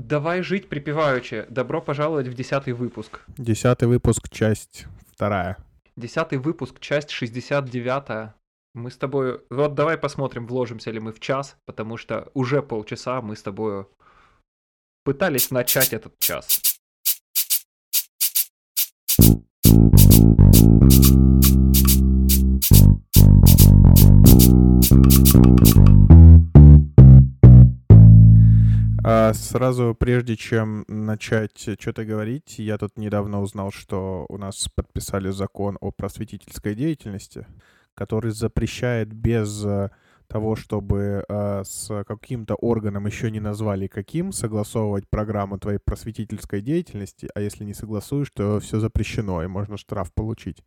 Давай 0.00 0.42
жить 0.42 0.68
припеваючи. 0.70 1.44
Добро 1.50 1.82
пожаловать 1.82 2.26
в 2.26 2.32
десятый 2.32 2.72
выпуск. 2.72 3.20
Десятый 3.36 3.86
выпуск, 3.86 4.30
часть 4.30 4.86
вторая. 5.12 5.58
Десятый 5.94 6.38
выпуск, 6.38 6.80
часть 6.80 7.10
69. 7.10 8.32
Мы 8.74 8.90
с 8.90 8.96
тобой... 8.96 9.42
Вот 9.50 9.74
давай 9.74 9.98
посмотрим, 9.98 10.46
вложимся 10.46 10.90
ли 10.90 11.00
мы 11.00 11.12
в 11.12 11.20
час, 11.20 11.56
потому 11.66 11.98
что 11.98 12.30
уже 12.32 12.62
полчаса 12.62 13.20
мы 13.20 13.36
с 13.36 13.42
тобой 13.42 13.86
пытались 15.04 15.50
начать 15.50 15.92
этот 15.92 16.18
час. 16.18 16.62
А 29.02 29.32
сразу, 29.32 29.96
прежде 29.98 30.36
чем 30.36 30.84
начать 30.86 31.58
что-то 31.78 32.04
говорить, 32.04 32.58
я 32.58 32.76
тут 32.76 32.98
недавно 32.98 33.40
узнал, 33.40 33.70
что 33.72 34.26
у 34.28 34.36
нас 34.36 34.68
подписали 34.74 35.30
закон 35.30 35.78
о 35.80 35.90
просветительской 35.90 36.74
деятельности, 36.74 37.46
который 37.94 38.30
запрещает 38.32 39.10
без 39.10 39.64
э, 39.64 39.88
того, 40.26 40.54
чтобы 40.54 41.24
э, 41.26 41.62
с 41.64 42.04
каким-то 42.04 42.56
органом 42.56 43.06
еще 43.06 43.30
не 43.30 43.40
назвали 43.40 43.86
каким, 43.86 44.32
согласовывать 44.32 45.08
программу 45.08 45.58
твоей 45.58 45.78
просветительской 45.78 46.60
деятельности, 46.60 47.28
а 47.34 47.40
если 47.40 47.64
не 47.64 47.72
согласуешь, 47.72 48.30
то 48.34 48.60
все 48.60 48.80
запрещено, 48.80 49.42
и 49.42 49.46
можно 49.46 49.78
штраф 49.78 50.12
получить. 50.12 50.62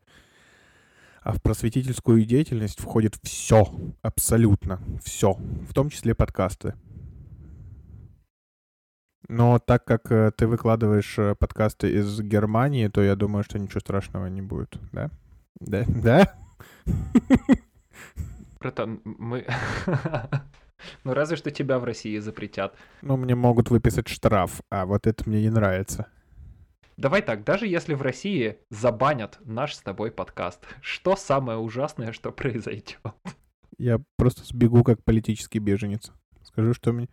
А 1.22 1.34
в 1.34 1.42
просветительскую 1.42 2.26
деятельность 2.26 2.82
входит 2.82 3.16
все, 3.22 3.66
абсолютно 4.02 4.82
все, 5.04 5.34
в 5.34 5.74
том 5.74 5.90
числе 5.90 6.16
подкасты. 6.16 6.74
Но 9.28 9.60
так 9.60 9.86
как 9.86 10.12
э, 10.12 10.32
ты 10.36 10.48
выкладываешь 10.48 11.18
э, 11.18 11.36
подкасты 11.36 11.90
из 11.92 12.20
Германии, 12.22 12.88
то 12.88 13.02
я 13.02 13.16
думаю, 13.16 13.44
что 13.44 13.58
ничего 13.58 13.80
страшного 13.80 14.28
не 14.28 14.42
будет, 14.42 14.78
да? 14.92 15.10
Да? 15.60 15.86
Да? 15.88 16.34
Братан, 18.60 19.02
мы... 19.04 19.46
Ну 21.06 21.14
разве 21.14 21.38
что 21.38 21.50
тебя 21.50 21.80
в 21.80 21.86
России 21.86 22.18
запретят. 22.20 22.76
Ну, 23.02 23.16
мне 23.16 23.36
могут 23.36 23.70
выписать 23.70 24.10
штраф, 24.10 24.62
а 24.70 24.86
вот 24.86 25.08
это 25.08 25.30
мне 25.30 25.42
не 25.42 25.50
нравится. 25.50 26.08
Давай 26.98 27.22
так, 27.22 27.44
даже 27.44 27.68
если 27.68 27.94
в 27.94 28.02
России 28.02 28.58
забанят 28.70 29.40
наш 29.46 29.76
с 29.76 29.82
тобой 29.82 30.12
подкаст, 30.12 30.60
что 30.82 31.16
самое 31.16 31.58
ужасное, 31.58 32.12
что 32.12 32.32
произойдет? 32.34 33.00
Я 33.78 34.00
просто 34.18 34.44
сбегу 34.44 34.84
как 34.84 35.04
политический 35.04 35.60
беженец. 35.60 36.12
Скажу, 36.44 36.74
что 36.74 36.92
мне... 36.92 37.10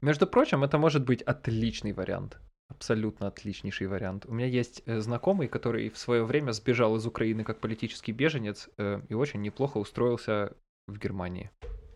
Между 0.00 0.26
прочим, 0.26 0.64
это 0.64 0.78
может 0.78 1.04
быть 1.04 1.22
отличный 1.22 1.92
вариант. 1.92 2.38
Абсолютно 2.68 3.26
отличнейший 3.26 3.88
вариант. 3.88 4.26
У 4.26 4.32
меня 4.32 4.46
есть 4.46 4.82
э, 4.86 5.00
знакомый, 5.00 5.48
который 5.48 5.90
в 5.90 5.98
свое 5.98 6.24
время 6.24 6.52
сбежал 6.52 6.96
из 6.96 7.06
Украины 7.06 7.44
как 7.44 7.60
политический 7.60 8.12
беженец 8.12 8.68
э, 8.78 9.02
и 9.08 9.14
очень 9.14 9.42
неплохо 9.42 9.78
устроился 9.78 10.52
в 10.86 10.98
Германии. 10.98 11.50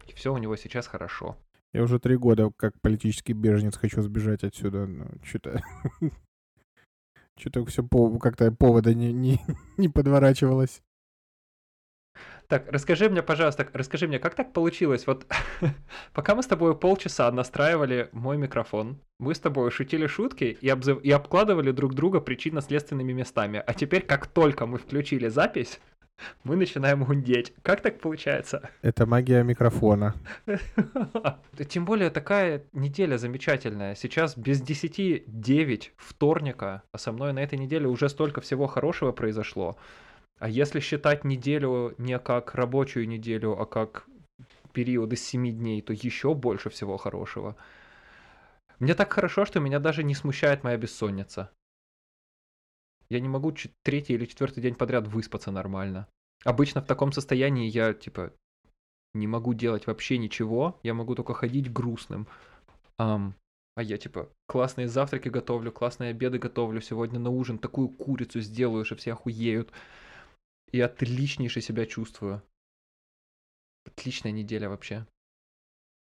И 0.08 0.12
все 0.12 0.32
у 0.32 0.38
него 0.38 0.56
сейчас 0.56 0.86
хорошо. 0.86 1.36
Я 1.72 1.82
уже 1.82 1.98
три 1.98 2.16
года 2.16 2.50
как 2.56 2.72
политический 2.80 3.32
беженец 3.32 3.76
хочу 3.76 4.02
сбежать 4.02 4.44
отсюда. 4.44 4.86
но 4.86 5.06
Что-то... 5.22 5.62
Что-то 7.36 7.64
все 7.66 7.82
как-то 8.20 8.52
повода 8.52 8.94
не, 8.94 9.12
не, 9.12 9.40
не 9.76 9.88
подворачивалось. 9.88 10.82
Так, 12.48 12.70
расскажи 12.70 13.08
мне, 13.08 13.22
пожалуйста, 13.22 13.66
расскажи 13.72 14.06
мне, 14.06 14.18
как 14.18 14.34
так 14.34 14.52
получилось? 14.52 15.06
Вот 15.06 15.26
пока 16.12 16.34
мы 16.34 16.42
с 16.42 16.46
тобой 16.46 16.76
полчаса 16.76 17.30
настраивали 17.32 18.08
мой 18.12 18.36
микрофон, 18.36 18.98
мы 19.18 19.34
с 19.34 19.40
тобой 19.40 19.70
шутили 19.70 20.06
шутки 20.06 20.56
и, 20.60 20.68
обзыв... 20.68 21.02
и 21.02 21.10
обкладывали 21.10 21.70
друг 21.70 21.94
друга 21.94 22.20
причинно-следственными 22.20 23.12
местами. 23.12 23.62
А 23.66 23.72
теперь, 23.74 24.02
как 24.02 24.26
только 24.26 24.66
мы 24.66 24.78
включили 24.78 25.28
запись, 25.28 25.80
мы 26.44 26.56
начинаем 26.56 27.04
гундеть. 27.04 27.54
Как 27.62 27.80
так 27.80 27.98
получается? 28.00 28.68
Это 28.82 29.06
магия 29.06 29.42
микрофона. 29.42 30.14
Тем 31.68 31.84
более 31.84 32.10
такая 32.10 32.64
неделя 32.72 33.16
замечательная. 33.16 33.94
Сейчас 33.94 34.36
без 34.36 34.60
10 34.60 35.24
9 35.26 35.92
вторника, 35.96 36.82
а 36.92 36.98
со 36.98 37.12
мной 37.12 37.32
на 37.32 37.40
этой 37.40 37.58
неделе 37.58 37.86
уже 37.86 38.08
столько 38.08 38.40
всего 38.40 38.66
хорошего 38.66 39.12
произошло. 39.12 39.76
А 40.44 40.48
если 40.50 40.78
считать 40.78 41.24
неделю 41.24 41.94
не 41.96 42.18
как 42.18 42.54
рабочую 42.54 43.08
неделю, 43.08 43.58
а 43.58 43.64
как 43.64 44.06
период 44.74 45.10
из 45.14 45.24
7 45.24 45.50
дней, 45.50 45.80
то 45.80 45.94
еще 45.94 46.34
больше 46.34 46.68
всего 46.68 46.98
хорошего. 46.98 47.56
Мне 48.78 48.94
так 48.94 49.10
хорошо, 49.10 49.46
что 49.46 49.58
меня 49.58 49.78
даже 49.78 50.04
не 50.04 50.14
смущает 50.14 50.62
моя 50.62 50.76
бессонница. 50.76 51.50
Я 53.08 53.20
не 53.20 53.28
могу 53.30 53.54
третий 53.84 54.12
или 54.12 54.26
четвертый 54.26 54.60
день 54.60 54.74
подряд 54.74 55.08
выспаться 55.08 55.50
нормально. 55.50 56.08
Обычно 56.44 56.82
в 56.82 56.86
таком 56.86 57.10
состоянии 57.10 57.70
я, 57.70 57.94
типа, 57.94 58.30
не 59.14 59.26
могу 59.26 59.54
делать 59.54 59.86
вообще 59.86 60.18
ничего. 60.18 60.78
Я 60.82 60.92
могу 60.92 61.14
только 61.14 61.32
ходить 61.32 61.72
грустным. 61.72 62.28
Um, 63.00 63.32
а 63.76 63.82
я, 63.82 63.96
типа, 63.96 64.28
классные 64.46 64.88
завтраки 64.88 65.30
готовлю, 65.30 65.72
классные 65.72 66.10
обеды 66.10 66.38
готовлю. 66.38 66.82
Сегодня 66.82 67.18
на 67.18 67.30
ужин 67.30 67.56
такую 67.56 67.88
курицу 67.88 68.40
сделаю, 68.40 68.84
что 68.84 68.96
все 68.96 69.14
охуеют 69.14 69.72
и 70.74 70.80
отличнейше 70.80 71.60
себя 71.60 71.86
чувствую. 71.86 72.42
Отличная 73.86 74.32
неделя 74.32 74.68
вообще. 74.68 75.06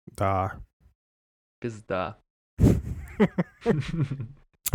Да. 0.07 0.59
Пизда. 1.61 2.17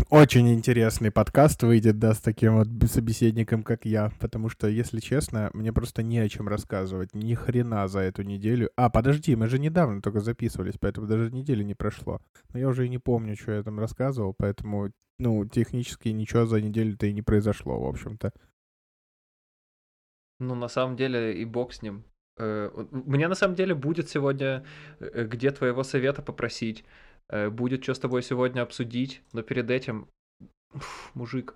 Очень 0.08 0.50
интересный 0.54 1.10
подкаст 1.10 1.62
выйдет, 1.62 1.98
да, 1.98 2.14
с 2.14 2.20
таким 2.20 2.56
вот 2.56 2.69
собеседником, 2.91 3.62
как 3.62 3.84
я. 3.84 4.10
Потому 4.19 4.48
что, 4.48 4.66
если 4.66 4.98
честно, 4.98 5.50
мне 5.53 5.75
просто 5.75 6.03
не 6.03 6.20
о 6.20 6.28
чем 6.30 6.48
рассказывать. 6.48 7.12
Ни 7.12 7.34
хрена 7.34 7.86
за 7.86 8.00
эту 8.00 8.22
неделю. 8.22 8.70
А, 8.76 8.88
подожди, 8.88 9.36
мы 9.36 9.47
же 9.47 9.59
недавно 9.59 10.00
только 10.00 10.20
записывались, 10.20 10.78
поэтому 10.80 11.06
даже 11.06 11.30
недели 11.30 11.62
не 11.62 11.74
прошло. 11.74 12.22
Но 12.54 12.59
я 12.59 12.69
уже 12.69 12.86
и 12.86 12.88
не 12.88 12.98
помню, 12.98 13.36
что 13.36 13.53
я 13.53 13.62
там 13.62 13.78
рассказывал, 13.78 14.32
поэтому, 14.32 14.91
ну, 15.19 15.44
технически 15.44 16.09
ничего 16.09 16.47
за 16.47 16.62
неделю-то 16.62 17.04
и 17.04 17.12
не 17.12 17.20
произошло, 17.20 17.78
в 17.78 17.86
общем-то. 17.86 18.32
Ну, 20.42 20.56
на 20.56 20.69
самом 20.69 20.97
деле, 20.97 21.41
и 21.41 21.44
бог 21.44 21.72
с 21.72 21.82
ним. 21.82 22.03
Э, 22.36 22.69
мне 22.91 23.28
на 23.28 23.36
самом 23.36 23.54
деле 23.54 23.75
будет 23.76 24.08
сегодня 24.08 24.64
э, 24.98 25.25
где 25.25 25.53
твоего 25.53 25.84
совета 25.84 26.20
попросить. 26.20 26.84
Э, 27.28 27.48
будет 27.48 27.84
что 27.84 27.94
с 27.94 28.00
тобой 28.00 28.22
сегодня 28.22 28.62
обсудить, 28.62 29.22
но 29.32 29.42
перед 29.42 29.70
этим, 29.70 30.08
уф, 30.75 31.12
мужик, 31.14 31.54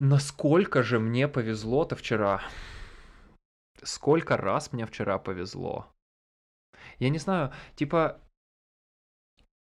насколько 0.00 0.82
же 0.82 0.98
мне 0.98 1.28
повезло-то 1.28 1.94
вчера. 1.94 2.42
Сколько 3.84 4.36
раз 4.36 4.72
мне 4.72 4.84
вчера 4.84 5.18
повезло. 5.18 5.86
Я 6.98 7.10
не 7.10 7.18
знаю, 7.18 7.52
типа, 7.76 8.20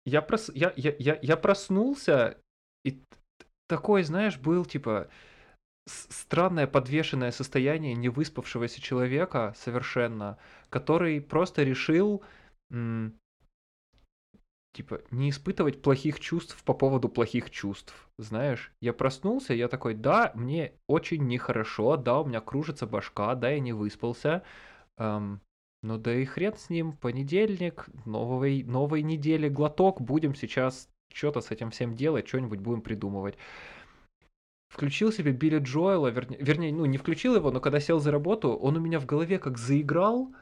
я, 0.07 0.23
прос... 0.23 0.51
я, 0.55 0.73
я, 0.77 0.95
я, 0.99 1.19
я 1.21 1.37
проснулся, 1.37 2.39
и 2.83 3.03
такой, 3.69 4.05
знаешь, 4.05 4.39
был, 4.39 4.65
типа, 4.65 5.11
странное 5.87 6.67
подвешенное 6.67 7.33
состояние 7.33 7.95
невыспавшегося 7.95 8.81
человека 8.81 9.55
совершенно, 9.57 10.39
который 10.71 11.21
просто 11.21 11.63
решил 11.63 12.23
типа 14.73 15.03
не 15.11 15.31
испытывать 15.31 15.83
плохих 15.83 16.19
чувств 16.19 16.63
по 16.65 16.73
поводу 16.75 17.09
плохих 17.09 17.51
чувств. 17.51 18.09
Знаешь, 18.19 18.73
я 18.81 18.93
проснулся, 18.93 19.55
я 19.55 19.69
такой, 19.69 19.95
да, 19.95 20.33
мне 20.35 20.73
очень 20.87 21.27
нехорошо, 21.27 21.97
да, 21.97 22.21
у 22.21 22.25
меня 22.25 22.41
кружится 22.41 22.87
башка, 22.87 23.35
да, 23.35 23.51
я 23.51 23.61
не 23.61 23.73
выспался. 23.73 24.43
Эм, 24.97 25.41
ну 25.83 25.99
да 25.99 26.15
и 26.15 26.25
хрен 26.25 26.57
с 26.57 26.71
ним, 26.71 26.93
понедельник, 26.97 27.87
новой, 28.07 28.63
новой 28.63 29.03
недели 29.03 29.49
глоток, 29.49 30.01
будем 30.01 30.35
сейчас 30.35 30.89
что-то 31.13 31.43
с 31.43 31.51
этим 31.51 31.71
всем 31.71 31.95
делать, 31.95 32.27
что-нибудь 32.27 32.61
будем 32.61 32.81
придумывать 32.81 33.37
включил 34.73 35.13
себе 35.13 35.33
Билли 35.33 35.59
Джоэла, 35.59 36.09
вернее, 36.09 36.39
вернее, 36.41 36.73
ну, 36.73 36.87
не 36.87 36.99
включил 36.99 37.37
его, 37.37 37.51
но 37.51 37.61
когда 37.61 37.79
сел 37.79 38.01
за 38.01 38.11
работу, 38.11 38.53
он 38.55 38.77
у 38.77 38.81
меня 38.81 38.99
в 38.99 39.07
голове 39.07 39.39
как 39.39 39.59
заиграл, 39.59 40.33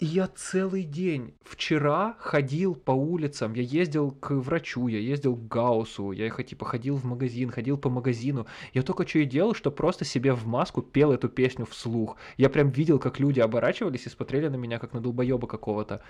и 0.00 0.06
я 0.06 0.28
целый 0.28 0.84
день 0.84 1.34
вчера 1.42 2.16
ходил 2.18 2.74
по 2.74 2.92
улицам, 2.92 3.52
я 3.54 3.62
ездил 3.62 4.12
к 4.12 4.32
врачу, 4.32 4.86
я 4.88 4.98
ездил 4.98 5.36
к 5.36 5.48
Гаусу, 5.48 6.12
я 6.12 6.30
типа 6.30 6.64
ходил 6.64 6.96
в 6.96 7.04
магазин, 7.04 7.50
ходил 7.50 7.78
по 7.78 7.90
магазину. 7.90 8.46
Я 8.74 8.82
только 8.82 9.06
что 9.06 9.18
и 9.18 9.24
делал, 9.24 9.54
что 9.54 9.72
просто 9.72 10.04
себе 10.04 10.34
в 10.34 10.46
маску 10.46 10.82
пел 10.82 11.10
эту 11.10 11.28
песню 11.28 11.66
вслух. 11.66 12.16
Я 12.36 12.48
прям 12.48 12.70
видел, 12.70 13.00
как 13.00 13.18
люди 13.18 13.40
оборачивались 13.40 14.06
и 14.06 14.10
смотрели 14.10 14.46
на 14.46 14.56
меня, 14.56 14.78
как 14.78 14.92
на 14.92 15.00
долбоеба 15.00 15.48
какого-то. 15.48 16.00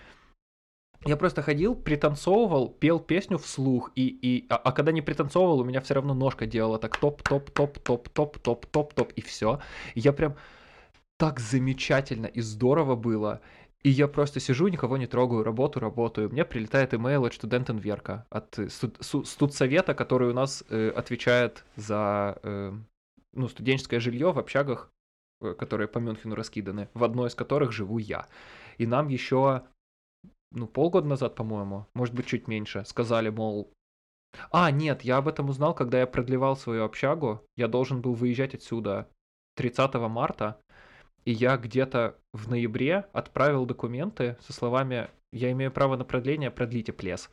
Я 1.06 1.16
просто 1.16 1.42
ходил, 1.42 1.76
пританцовывал, 1.76 2.70
пел 2.70 2.98
песню 2.98 3.38
вслух, 3.38 3.92
и, 3.94 4.08
и, 4.08 4.46
а, 4.48 4.56
а 4.56 4.72
когда 4.72 4.90
не 4.92 5.00
пританцовывал, 5.00 5.60
у 5.60 5.64
меня 5.64 5.80
все 5.80 5.94
равно 5.94 6.12
ножка 6.12 6.44
делала 6.46 6.78
так 6.78 6.96
топ-топ-топ-топ-топ-топ-топ-топ, 6.96 9.12
и 9.12 9.20
все. 9.20 9.60
И 9.94 10.00
я 10.00 10.12
прям 10.12 10.34
так 11.16 11.38
замечательно 11.40 12.26
и 12.26 12.40
здорово 12.40 12.96
было. 12.96 13.40
И 13.84 13.90
я 13.90 14.08
просто 14.08 14.40
сижу, 14.40 14.66
никого 14.68 14.96
не 14.96 15.06
трогаю, 15.06 15.44
работаю, 15.44 15.82
работаю. 15.82 16.30
Мне 16.30 16.44
прилетает 16.44 16.94
имейл 16.94 17.24
от 17.24 17.34
студент-инверка, 17.34 18.26
от 18.28 18.58
э, 18.58 18.68
студ- 18.68 19.24
студсовета, 19.24 19.94
который 19.94 20.30
у 20.30 20.34
нас 20.34 20.64
э, 20.68 20.90
отвечает 20.90 21.64
за 21.76 22.38
э, 22.42 22.72
ну, 23.34 23.48
студенческое 23.48 24.00
жилье 24.00 24.32
в 24.32 24.38
общагах, 24.38 24.90
э, 25.40 25.54
которые 25.54 25.86
по 25.86 25.98
Мюнхену 25.98 26.34
раскиданы, 26.34 26.88
в 26.92 27.04
одной 27.04 27.28
из 27.28 27.36
которых 27.36 27.70
живу 27.70 27.98
я. 27.98 28.26
И 28.78 28.86
нам 28.86 29.06
еще, 29.08 29.62
ну, 30.52 30.66
полгода 30.66 31.06
назад, 31.06 31.34
по-моему, 31.34 31.86
может 31.94 32.14
быть, 32.14 32.26
чуть 32.26 32.48
меньше, 32.48 32.84
сказали, 32.86 33.28
мол, 33.28 33.70
а, 34.50 34.70
нет, 34.70 35.02
я 35.02 35.18
об 35.18 35.28
этом 35.28 35.48
узнал, 35.48 35.74
когда 35.74 36.00
я 36.00 36.06
продлевал 36.06 36.56
свою 36.56 36.84
общагу. 36.84 37.44
Я 37.56 37.68
должен 37.68 38.00
был 38.00 38.14
выезжать 38.14 38.54
отсюда 38.54 39.08
30 39.56 39.94
марта, 40.08 40.60
и 41.24 41.32
я 41.32 41.56
где-то 41.56 42.16
в 42.32 42.48
ноябре 42.48 43.06
отправил 43.12 43.66
документы 43.66 44.36
со 44.40 44.52
словами 44.52 45.08
«Я 45.32 45.50
имею 45.52 45.72
право 45.72 45.96
на 45.96 46.04
продление, 46.04 46.50
продлите 46.50 46.92
плес». 46.92 47.30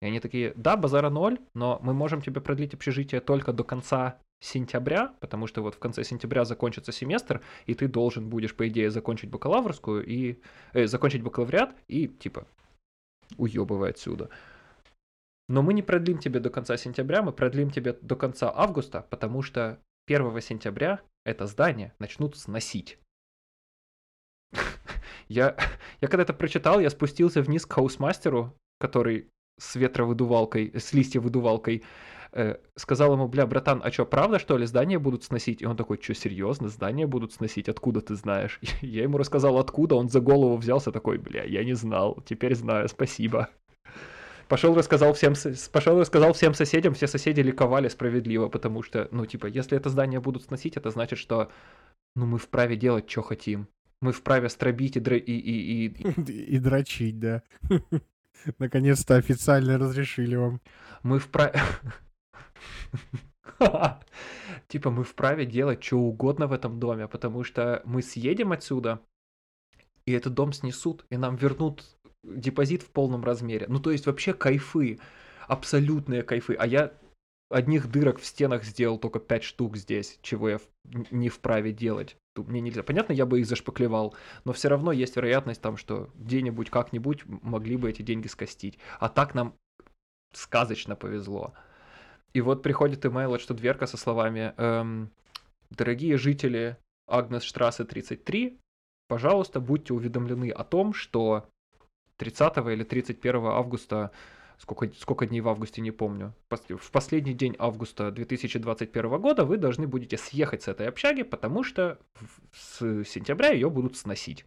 И 0.00 0.06
они 0.06 0.20
такие 0.20 0.52
«Да, 0.56 0.76
базара 0.76 1.10
ноль, 1.10 1.38
но 1.54 1.78
мы 1.82 1.94
можем 1.94 2.22
тебе 2.22 2.40
продлить 2.40 2.74
общежитие 2.74 3.20
только 3.20 3.52
до 3.52 3.64
конца 3.64 4.18
сентября, 4.42 5.14
потому 5.20 5.46
что 5.46 5.62
вот 5.62 5.76
в 5.76 5.78
конце 5.78 6.02
сентября 6.04 6.44
закончится 6.44 6.92
семестр, 6.92 7.40
и 7.66 7.74
ты 7.74 7.86
должен 7.86 8.28
будешь, 8.28 8.54
по 8.54 8.68
идее, 8.68 8.90
закончить 8.90 9.30
бакалаврскую 9.30 10.04
и... 10.04 10.40
Э, 10.72 10.86
закончить 10.86 11.22
бакалавриат 11.22 11.74
и, 11.88 12.08
типа, 12.08 12.46
уебывай 13.38 13.90
отсюда. 13.90 14.28
Но 15.48 15.62
мы 15.62 15.74
не 15.74 15.82
продлим 15.82 16.18
тебе 16.18 16.40
до 16.40 16.50
конца 16.50 16.76
сентября, 16.76 17.22
мы 17.22 17.32
продлим 17.32 17.70
тебе 17.70 17.92
до 17.92 18.16
конца 18.16 18.52
августа, 18.54 19.06
потому 19.10 19.42
что 19.42 19.78
1 20.06 20.40
сентября 20.40 21.00
это 21.24 21.46
здание 21.46 21.94
начнут 22.00 22.36
сносить. 22.36 22.98
Я, 25.28 25.56
я 26.00 26.08
когда 26.08 26.24
это 26.24 26.34
прочитал, 26.34 26.80
я 26.80 26.90
спустился 26.90 27.40
вниз 27.40 27.64
к 27.64 27.72
Hausmeister 27.72 28.41
у, 28.41 28.54
который 28.78 29.30
с 29.58 29.76
ветровыдувалкой, 29.76 30.72
с 30.78 30.92
листьевыдувалкой, 30.92 31.84
э, 32.32 32.56
сказал 32.76 33.12
ему, 33.12 33.28
бля, 33.28 33.46
братан, 33.46 33.80
а 33.84 33.90
что, 33.90 34.06
правда, 34.06 34.38
что 34.38 34.56
ли, 34.56 34.66
здание 34.66 34.98
будут 34.98 35.24
сносить? 35.24 35.62
И 35.62 35.66
он 35.66 35.76
такой, 35.76 35.98
что, 36.00 36.14
серьезно, 36.14 36.68
здание 36.68 37.06
будут 37.06 37.32
сносить? 37.32 37.68
Откуда 37.68 38.00
ты 38.00 38.14
знаешь? 38.14 38.60
Я 38.80 39.02
ему 39.02 39.18
рассказал, 39.18 39.58
откуда, 39.58 39.94
он 39.94 40.08
за 40.08 40.20
голову 40.20 40.56
взялся 40.56 40.92
такой, 40.92 41.18
бля, 41.18 41.44
я 41.44 41.64
не 41.64 41.74
знал, 41.74 42.22
теперь 42.26 42.54
знаю, 42.54 42.88
спасибо. 42.88 43.48
Пошел 44.48 44.74
рассказал 44.74 45.14
всем, 45.14 45.34
пошел 45.72 45.98
рассказал 45.98 46.32
всем 46.34 46.52
соседям, 46.52 46.94
все 46.94 47.06
соседи 47.06 47.40
ликовали 47.40 47.88
справедливо, 47.88 48.48
потому 48.48 48.82
что, 48.82 49.08
ну, 49.10 49.24
типа, 49.24 49.46
если 49.46 49.78
это 49.78 49.88
здание 49.88 50.20
будут 50.20 50.44
сносить, 50.44 50.76
это 50.76 50.90
значит, 50.90 51.18
что, 51.18 51.50
ну, 52.14 52.26
мы 52.26 52.38
вправе 52.38 52.76
делать, 52.76 53.10
что 53.10 53.22
хотим. 53.22 53.68
Мы 54.02 54.12
вправе 54.12 54.48
стробить 54.48 54.96
и, 54.96 55.00
дра... 55.00 55.16
и, 55.16 55.32
и, 55.32 55.86
и... 55.86 56.54
и 56.56 56.58
дрочить, 56.60 57.18
да. 57.18 57.42
Наконец-то 58.58 59.16
официально 59.16 59.78
разрешили 59.78 60.34
вам. 60.34 60.60
Мы 61.02 61.18
вправе... 61.18 61.54
Типа 64.68 64.90
мы 64.90 65.04
вправе 65.04 65.46
делать 65.46 65.82
что 65.84 65.98
угодно 65.98 66.46
в 66.46 66.52
этом 66.52 66.78
доме, 66.80 67.08
потому 67.08 67.44
что 67.44 67.82
мы 67.84 68.02
съедем 68.02 68.52
отсюда, 68.52 69.00
и 70.06 70.12
этот 70.12 70.34
дом 70.34 70.52
снесут, 70.52 71.04
и 71.10 71.16
нам 71.16 71.36
вернут 71.36 71.84
депозит 72.22 72.82
в 72.82 72.90
полном 72.90 73.24
размере. 73.24 73.66
Ну, 73.68 73.80
то 73.80 73.90
есть 73.90 74.06
вообще 74.06 74.32
кайфы, 74.32 75.00
абсолютные 75.48 76.22
кайфы. 76.22 76.54
А 76.54 76.66
я 76.66 76.92
одних 77.50 77.90
дырок 77.90 78.18
в 78.18 78.24
стенах 78.24 78.64
сделал 78.64 78.98
только 78.98 79.20
5 79.20 79.42
штук 79.44 79.76
здесь, 79.76 80.18
чего 80.22 80.48
я 80.48 80.60
не 81.10 81.28
вправе 81.28 81.72
делать. 81.72 82.16
Мне 82.36 82.60
нельзя. 82.60 82.82
Понятно, 82.82 83.12
я 83.12 83.26
бы 83.26 83.40
их 83.40 83.46
зашпаклевал, 83.46 84.14
но 84.44 84.52
все 84.52 84.68
равно 84.68 84.92
есть 84.92 85.16
вероятность 85.16 85.60
там, 85.60 85.76
что 85.76 86.10
где-нибудь, 86.14 86.70
как-нибудь 86.70 87.24
могли 87.26 87.76
бы 87.76 87.90
эти 87.90 88.02
деньги 88.02 88.26
скостить. 88.26 88.78
А 89.00 89.08
так 89.08 89.34
нам 89.34 89.54
сказочно 90.32 90.96
повезло. 90.96 91.52
И 92.32 92.40
вот 92.40 92.62
приходит 92.62 93.04
имейл 93.04 93.34
от 93.34 93.40
Штудверка 93.40 93.86
со 93.86 93.96
словами 93.96 94.54
эм, 94.56 95.10
«Дорогие 95.70 96.16
жители 96.16 96.76
Агнес 97.06 97.42
Штрассе 97.42 97.84
33, 97.84 98.58
пожалуйста, 99.08 99.60
будьте 99.60 99.92
уведомлены 99.92 100.50
о 100.50 100.64
том, 100.64 100.94
что 100.94 101.48
30 102.16 102.56
или 102.68 102.84
31 102.84 103.46
августа, 103.46 104.12
сколько, 104.58 104.90
сколько 104.98 105.26
дней 105.26 105.40
в 105.40 105.48
августе, 105.48 105.82
не 105.82 105.90
помню, 105.90 106.32
в 106.48 106.90
последний 106.90 107.34
день 107.34 107.54
августа 107.58 108.10
2021 108.10 109.20
года 109.20 109.44
вы 109.44 109.58
должны 109.58 109.86
будете 109.86 110.16
съехать 110.16 110.62
с 110.62 110.68
этой 110.68 110.88
общаги, 110.88 111.22
потому 111.22 111.62
что 111.64 111.98
с 112.52 113.04
сентября 113.04 113.50
ее 113.50 113.68
будут 113.68 113.96
сносить. 113.96 114.46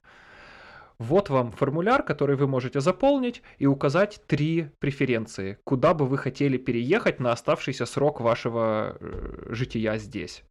Вот 0.97 1.29
вам 1.29 1.51
формуляр, 1.51 2.03
который 2.03 2.37
вы 2.37 2.47
можете 2.47 2.79
заполнить 2.79 3.41
и 3.57 3.65
указать 3.65 4.21
три 4.27 4.69
преференции, 4.79 5.57
куда 5.63 5.93
бы 5.93 6.05
вы 6.05 6.17
хотели 6.17 6.57
переехать 6.57 7.19
на 7.19 7.31
оставшийся 7.31 7.85
срок 7.85 8.21
вашего 8.21 8.97
э, 8.99 9.47
жития 9.49 9.97
здесь. 9.97 10.43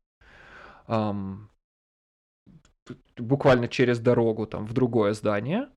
Um, 0.87 1.49
буквально 3.17 3.69
через 3.69 3.99
дорогу 3.99 4.47
там 4.47 4.67
в 4.67 4.75
другое 4.75 5.15
здание, 5.15 5.69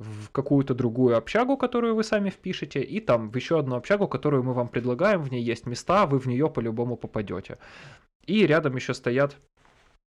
в 0.00 0.30
какую-то 0.30 0.74
другую 0.74 1.16
общагу, 1.16 1.56
которую 1.56 1.94
вы 1.94 2.02
сами 2.02 2.30
впишете, 2.30 2.80
и 2.80 3.00
там 3.00 3.30
в 3.30 3.36
еще 3.36 3.58
одну 3.58 3.76
общагу, 3.76 4.08
которую 4.08 4.42
мы 4.42 4.54
вам 4.54 4.68
предлагаем, 4.68 5.22
в 5.22 5.30
ней 5.30 5.42
есть 5.42 5.66
места, 5.66 6.06
вы 6.06 6.18
в 6.18 6.26
нее 6.26 6.50
по-любому 6.50 6.96
попадете. 6.96 7.58
И 8.26 8.46
рядом 8.46 8.76
еще 8.76 8.94
стоят 8.94 9.36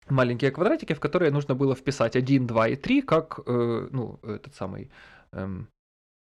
маленькие 0.10 0.52
квадратики, 0.52 0.94
в 0.94 1.00
которые 1.00 1.32
нужно 1.32 1.56
было 1.56 1.76
вписать 1.76 2.16
1, 2.16 2.48
2 2.48 2.68
и 2.68 2.76
3, 2.76 3.02
как, 3.02 3.40
э, 3.46 3.88
ну, 3.92 4.20
этот 4.24 4.56
самый 4.56 4.90
эм, 5.32 5.68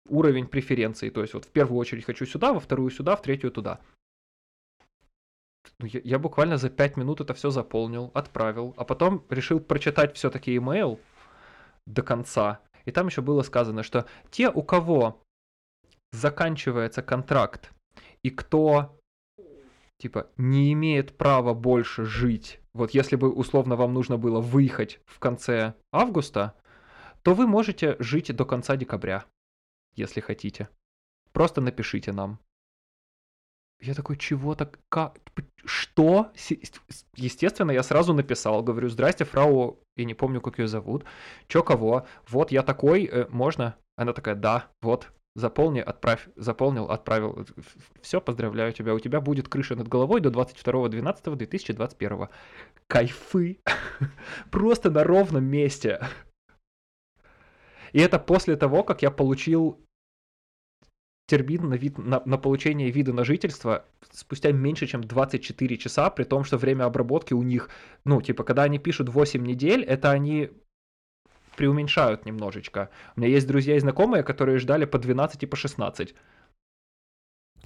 уровень 0.07 0.47
преференций. 0.47 1.09
То 1.09 1.21
есть 1.21 1.33
вот 1.33 1.45
в 1.45 1.51
первую 1.51 1.79
очередь 1.79 2.05
хочу 2.05 2.25
сюда, 2.25 2.53
во 2.53 2.59
вторую 2.59 2.89
сюда, 2.89 3.15
в 3.15 3.21
третью 3.21 3.51
туда. 3.51 3.79
Ну, 5.79 5.87
я, 5.87 6.01
я 6.03 6.19
буквально 6.19 6.57
за 6.57 6.69
5 6.69 6.97
минут 6.97 7.21
это 7.21 7.33
все 7.33 7.49
заполнил, 7.49 8.11
отправил, 8.13 8.73
а 8.77 8.83
потом 8.83 9.23
решил 9.29 9.59
прочитать 9.59 10.15
все-таки 10.15 10.55
email 10.55 10.99
до 11.85 12.01
конца 12.03 12.61
и 12.87 12.91
там 12.91 13.07
еще 13.07 13.21
было 13.21 13.41
сказано, 13.41 13.83
что 13.83 14.05
те, 14.31 14.49
у 14.49 14.63
кого 14.63 15.21
заканчивается 16.13 17.01
контракт, 17.01 17.73
и 18.23 18.29
кто 18.29 18.96
типа 19.97 20.29
не 20.37 20.73
имеет 20.73 21.17
права 21.17 21.53
больше 21.53 22.05
жить, 22.05 22.59
вот 22.73 22.91
если 22.91 23.15
бы 23.15 23.31
условно 23.31 23.75
вам 23.75 23.93
нужно 23.93 24.17
было 24.17 24.39
выехать 24.39 24.99
в 25.05 25.19
конце 25.19 25.73
августа, 25.91 26.53
то 27.23 27.33
вы 27.33 27.47
можете 27.47 27.95
жить 27.99 28.33
до 28.35 28.45
конца 28.45 28.77
декабря, 28.77 29.25
если 29.95 30.21
хотите. 30.21 30.69
Просто 31.33 31.59
напишите 31.61 32.11
нам. 32.11 32.39
Я 33.79 33.93
такой, 33.93 34.17
чего 34.17 34.55
так, 34.55 34.79
как, 34.89 35.19
что? 35.63 36.31
Естественно, 37.15 37.71
я 37.71 37.83
сразу 37.83 38.13
написал, 38.13 38.63
говорю, 38.63 38.89
здрасте, 38.89 39.23
фрау, 39.23 39.79
я 39.95 40.05
не 40.05 40.15
помню, 40.15 40.41
как 40.41 40.57
ее 40.57 40.67
зовут, 40.67 41.05
чё 41.47 41.61
кого, 41.61 42.07
вот 42.27 42.51
я 42.51 42.63
такой, 42.63 43.05
э, 43.05 43.27
можно? 43.29 43.75
Она 43.95 44.13
такая, 44.13 44.35
да, 44.35 44.71
вот, 44.81 45.11
заполни, 45.37 45.79
отправь, 45.79 46.27
заполнил, 46.35 46.85
отправил. 46.85 47.45
Все, 48.01 48.19
поздравляю 48.19 48.73
тебя, 48.73 48.95
у 48.95 48.99
тебя 48.99 49.21
будет 49.21 49.47
крыша 49.47 49.75
над 49.75 49.87
головой 49.87 50.19
до 50.19 50.29
22.12.2021. 50.29 52.29
Кайфы! 52.87 53.59
Просто 54.51 54.89
на 54.89 55.03
ровном 55.03 55.45
месте. 55.45 56.01
И 57.93 57.99
это 57.99 58.17
после 58.17 58.55
того, 58.55 58.83
как 58.83 59.03
я 59.03 59.11
получил 59.11 59.79
термин 61.27 61.69
на, 61.69 61.75
вид, 61.75 61.99
на, 61.99 62.23
на 62.25 62.39
получение 62.39 62.89
вида 62.89 63.13
на 63.13 63.23
жительство 63.23 63.85
спустя 64.11 64.51
меньше, 64.51 64.87
чем 64.87 65.03
24 65.03 65.77
часа, 65.77 66.09
при 66.09 66.23
том, 66.23 66.45
что 66.45 66.57
время 66.57 66.85
обработки 66.85 67.35
у 67.35 67.43
них, 67.43 67.69
ну, 68.05 68.21
типа, 68.21 68.43
когда 68.43 68.63
они 68.63 68.79
пишут 68.79 69.09
8 69.09 69.45
недель, 69.45 69.83
это 69.83 70.09
они 70.09 70.49
преуменьшают 71.57 72.25
немножечко. 72.25 72.89
У 73.15 73.19
меня 73.19 73.29
есть 73.29 73.47
друзья 73.47 73.75
и 73.75 73.79
знакомые, 73.79 74.23
которые 74.23 74.59
ждали 74.59 74.85
по 74.85 74.97
12 74.99 75.43
и 75.43 75.45
по 75.45 75.57
16. 75.57 76.15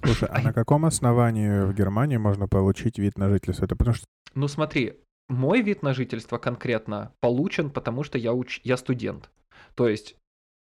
Слушай, 0.04 0.28
а 0.32 0.42
на 0.42 0.52
каком 0.52 0.84
основании 0.84 1.64
в 1.64 1.74
Германии 1.74 2.16
можно 2.16 2.48
получить 2.48 2.98
вид 2.98 3.18
на 3.18 3.28
жительство? 3.28 3.66
Это 3.66 3.76
потому 3.76 3.94
что... 3.94 4.06
Ну 4.34 4.48
смотри, 4.48 4.98
мой 5.28 5.62
вид 5.62 5.82
на 5.82 5.94
жительство 5.94 6.38
конкретно 6.38 7.12
получен, 7.20 7.70
потому 7.70 8.02
что 8.02 8.18
я, 8.18 8.32
уч... 8.32 8.60
я 8.64 8.76
студент. 8.76 9.30
То 9.76 9.88
есть 9.88 10.16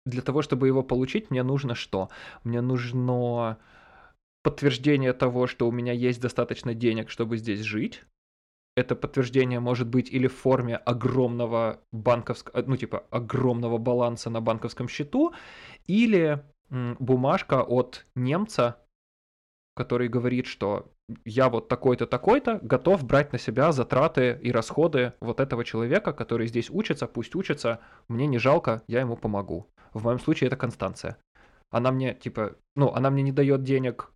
для 0.06 0.22
того, 0.22 0.40
чтобы 0.40 0.68
его 0.68 0.82
получить, 0.82 1.30
мне 1.30 1.42
нужно 1.42 1.74
что? 1.74 2.08
Мне 2.44 2.60
нужно 2.60 3.58
подтверждение 4.42 5.12
того, 5.12 5.48
что 5.48 5.68
у 5.68 5.72
меня 5.72 5.92
есть 5.92 6.20
достаточно 6.20 6.72
денег, 6.74 7.10
чтобы 7.10 7.36
здесь 7.36 7.60
жить. 7.60 8.04
Это 8.76 8.94
подтверждение 8.94 9.58
может 9.58 9.88
быть 9.88 10.10
или 10.10 10.26
в 10.26 10.36
форме 10.36 10.76
огромного 10.76 11.80
банковского, 11.92 12.62
ну 12.66 12.76
типа 12.76 13.04
огромного 13.10 13.78
баланса 13.78 14.28
на 14.30 14.40
банковском 14.40 14.88
счету, 14.88 15.32
или 15.86 16.44
бумажка 16.70 17.62
от 17.62 18.06
немца, 18.14 18.76
который 19.74 20.08
говорит, 20.08 20.46
что 20.46 20.92
я 21.24 21.48
вот 21.48 21.68
такой-то, 21.68 22.06
такой-то, 22.06 22.58
готов 22.62 23.04
брать 23.04 23.32
на 23.32 23.38
себя 23.38 23.72
затраты 23.72 24.38
и 24.42 24.50
расходы 24.50 25.12
вот 25.20 25.40
этого 25.40 25.64
человека, 25.64 26.12
который 26.12 26.48
здесь 26.48 26.68
учится, 26.70 27.06
пусть 27.06 27.34
учится, 27.34 27.80
мне 28.08 28.26
не 28.26 28.38
жалко, 28.38 28.82
я 28.88 29.00
ему 29.00 29.16
помогу. 29.16 29.68
В 29.94 30.04
моем 30.04 30.18
случае 30.18 30.48
это 30.48 30.56
Констанция. 30.56 31.16
Она 31.70 31.92
мне, 31.92 32.14
типа, 32.14 32.56
ну, 32.74 32.92
она 32.92 33.10
мне 33.10 33.22
не 33.22 33.32
дает 33.32 33.62
денег 33.62 34.12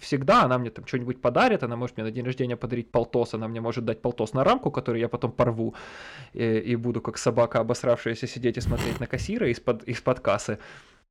всегда, 0.00 0.42
она 0.44 0.58
мне 0.58 0.70
там 0.70 0.86
что-нибудь 0.86 1.20
подарит, 1.20 1.62
она 1.62 1.76
может 1.76 1.96
мне 1.96 2.04
на 2.04 2.10
день 2.10 2.24
рождения 2.24 2.56
подарить 2.56 2.90
полтос, 2.90 3.34
она 3.34 3.48
мне 3.48 3.60
может 3.60 3.84
дать 3.84 4.02
полтос 4.02 4.32
на 4.32 4.44
рамку, 4.44 4.70
который 4.70 5.00
я 5.00 5.08
потом 5.08 5.32
порву, 5.32 5.74
и, 6.32 6.58
и 6.58 6.76
буду 6.76 7.00
как 7.00 7.18
собака 7.18 7.60
обосравшаяся 7.60 8.26
сидеть 8.26 8.56
и 8.56 8.60
смотреть 8.60 9.00
на 9.00 9.06
кассира 9.06 9.48
из-под 9.48 9.84
из 9.84 10.02
-под 10.02 10.20
кассы. 10.20 10.58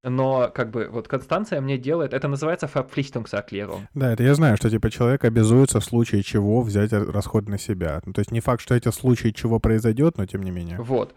Но, 0.04 0.50
как 0.54 0.72
бы, 0.72 0.88
вот 0.90 1.10
Констанция 1.10 1.60
мне 1.60 1.78
делает, 1.78 2.14
это 2.14 2.30
называется 2.30 2.70
Verpflichtungserklärung. 2.74 3.82
Да, 3.94 4.14
это 4.14 4.24
я 4.24 4.34
знаю, 4.34 4.56
что, 4.56 4.70
типа, 4.70 4.90
человек 4.90 5.26
обязуется 5.26 5.80
в 5.82 5.84
случае 5.84 6.24
чего 6.24 6.62
взять 6.62 6.94
расход 6.94 7.50
на 7.50 7.58
себя. 7.58 8.02
Ну, 8.06 8.14
то 8.14 8.20
есть 8.20 8.32
не 8.32 8.40
факт, 8.40 8.62
что 8.62 8.76
это 8.76 8.92
в 8.92 8.96
случае 8.96 9.34
чего 9.34 9.60
произойдет, 9.60 10.18
но 10.18 10.26
тем 10.26 10.44
не 10.44 10.52
менее. 10.52 10.78
Вот, 10.80 11.16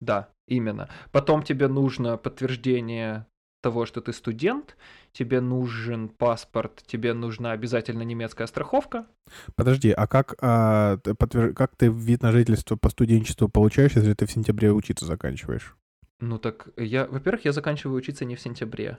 да, 0.00 0.28
именно. 0.46 0.88
Потом 1.10 1.42
тебе 1.42 1.66
нужно 1.66 2.16
подтверждение 2.16 3.26
того, 3.62 3.86
что 3.86 4.00
ты 4.00 4.12
студент, 4.12 4.76
тебе 5.12 5.40
нужен 5.40 6.08
паспорт, 6.08 6.82
тебе 6.86 7.14
нужна 7.14 7.52
обязательно 7.52 8.02
немецкая 8.02 8.46
страховка. 8.46 9.06
Подожди, 9.54 9.90
а 9.90 10.06
как, 10.06 10.34
а, 10.40 10.98
подтвер... 11.18 11.54
как 11.54 11.76
ты 11.76 11.88
вид 11.88 12.22
на 12.22 12.32
жительство 12.32 12.76
по 12.76 12.90
студенчеству 12.90 13.48
получаешь, 13.48 13.92
если 13.96 14.12
ты 14.12 14.26
в 14.26 14.32
сентябре 14.32 14.72
учиться 14.72 15.06
заканчиваешь? 15.06 15.76
Ну 16.20 16.38
так 16.38 16.68
я, 16.76 17.06
во-первых, 17.06 17.44
я 17.44 17.52
заканчиваю 17.52 17.96
учиться 17.96 18.24
не 18.24 18.36
в 18.36 18.40
сентябре, 18.40 18.98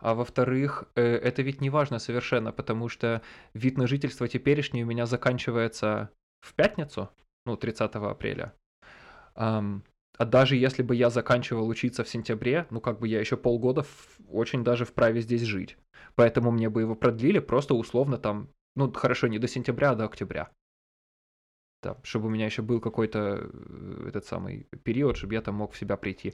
а 0.00 0.14
во-вторых, 0.14 0.84
э, 0.94 1.02
это 1.02 1.42
ведь 1.42 1.60
не 1.60 1.68
важно 1.68 1.98
совершенно, 1.98 2.50
потому 2.52 2.88
что 2.88 3.20
вид 3.52 3.76
на 3.76 3.86
жительство 3.86 4.26
теперешний 4.26 4.84
у 4.84 4.86
меня 4.86 5.04
заканчивается 5.04 6.08
в 6.40 6.54
пятницу, 6.54 7.10
ну 7.44 7.56
30 7.56 7.94
апреля. 7.96 8.54
Um, 9.34 9.82
а 10.18 10.24
даже 10.24 10.56
если 10.56 10.82
бы 10.82 10.94
я 10.94 11.10
заканчивал 11.10 11.68
учиться 11.68 12.04
в 12.04 12.08
сентябре, 12.08 12.66
ну 12.70 12.80
как 12.80 12.98
бы 12.98 13.08
я 13.08 13.20
еще 13.20 13.36
полгода 13.36 13.82
в, 13.82 14.18
очень 14.28 14.64
даже 14.64 14.84
вправе 14.84 15.20
здесь 15.20 15.42
жить. 15.42 15.76
Поэтому 16.14 16.50
мне 16.50 16.68
бы 16.68 16.82
его 16.82 16.94
продлили 16.94 17.38
просто 17.38 17.74
условно 17.74 18.18
там, 18.18 18.48
ну 18.76 18.92
хорошо, 18.92 19.28
не 19.28 19.38
до 19.38 19.48
сентября, 19.48 19.90
а 19.90 19.94
до 19.94 20.04
октября. 20.04 20.50
Да, 21.82 21.96
чтобы 22.04 22.26
у 22.26 22.30
меня 22.30 22.46
еще 22.46 22.62
был 22.62 22.80
какой-то 22.80 23.50
э, 23.52 24.04
этот 24.08 24.24
самый 24.24 24.68
период, 24.84 25.16
чтобы 25.16 25.34
я 25.34 25.42
там 25.42 25.56
мог 25.56 25.72
в 25.72 25.78
себя 25.78 25.96
прийти. 25.96 26.32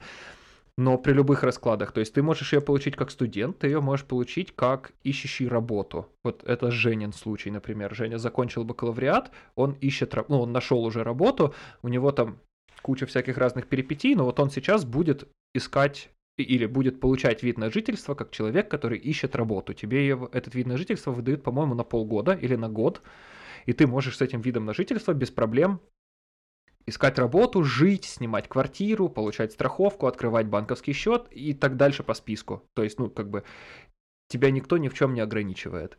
Но 0.77 0.97
при 0.97 1.11
любых 1.11 1.43
раскладах, 1.43 1.91
то 1.91 1.99
есть 1.99 2.13
ты 2.13 2.21
можешь 2.21 2.53
ее 2.53 2.61
получить 2.61 2.95
как 2.95 3.11
студент, 3.11 3.59
ты 3.59 3.67
ее 3.67 3.81
можешь 3.81 4.05
получить 4.05 4.55
как 4.55 4.93
ищущий 5.03 5.47
работу. 5.47 6.07
Вот 6.23 6.43
это 6.43 6.71
Женин 6.71 7.11
случай, 7.11 7.51
например. 7.51 7.93
Женя 7.93 8.17
закончил 8.17 8.63
бакалавриат, 8.63 9.31
он 9.55 9.73
ищет, 9.81 10.15
ну, 10.29 10.39
он 10.39 10.53
нашел 10.53 10.83
уже 10.85 11.03
работу, 11.03 11.53
у 11.81 11.89
него 11.89 12.11
там 12.11 12.39
куча 12.81 13.05
всяких 13.05 13.37
разных 13.37 13.67
перипетий, 13.67 14.15
но 14.15 14.25
вот 14.25 14.39
он 14.39 14.49
сейчас 14.49 14.85
будет 14.85 15.27
искать 15.53 16.09
или 16.37 16.65
будет 16.65 16.99
получать 16.99 17.43
вид 17.43 17.57
на 17.57 17.69
жительство 17.69 18.15
как 18.15 18.31
человек, 18.31 18.69
который 18.69 18.97
ищет 18.97 19.35
работу. 19.35 19.73
Тебе 19.73 20.09
этот 20.09 20.55
вид 20.55 20.67
на 20.67 20.77
жительство 20.77 21.11
выдают, 21.11 21.43
по-моему, 21.43 21.75
на 21.75 21.83
полгода 21.83 22.33
или 22.33 22.55
на 22.55 22.69
год, 22.69 23.01
и 23.65 23.73
ты 23.73 23.87
можешь 23.87 24.17
с 24.17 24.21
этим 24.21 24.41
видом 24.41 24.65
на 24.65 24.73
жительство 24.73 25.13
без 25.13 25.31
проблем 25.31 25.81
искать 26.85 27.19
работу, 27.19 27.63
жить, 27.63 28.05
снимать 28.05 28.47
квартиру, 28.47 29.09
получать 29.09 29.51
страховку, 29.51 30.07
открывать 30.07 30.47
банковский 30.47 30.93
счет 30.93 31.27
и 31.31 31.53
так 31.53 31.77
дальше 31.77 32.03
по 32.03 32.13
списку. 32.13 32.63
То 32.73 32.83
есть, 32.83 32.99
ну, 32.99 33.09
как 33.09 33.29
бы 33.29 33.43
тебя 34.27 34.51
никто 34.51 34.77
ни 34.77 34.89
в 34.89 34.93
чем 34.93 35.13
не 35.13 35.21
ограничивает. 35.21 35.97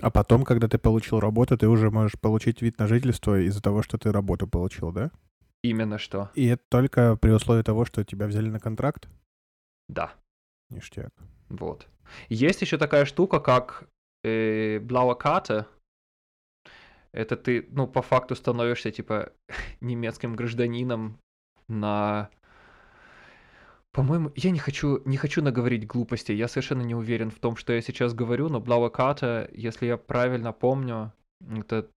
А 0.00 0.10
потом, 0.10 0.44
когда 0.44 0.68
ты 0.68 0.78
получил 0.78 1.20
работу, 1.20 1.56
ты 1.58 1.68
уже 1.68 1.90
можешь 1.90 2.18
получить 2.18 2.62
вид 2.62 2.78
на 2.78 2.86
жительство 2.86 3.40
из-за 3.40 3.62
того, 3.62 3.82
что 3.82 3.98
ты 3.98 4.10
работу 4.10 4.46
получил, 4.46 4.90
да? 4.90 5.10
Именно 5.62 5.98
что. 5.98 6.30
И 6.34 6.46
это 6.46 6.62
только 6.68 7.16
при 7.16 7.30
условии 7.30 7.62
того, 7.62 7.84
что 7.84 8.04
тебя 8.04 8.26
взяли 8.26 8.48
на 8.48 8.58
контракт? 8.58 9.08
Да. 9.88 10.12
Ништяк. 10.70 11.12
Вот. 11.48 11.86
Есть 12.28 12.62
еще 12.62 12.78
такая 12.78 13.04
штука, 13.04 13.38
как 13.40 13.88
э, 14.24 14.78
Karte. 14.78 15.66
Это 17.12 17.36
ты, 17.36 17.66
ну, 17.70 17.86
по 17.86 18.02
факту 18.02 18.34
становишься, 18.34 18.90
типа, 18.90 19.32
немецким 19.80 20.34
гражданином 20.34 21.18
на... 21.68 22.30
По-моему, 23.92 24.32
я 24.34 24.50
не 24.50 24.58
хочу, 24.58 25.02
не 25.04 25.18
хочу 25.18 25.42
наговорить 25.42 25.86
глупостей. 25.86 26.34
Я 26.34 26.48
совершенно 26.48 26.80
не 26.80 26.94
уверен 26.94 27.30
в 27.30 27.38
том, 27.38 27.56
что 27.56 27.74
я 27.74 27.82
сейчас 27.82 28.14
говорю, 28.14 28.48
но 28.48 28.58
Karte, 28.90 29.50
если 29.52 29.86
я 29.86 29.98
правильно 29.98 30.52
помню, 30.52 31.12
это, 31.40 31.88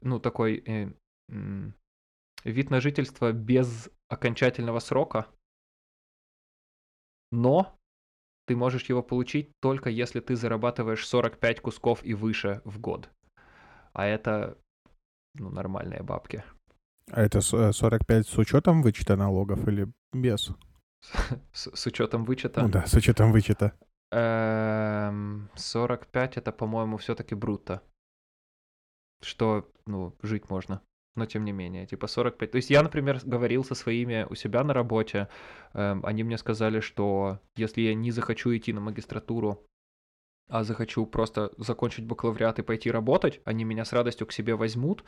ну, 0.00 0.18
такой... 0.18 0.62
Э, 0.66 0.90
вид 2.44 2.70
на 2.70 2.80
жительство 2.80 3.32
без 3.32 3.90
окончательного 4.08 4.78
срока, 4.78 5.26
но 7.32 7.76
ты 8.46 8.54
можешь 8.54 8.84
его 8.84 9.02
получить 9.02 9.50
только 9.60 9.90
если 9.90 10.20
ты 10.20 10.36
зарабатываешь 10.36 11.06
45 11.06 11.60
кусков 11.60 12.04
и 12.04 12.14
выше 12.14 12.60
в 12.64 12.78
год. 12.78 13.10
А 13.92 14.06
это 14.06 14.58
ну, 15.34 15.50
нормальные 15.50 16.02
бабки. 16.02 16.44
А 17.10 17.22
это 17.22 17.40
45 17.40 18.10
э, 18.10 18.22
с 18.28 18.38
учетом 18.38 18.82
вычета 18.82 19.16
налогов 19.16 19.66
или 19.66 19.90
без? 20.12 20.50
С, 21.52 21.70
с 21.74 21.86
учетом 21.86 22.24
вычета? 22.24 22.62
Ну 22.62 22.68
да, 22.68 22.86
с 22.86 22.94
учетом 22.94 23.32
вычета. 23.32 23.72
45 24.10 24.12
эм, 25.10 25.48
это, 26.36 26.52
по-моему, 26.52 26.96
все-таки 26.98 27.34
брутто. 27.34 27.82
Что, 29.22 29.70
ну, 29.86 30.14
жить 30.22 30.50
можно 30.50 30.82
но 31.16 31.26
тем 31.26 31.44
не 31.44 31.52
менее, 31.52 31.86
типа 31.86 32.06
45. 32.06 32.50
То 32.50 32.56
есть 32.56 32.70
я, 32.70 32.82
например, 32.82 33.20
говорил 33.24 33.64
со 33.64 33.74
своими 33.74 34.26
у 34.30 34.34
себя 34.34 34.64
на 34.64 34.74
работе, 34.74 35.28
э, 35.72 36.00
они 36.02 36.24
мне 36.24 36.38
сказали, 36.38 36.80
что 36.80 37.40
если 37.56 37.82
я 37.82 37.94
не 37.94 38.10
захочу 38.10 38.54
идти 38.56 38.72
на 38.72 38.80
магистратуру, 38.80 39.64
а 40.48 40.64
захочу 40.64 41.06
просто 41.06 41.52
закончить 41.56 42.04
бакалавриат 42.04 42.58
и 42.58 42.62
пойти 42.62 42.90
работать, 42.90 43.40
они 43.44 43.64
меня 43.64 43.84
с 43.84 43.92
радостью 43.92 44.26
к 44.26 44.32
себе 44.32 44.56
возьмут, 44.56 45.04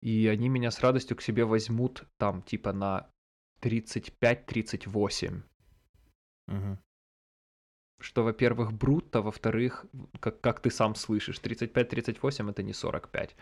и 0.00 0.28
они 0.28 0.48
меня 0.48 0.70
с 0.70 0.80
радостью 0.80 1.16
к 1.16 1.22
себе 1.22 1.44
возьмут 1.44 2.04
там 2.18 2.42
типа 2.42 2.72
на 2.72 3.10
35-38. 3.62 5.42
Угу. 6.48 6.78
Что, 7.98 8.22
во-первых, 8.22 8.72
брутто, 8.72 9.22
во-вторых, 9.22 9.86
как, 10.20 10.40
как 10.40 10.60
ты 10.60 10.70
сам 10.70 10.94
слышишь, 10.94 11.40
35-38 11.40 12.50
это 12.50 12.62
не 12.62 12.72
45 12.72 13.36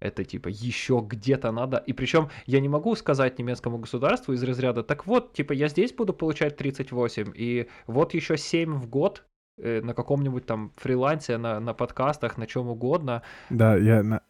это 0.00 0.24
типа 0.24 0.48
еще 0.48 1.04
где-то 1.06 1.52
надо. 1.52 1.78
И 1.78 1.92
причем 1.92 2.28
я 2.46 2.60
не 2.60 2.68
могу 2.68 2.94
сказать 2.96 3.38
немецкому 3.38 3.78
государству 3.78 4.32
из 4.32 4.42
разряда, 4.42 4.82
так 4.82 5.06
вот, 5.06 5.32
типа 5.32 5.52
я 5.52 5.68
здесь 5.68 5.92
буду 5.92 6.12
получать 6.12 6.56
38, 6.56 7.32
и 7.34 7.68
вот 7.86 8.14
еще 8.14 8.36
7 8.36 8.74
в 8.74 8.88
год 8.88 9.24
э, 9.58 9.80
на 9.82 9.94
каком-нибудь 9.94 10.46
там 10.46 10.72
фрилансе, 10.76 11.38
на, 11.38 11.60
на 11.60 11.74
подкастах, 11.74 12.38
на 12.38 12.46
чем 12.46 12.68
угодно. 12.68 13.22
Да, 13.50 13.76
я 13.76 14.02
на, 14.02 14.22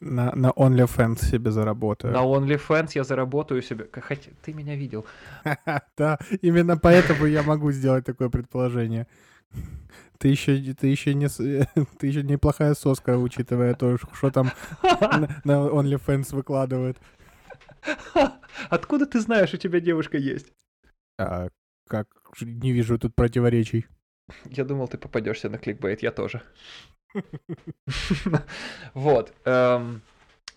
на, 0.00 0.34
на 0.34 0.50
OnlyFans 0.50 1.24
себе 1.24 1.50
заработаю. 1.50 2.12
На 2.12 2.24
OnlyFans 2.24 2.90
я 2.94 3.04
заработаю 3.04 3.62
себе. 3.62 3.88
Хотя 3.92 4.30
ты 4.42 4.52
меня 4.52 4.76
видел. 4.76 5.06
Да, 5.96 6.18
именно 6.42 6.76
поэтому 6.76 7.26
я 7.26 7.42
могу 7.42 7.72
сделать 7.72 8.04
такое 8.04 8.28
предположение. 8.28 9.06
Ты 10.24 10.28
еще, 10.28 10.58
ты 10.72 10.86
еще 10.86 11.12
не, 11.12 11.28
ты 11.98 12.06
еще 12.06 12.22
неплохая 12.22 12.72
соска, 12.72 13.18
учитывая 13.18 13.74
то, 13.74 13.98
что 14.14 14.30
там 14.30 14.52
на 15.44 15.68
OnlyFans 15.68 16.34
выкладывают. 16.34 16.96
Откуда 18.70 19.04
ты 19.04 19.20
знаешь, 19.20 19.52
у 19.52 19.58
тебя 19.58 19.80
девушка 19.80 20.16
есть? 20.16 20.50
А 21.18 21.48
как? 21.86 22.06
Не 22.40 22.72
вижу 22.72 22.98
тут 22.98 23.14
противоречий. 23.14 23.84
Я 24.46 24.64
думал, 24.64 24.88
ты 24.88 24.96
попадешься 24.96 25.50
на 25.50 25.58
кликбейт, 25.58 26.02
я 26.02 26.10
тоже. 26.10 26.40
Вот. 28.94 29.34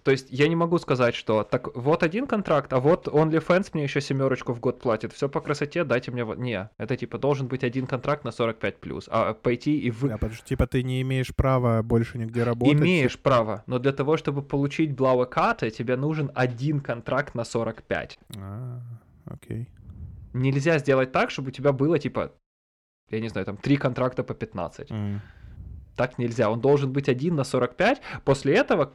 То 0.07 0.11
есть 0.11 0.27
я 0.29 0.47
не 0.47 0.55
могу 0.55 0.77
сказать, 0.77 1.15
что 1.15 1.43
так 1.43 1.75
вот 1.75 2.01
один 2.01 2.27
контракт, 2.27 2.71
а 2.71 2.79
вот 2.79 3.09
OnlyFans 3.09 3.71
мне 3.73 3.83
еще 3.83 3.99
семерочку 3.99 4.53
в 4.53 4.61
год 4.61 4.79
платит. 4.79 5.11
Все 5.11 5.27
по 5.27 5.41
красоте, 5.41 5.83
дайте 5.83 6.11
мне 6.11 6.23
вот. 6.23 6.37
Не, 6.37 6.69
это 6.77 6.95
типа 6.95 7.17
должен 7.17 7.49
быть 7.49 7.61
один 7.65 7.87
контракт 7.87 8.23
на 8.23 8.31
45 8.31 8.77
плюс, 8.77 9.09
а 9.11 9.33
пойти 9.33 9.77
и 9.77 9.91
вы. 9.91 10.07
Да, 10.07 10.13
потому 10.13 10.35
что 10.35 10.47
типа 10.47 10.65
ты 10.65 10.81
не 10.81 11.01
имеешь 11.01 11.35
права 11.35 11.83
больше 11.83 12.17
нигде 12.17 12.43
работать. 12.43 12.79
Имеешь 12.79 13.19
право, 13.19 13.65
но 13.67 13.79
для 13.79 13.91
того, 13.91 14.15
чтобы 14.15 14.43
получить 14.43 14.91
Karte, 14.91 15.71
тебе 15.71 15.97
нужен 15.97 16.31
один 16.33 16.79
контракт 16.79 17.35
на 17.35 17.43
45. 17.43 18.17
А, 18.37 18.79
окей. 19.25 19.67
Нельзя 20.31 20.79
сделать 20.79 21.11
так, 21.11 21.31
чтобы 21.31 21.49
у 21.49 21.51
тебя 21.51 21.73
было 21.73 21.99
типа, 21.99 22.31
я 23.09 23.19
не 23.19 23.27
знаю, 23.27 23.45
там 23.45 23.57
три 23.57 23.75
контракта 23.75 24.23
по 24.23 24.33
15. 24.33 24.89
Mm. 24.89 25.19
Так 25.97 26.17
нельзя. 26.17 26.49
Он 26.49 26.61
должен 26.61 26.93
быть 26.93 27.09
один 27.09 27.35
на 27.35 27.43
45. 27.43 28.01
После 28.23 28.53
этого 28.53 28.93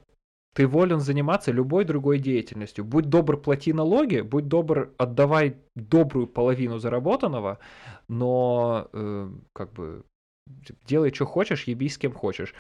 ты 0.54 0.66
волен 0.66 1.00
заниматься 1.00 1.52
любой 1.52 1.85
другой 1.85 2.18
деятельностью. 2.18 2.85
Будь 2.85 3.09
добр, 3.09 3.37
плати 3.40 3.73
налоги, 3.73 4.21
будь 4.21 4.49
добр, 4.49 4.92
отдавай 4.99 5.56
добрую 5.75 6.26
половину 6.26 6.78
заработанного, 6.78 7.59
но 8.09 8.88
э, 8.92 9.30
как 9.52 9.73
бы 9.73 10.04
делай, 10.87 11.12
что 11.12 11.25
хочешь, 11.26 11.64
ебись 11.64 11.94
с 11.94 11.99
кем 11.99 12.12
хочешь. 12.12 12.54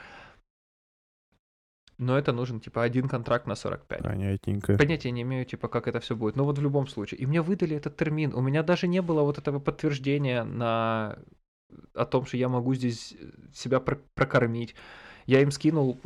Но 1.98 2.18
это 2.18 2.32
нужен, 2.32 2.60
типа, 2.60 2.82
один 2.82 3.08
контракт 3.08 3.46
на 3.46 3.54
45. 3.54 4.02
Понятненько. 4.02 4.76
Понятия 4.76 5.12
не 5.12 5.22
имею, 5.22 5.44
типа, 5.44 5.68
как 5.68 5.86
это 5.86 6.00
все 6.00 6.16
будет. 6.16 6.36
Но 6.36 6.44
вот 6.44 6.58
в 6.58 6.62
любом 6.62 6.88
случае. 6.88 7.20
И 7.20 7.26
мне 7.26 7.42
выдали 7.42 7.76
этот 7.76 7.96
термин. 7.96 8.34
У 8.34 8.40
меня 8.40 8.62
даже 8.62 8.88
не 8.88 9.02
было 9.02 9.22
вот 9.22 9.38
этого 9.38 9.60
подтверждения 9.60 10.42
на 10.42 11.18
о 11.94 12.04
том, 12.04 12.26
что 12.26 12.36
я 12.36 12.48
могу 12.48 12.74
здесь 12.74 13.14
себя 13.54 13.80
про- 13.80 14.00
прокормить. 14.14 14.74
Я 15.26 15.40
им 15.40 15.50
скинул... 15.50 16.00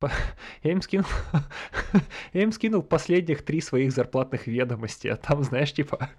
Я 0.62 0.72
им 0.72 0.82
скинул... 0.82 1.06
Я 2.32 2.42
им 2.42 2.52
скинул 2.52 2.82
последних 2.82 3.42
три 3.42 3.60
своих 3.60 3.92
зарплатных 3.92 4.46
ведомости. 4.46 5.08
А 5.08 5.16
там, 5.16 5.42
знаешь, 5.42 5.72
типа... 5.72 6.10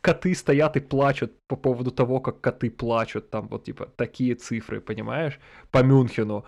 Коты 0.00 0.34
стоят 0.34 0.76
и 0.76 0.80
плачут 0.80 1.32
по 1.46 1.56
поводу 1.56 1.90
того, 1.90 2.20
как 2.20 2.40
коты 2.40 2.70
плачут. 2.70 3.30
Там 3.30 3.48
вот, 3.48 3.64
типа, 3.64 3.86
такие 3.86 4.34
цифры, 4.34 4.80
понимаешь? 4.80 5.38
По 5.70 5.82
Мюнхену. 5.82 6.44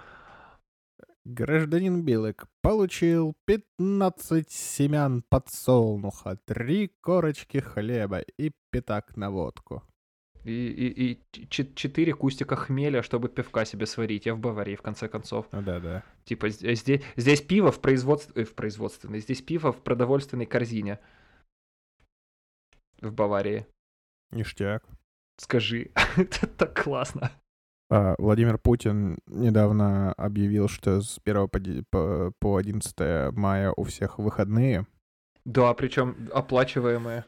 Гражданин 1.25 2.04
Белок 2.04 2.47
получил 2.62 3.35
15 3.47 4.49
семян 4.49 5.25
подсолнуха, 5.28 6.38
три 6.45 6.92
корочки 7.00 7.59
хлеба 7.59 8.21
и 8.38 8.52
пятак 8.71 9.16
на 9.16 9.30
водку. 9.30 9.83
И, 10.47 10.69
и, 10.69 11.12
и 11.12 11.49
четыре 11.49 12.12
кустика 12.12 12.55
хмеля, 12.55 13.03
чтобы 13.03 13.29
пивка 13.29 13.65
себе 13.65 13.85
сварить. 13.85 14.26
Я 14.26 14.35
в 14.35 14.38
Баварии, 14.38 14.76
в 14.76 14.83
конце 14.83 15.09
концов. 15.09 15.47
Ну 15.50 15.61
да, 15.61 15.81
да. 15.81 16.05
Типа 16.25 16.49
здесь, 16.50 16.85
здесь 17.17 17.43
пиво 17.43 17.73
в, 17.73 17.81
производств... 17.81 18.31
Э, 18.37 18.45
в 18.45 18.55
производственной, 18.55 19.19
здесь 19.19 19.43
пиво 19.43 19.73
в 19.73 19.83
продовольственной 19.83 20.47
корзине. 20.47 21.00
В 23.00 23.12
Баварии. 23.12 23.67
Ништяк. 24.31 24.85
Скажи, 25.37 25.91
это 26.17 26.47
так 26.47 26.81
классно. 26.81 27.33
А, 27.91 28.15
Владимир 28.19 28.59
Путин 28.59 29.19
недавно 29.26 30.12
объявил, 30.12 30.69
что 30.69 31.00
с 31.00 31.19
1 31.25 31.85
по, 31.91 32.33
по 32.38 32.57
11 32.57 33.37
мая 33.37 33.73
у 33.76 33.83
всех 33.83 34.21
выходные. 34.21 34.87
Да, 35.45 35.75
причем 35.75 36.29
оплачиваемые. 36.33 37.25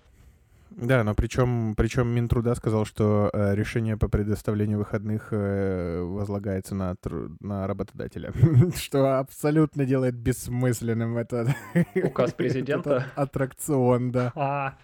Да, 0.80 1.02
но 1.02 1.12
причем, 1.14 1.74
причем 1.76 2.08
Минтруда 2.08 2.54
сказал, 2.54 2.84
что 2.84 3.30
э, 3.32 3.54
решение 3.56 3.96
по 3.96 4.08
предоставлению 4.08 4.78
выходных 4.78 5.32
э, 5.32 6.00
возлагается 6.02 6.76
на, 6.76 6.94
на 7.40 7.66
работодателя, 7.66 8.32
что 8.76 9.18
абсолютно 9.18 9.84
делает 9.84 10.14
бессмысленным 10.14 11.18
этот 11.18 11.48
указ 11.96 12.32
президента. 12.36 13.06
аттракцион, 13.16 14.12
да. 14.12 14.32
А, 14.36 14.78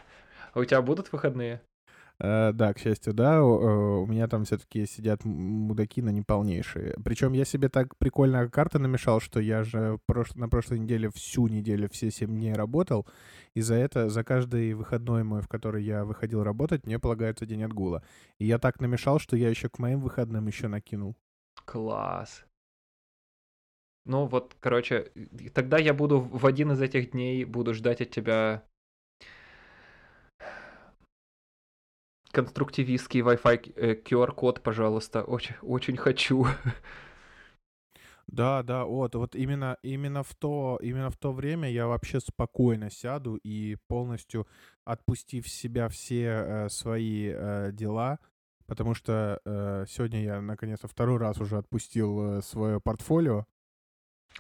а 0.53 0.59
у 0.59 0.65
тебя 0.65 0.83
будут 0.83 1.13
выходные? 1.13 1.63
Э, 2.25 2.53
да, 2.55 2.73
к 2.73 2.79
счастью, 2.79 3.13
да. 3.13 3.45
У 3.45 4.07
меня 4.07 4.29
там 4.29 4.45
все-таки 4.45 4.87
сидят 4.87 5.25
мудаки 5.25 6.01
на 6.01 6.09
неполнейшие. 6.11 6.97
Причем 7.05 7.33
я 7.35 7.45
себе 7.45 7.69
так 7.69 7.97
прикольно 7.99 8.49
карты 8.49 8.79
намешал, 8.79 9.21
что 9.21 9.41
я 9.41 9.63
же 9.63 9.99
на 10.35 10.49
прошлой 10.49 10.79
неделе 10.79 11.11
всю 11.15 11.49
неделю, 11.49 11.89
все 11.91 12.11
семь 12.11 12.31
дней 12.31 12.55
работал. 12.55 13.07
И 13.55 13.61
за 13.61 13.75
это, 13.75 14.09
за 14.09 14.25
каждый 14.25 14.73
выходной 14.73 15.23
мой, 15.23 15.43
в 15.43 15.49
который 15.49 15.85
я 15.85 16.05
выходил 16.05 16.43
работать, 16.43 16.87
мне 16.87 16.99
полагается 16.99 17.45
день 17.45 17.63
отгула. 17.63 18.03
И 18.39 18.47
я 18.47 18.59
так 18.59 18.81
намешал, 18.81 19.19
что 19.19 19.37
я 19.37 19.51
еще 19.51 19.69
к 19.69 19.79
моим 19.79 20.01
выходным 20.01 20.47
еще 20.47 20.69
накинул. 20.69 21.17
Класс. 21.67 22.47
Ну 24.07 24.27
вот, 24.27 24.57
короче, 24.61 25.13
тогда 25.53 25.79
я 25.79 25.93
буду 25.93 26.21
в 26.21 26.47
один 26.47 26.73
из 26.73 26.81
этих 26.81 27.11
дней 27.13 27.45
буду 27.45 27.75
ждать 27.75 28.01
от 28.01 28.11
тебя 28.11 28.65
конструктивистский 32.35 33.21
Wi-Fi 33.21 34.03
QR-код, 34.05 34.59
э, 34.59 34.61
пожалуйста. 34.61 35.23
Очень, 35.23 35.55
очень 35.63 35.97
хочу. 35.97 36.47
Да, 38.27 38.63
да, 38.63 38.85
вот, 38.85 39.15
вот 39.15 39.37
именно, 39.37 39.77
именно, 39.83 40.23
в 40.23 40.35
то, 40.35 40.79
именно 40.83 41.11
в 41.11 41.17
то 41.17 41.33
время 41.33 41.71
я 41.71 41.87
вообще 41.87 42.21
спокойно 42.21 42.91
сяду 42.91 43.37
и 43.37 43.77
полностью 43.87 44.47
отпустив 44.85 45.47
себя 45.47 45.89
все 45.89 46.25
э, 46.25 46.69
свои 46.71 47.31
э, 47.33 47.71
дела, 47.73 48.19
потому 48.67 48.95
что 48.95 49.41
э, 49.45 49.85
сегодня 49.89 50.23
я 50.23 50.41
наконец-то 50.41 50.89
второй 50.89 51.19
раз 51.19 51.39
уже 51.39 51.59
отпустил 51.59 52.39
э, 52.39 52.43
свое 52.43 52.81
портфолио, 52.81 53.47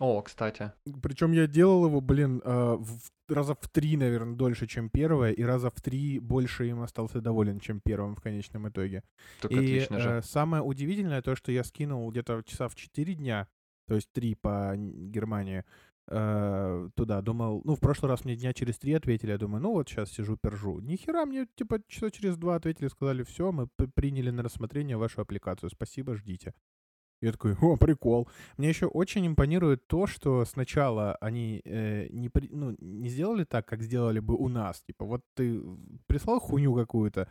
о, 0.01 0.23
кстати. 0.23 0.73
Причем 1.03 1.33
я 1.33 1.47
делал 1.47 1.87
его, 1.87 2.01
блин, 2.01 2.43
э, 2.45 2.77
в, 2.79 3.11
раза 3.29 3.55
в 3.55 3.69
три, 3.69 3.97
наверное, 3.97 4.35
дольше, 4.35 4.67
чем 4.67 4.91
первое, 4.91 5.31
и 5.31 5.43
раза 5.43 5.71
в 5.71 5.81
три 5.81 6.19
больше 6.19 6.67
им 6.69 6.83
остался 6.83 7.21
доволен, 7.21 7.61
чем 7.61 7.81
первым 7.81 8.17
в 8.17 8.21
конечном 8.21 8.69
итоге. 8.69 9.03
Так 9.41 9.53
и 9.53 9.57
отлично 9.57 10.01
же. 10.01 10.11
Э, 10.11 10.23
самое 10.23 10.63
удивительное 10.63 11.23
то, 11.23 11.37
что 11.37 11.53
я 11.53 11.63
скинул 11.63 12.11
где-то 12.11 12.43
часа 12.45 12.69
в 12.69 12.75
4 12.75 13.15
дня, 13.15 13.47
то 13.87 13.95
есть 13.95 14.11
три 14.13 14.35
по 14.35 14.75
Германии, 14.77 15.65
э, 16.09 16.89
туда. 16.97 17.23
Думал, 17.23 17.63
ну, 17.65 17.77
в 17.77 17.81
прошлый 17.81 18.11
раз 18.11 18.25
мне 18.25 18.35
дня 18.35 18.53
через 18.53 18.79
три 18.79 18.95
ответили, 18.95 19.31
я 19.31 19.39
думаю, 19.39 19.63
ну 19.63 19.73
вот 19.73 19.89
сейчас 19.89 20.11
сижу, 20.11 20.37
пержу. 20.37 20.81
Ни 20.81 20.97
хера, 20.97 21.25
мне 21.25 21.47
типа 21.55 21.81
часа 21.87 22.11
через 22.11 22.37
два 22.37 22.57
ответили, 22.57 22.89
сказали, 22.89 23.23
все, 23.23 23.53
мы 23.53 23.69
приняли 23.95 24.31
на 24.31 24.43
рассмотрение 24.43 24.97
вашу 24.97 25.21
аппликацию, 25.21 25.71
спасибо, 25.71 26.17
ждите. 26.17 26.53
Я 27.21 27.33
такой, 27.33 27.55
о, 27.61 27.77
прикол. 27.77 28.29
Мне 28.57 28.69
еще 28.69 28.87
очень 28.87 29.27
импонирует 29.27 29.87
то, 29.87 30.07
что 30.07 30.45
сначала 30.45 31.17
они 31.21 31.63
э, 31.65 32.09
не, 32.11 32.29
при, 32.29 32.49
ну, 32.51 32.77
не 32.79 33.09
сделали 33.09 33.45
так, 33.45 33.67
как 33.67 33.83
сделали 33.83 34.21
бы 34.21 34.35
у 34.35 34.49
нас. 34.49 34.83
Типа, 34.83 35.05
вот 35.05 35.23
ты 35.35 35.63
прислал 36.07 36.41
хуйню 36.41 36.75
какую-то, 36.75 37.29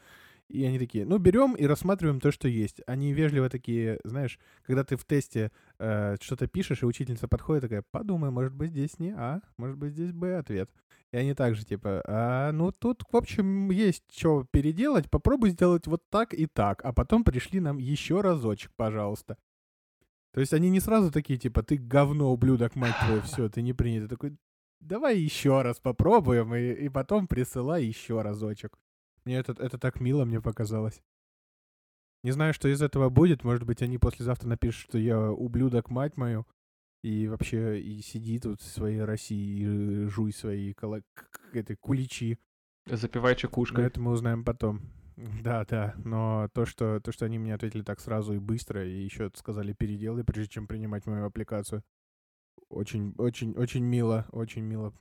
и 0.49 0.63
они 0.65 0.79
такие, 0.79 1.05
ну, 1.05 1.17
берем 1.17 1.53
и 1.53 1.65
рассматриваем 1.65 2.19
то, 2.19 2.31
что 2.31 2.47
есть. 2.47 2.81
Они 2.85 3.13
вежливо 3.13 3.49
такие, 3.49 3.99
знаешь, 4.03 4.39
когда 4.63 4.83
ты 4.83 4.97
в 4.97 5.05
тесте 5.05 5.51
э, 5.79 6.15
что-то 6.21 6.47
пишешь, 6.47 6.83
и 6.83 6.85
учительница 6.85 7.27
подходит 7.27 7.63
такая, 7.63 7.83
подумай, 7.91 8.29
может 8.29 8.53
быть, 8.53 8.71
здесь 8.71 8.99
не 8.99 9.11
А, 9.11 9.41
может 9.57 9.77
быть, 9.77 9.93
здесь 9.93 10.11
Б 10.11 10.37
ответ. 10.37 10.69
И 11.11 11.17
они 11.17 11.35
также 11.35 11.63
типа, 11.63 12.03
а, 12.07 12.51
ну, 12.51 12.71
тут, 12.71 13.03
в 13.11 13.15
общем, 13.15 13.69
есть 13.69 14.03
что 14.11 14.45
переделать, 14.49 15.09
попробуй 15.09 15.51
сделать 15.51 15.85
вот 15.85 16.09
так 16.09 16.33
и 16.33 16.47
так, 16.47 16.83
а 16.83 16.91
потом 16.91 17.23
пришли 17.23 17.59
нам 17.59 17.77
еще 17.77 18.21
разочек, 18.21 18.71
пожалуйста. 18.75 19.37
То 20.33 20.39
есть 20.39 20.53
они 20.53 20.69
не 20.69 20.79
сразу 20.79 21.11
такие, 21.11 21.37
типа, 21.37 21.61
ты 21.61 21.77
говно, 21.77 22.33
ублюдок, 22.33 22.75
мать 22.75 22.95
твою, 23.05 23.21
все, 23.21 23.49
ты 23.49 23.61
не 23.61 23.73
принят. 23.73 24.09
такой, 24.09 24.35
давай 24.79 25.19
еще 25.19 25.61
раз 25.61 25.79
попробуем, 25.79 26.53
и, 26.55 26.71
и 26.71 26.89
потом 26.89 27.27
присылай 27.27 27.85
еще 27.85 28.21
разочек. 28.21 28.77
Мне 29.25 29.37
это, 29.37 29.53
это 29.53 29.77
так 29.77 29.99
мило 29.99 30.25
мне 30.25 30.41
показалось. 30.41 31.01
Не 32.23 32.31
знаю, 32.31 32.53
что 32.53 32.67
из 32.67 32.81
этого 32.81 33.09
будет. 33.09 33.43
Может 33.43 33.63
быть, 33.63 33.81
они 33.81 33.97
послезавтра 33.97 34.47
напишут, 34.47 34.89
что 34.89 34.97
я 34.97 35.31
ублюдок, 35.31 35.89
мать 35.89 36.17
мою. 36.17 36.47
И 37.03 37.27
вообще, 37.27 37.81
и 37.81 38.01
сиди 38.01 38.39
тут 38.39 38.61
в 38.61 38.65
своей 38.65 39.01
России 39.01 40.05
и 40.05 40.07
жуй 40.07 40.31
свои 40.31 40.73
коло... 40.73 41.01
этой 41.51 41.75
куличи. 41.75 42.39
Запивай 42.85 43.35
чекушкой. 43.35 43.85
это 43.85 43.99
мы 43.99 44.11
узнаем 44.11 44.43
потом. 44.43 44.81
Да, 45.15 45.65
да, 45.65 45.93
но 46.03 46.49
то, 46.53 46.65
что, 46.65 46.99
то, 46.99 47.11
что 47.11 47.25
они 47.25 47.39
мне 47.39 47.53
ответили 47.53 47.83
так 47.83 47.99
сразу 47.99 48.33
и 48.33 48.39
быстро, 48.39 48.85
и 48.85 49.03
еще 49.03 49.31
сказали 49.35 49.73
переделай, 49.73 50.23
прежде 50.23 50.49
чем 50.49 50.67
принимать 50.67 51.05
мою 51.05 51.25
аппликацию, 51.25 51.83
очень, 52.69 53.13
очень, 53.17 53.53
очень 53.53 53.83
мило, 53.83 54.25
очень 54.31 54.63
мило. 54.63 54.93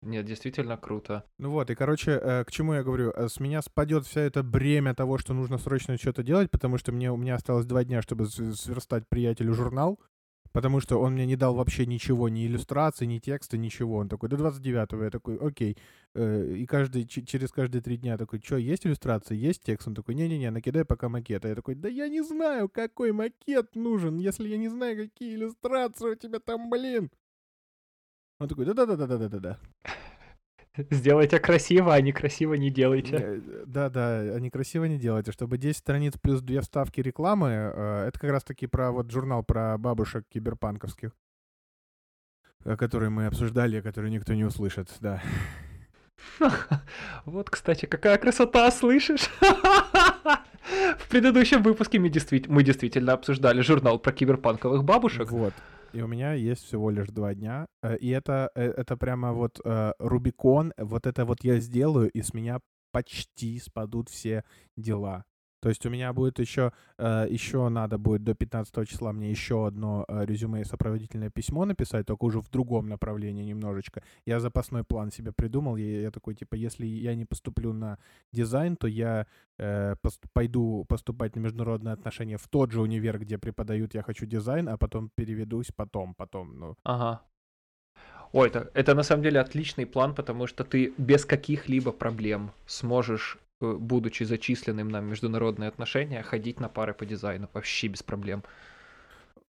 Нет, 0.00 0.26
действительно 0.26 0.76
круто. 0.76 1.24
Ну 1.38 1.50
вот, 1.50 1.70
и, 1.70 1.74
короче, 1.74 2.12
э, 2.12 2.44
к 2.44 2.52
чему 2.52 2.74
я 2.74 2.84
говорю? 2.84 3.10
Э, 3.10 3.28
с 3.28 3.40
меня 3.40 3.62
спадет 3.62 4.06
вся 4.06 4.20
это 4.20 4.44
бремя 4.44 4.94
того, 4.94 5.18
что 5.18 5.34
нужно 5.34 5.58
срочно 5.58 5.96
что-то 5.96 6.22
делать, 6.22 6.52
потому 6.52 6.78
что 6.78 6.92
мне, 6.92 7.10
у 7.10 7.16
меня 7.16 7.34
осталось 7.34 7.66
два 7.66 7.82
дня, 7.82 8.00
чтобы 8.00 8.26
сверстать 8.26 9.08
приятелю 9.08 9.54
журнал, 9.54 9.98
Потому 10.52 10.80
что 10.80 10.98
он 10.98 11.14
мне 11.14 11.26
не 11.26 11.36
дал 11.36 11.54
вообще 11.54 11.86
ничего, 11.86 12.28
ни 12.28 12.46
иллюстрации, 12.46 13.06
ни 13.06 13.18
текста, 13.18 13.56
ничего. 13.56 13.96
Он 13.96 14.08
такой, 14.08 14.28
до 14.28 14.36
29-го. 14.36 15.04
Я 15.04 15.10
такой, 15.10 15.36
окей. 15.36 15.76
Э, 16.14 16.54
и 16.54 16.66
каждый, 16.66 17.06
через 17.06 17.50
каждые 17.50 17.82
три 17.82 17.96
дня 17.96 18.16
такой, 18.16 18.40
что, 18.44 18.56
есть 18.56 18.86
иллюстрации, 18.86 19.36
есть 19.36 19.62
текст? 19.62 19.88
Он 19.88 19.94
такой, 19.94 20.14
не-не-не, 20.14 20.50
накидай 20.50 20.84
пока 20.84 21.08
макет. 21.08 21.44
А 21.44 21.48
я 21.48 21.54
такой, 21.54 21.74
да 21.74 21.88
я 21.88 22.08
не 22.08 22.22
знаю, 22.22 22.68
какой 22.68 23.12
макет 23.12 23.74
нужен, 23.74 24.18
если 24.18 24.48
я 24.48 24.56
не 24.56 24.68
знаю, 24.68 24.96
какие 24.96 25.34
иллюстрации 25.34 26.10
у 26.10 26.14
тебя 26.14 26.38
там, 26.38 26.70
блин. 26.70 27.10
Он 28.40 28.48
такой, 28.48 28.64
да-да-да-да-да-да-да. 28.64 29.58
Сделайте 30.90 31.38
красиво, 31.38 31.94
а 31.94 32.00
некрасиво 32.00 32.54
не 32.54 32.70
делайте. 32.70 33.42
Да-да, 33.66 34.20
а 34.20 34.38
некрасиво 34.38 34.84
не 34.84 34.98
делайте. 34.98 35.32
Чтобы 35.32 35.58
10 35.58 35.76
страниц 35.76 36.14
плюс 36.20 36.40
две 36.40 36.60
вставки 36.60 37.00
рекламы, 37.00 37.48
э, 37.48 38.04
это 38.08 38.18
как 38.18 38.30
раз-таки 38.30 38.66
про 38.66 38.92
вот 38.92 39.10
журнал 39.10 39.42
про 39.42 39.76
бабушек 39.78 40.24
киберпанковских, 40.28 41.16
который 42.64 43.10
мы 43.10 43.26
обсуждали, 43.26 43.80
который 43.80 44.10
никто 44.10 44.34
не 44.34 44.44
услышит, 44.44 44.88
да. 45.00 45.22
Вот, 47.24 47.50
кстати, 47.50 47.86
какая 47.86 48.18
красота, 48.18 48.70
слышишь? 48.70 49.30
В 50.98 51.08
предыдущем 51.08 51.62
выпуске 51.62 51.98
мы 51.98 52.10
действительно 52.10 53.12
обсуждали 53.12 53.60
журнал 53.62 53.98
про 53.98 54.12
киберпанковых 54.12 54.84
бабушек. 54.84 55.30
Вот. 55.30 55.54
И 55.98 56.00
у 56.00 56.06
меня 56.06 56.32
есть 56.34 56.64
всего 56.64 56.90
лишь 56.90 57.08
два 57.08 57.34
дня. 57.34 57.66
Э, 57.82 57.96
и 57.96 58.10
это, 58.10 58.52
э, 58.54 58.62
это 58.62 58.96
прямо 58.96 59.32
вот 59.32 59.60
э, 59.64 59.92
Рубикон. 59.98 60.72
Вот 60.78 61.08
это 61.08 61.24
вот 61.24 61.42
я 61.42 61.58
сделаю, 61.58 62.08
и 62.08 62.22
с 62.22 62.32
меня 62.32 62.60
почти 62.92 63.58
спадут 63.58 64.08
все 64.08 64.44
дела. 64.76 65.24
То 65.60 65.68
есть 65.68 65.84
у 65.86 65.90
меня 65.90 66.12
будет 66.12 66.38
еще, 66.38 66.72
э, 66.98 67.26
еще 67.30 67.68
надо 67.68 67.98
будет 67.98 68.22
до 68.22 68.34
15 68.34 68.88
числа 68.88 69.12
мне 69.12 69.30
еще 69.30 69.66
одно 69.66 70.04
э, 70.08 70.24
резюме 70.24 70.60
и 70.60 70.64
сопроводительное 70.64 71.30
письмо 71.30 71.64
написать, 71.64 72.06
только 72.06 72.24
уже 72.24 72.40
в 72.40 72.48
другом 72.50 72.88
направлении 72.88 73.44
немножечко. 73.44 74.02
Я 74.26 74.40
запасной 74.40 74.84
план 74.84 75.10
себе 75.10 75.32
придумал. 75.32 75.76
Я, 75.76 76.02
я 76.02 76.10
такой, 76.10 76.34
типа, 76.34 76.54
если 76.54 76.86
я 76.86 77.14
не 77.14 77.24
поступлю 77.24 77.72
на 77.72 77.98
дизайн, 78.32 78.76
то 78.76 78.86
я 78.86 79.26
э, 79.58 79.96
пост, 80.00 80.22
пойду 80.32 80.84
поступать 80.88 81.36
на 81.36 81.40
международные 81.40 81.94
отношения 81.94 82.36
в 82.36 82.46
тот 82.48 82.70
же 82.70 82.80
универ, 82.80 83.18
где 83.18 83.38
преподают 83.38 83.94
«Я 83.94 84.02
хочу 84.02 84.26
дизайн», 84.26 84.68
а 84.68 84.76
потом 84.76 85.10
переведусь 85.14 85.72
потом, 85.74 86.14
потом. 86.14 86.58
Ну. 86.58 86.76
Ага. 86.84 87.22
Ой, 88.32 88.48
это, 88.48 88.70
это 88.74 88.94
на 88.94 89.02
самом 89.02 89.22
деле 89.22 89.40
отличный 89.40 89.86
план, 89.86 90.14
потому 90.14 90.46
что 90.46 90.62
ты 90.64 90.92
без 90.98 91.24
каких-либо 91.24 91.92
проблем 91.92 92.50
сможешь 92.66 93.38
будучи 93.60 94.24
зачисленным 94.24 94.88
на 94.88 95.00
международные 95.00 95.68
отношения, 95.68 96.22
ходить 96.22 96.60
на 96.60 96.68
пары 96.68 96.94
по 96.94 97.06
дизайну 97.06 97.48
вообще 97.52 97.88
без 97.88 98.02
проблем. 98.02 98.42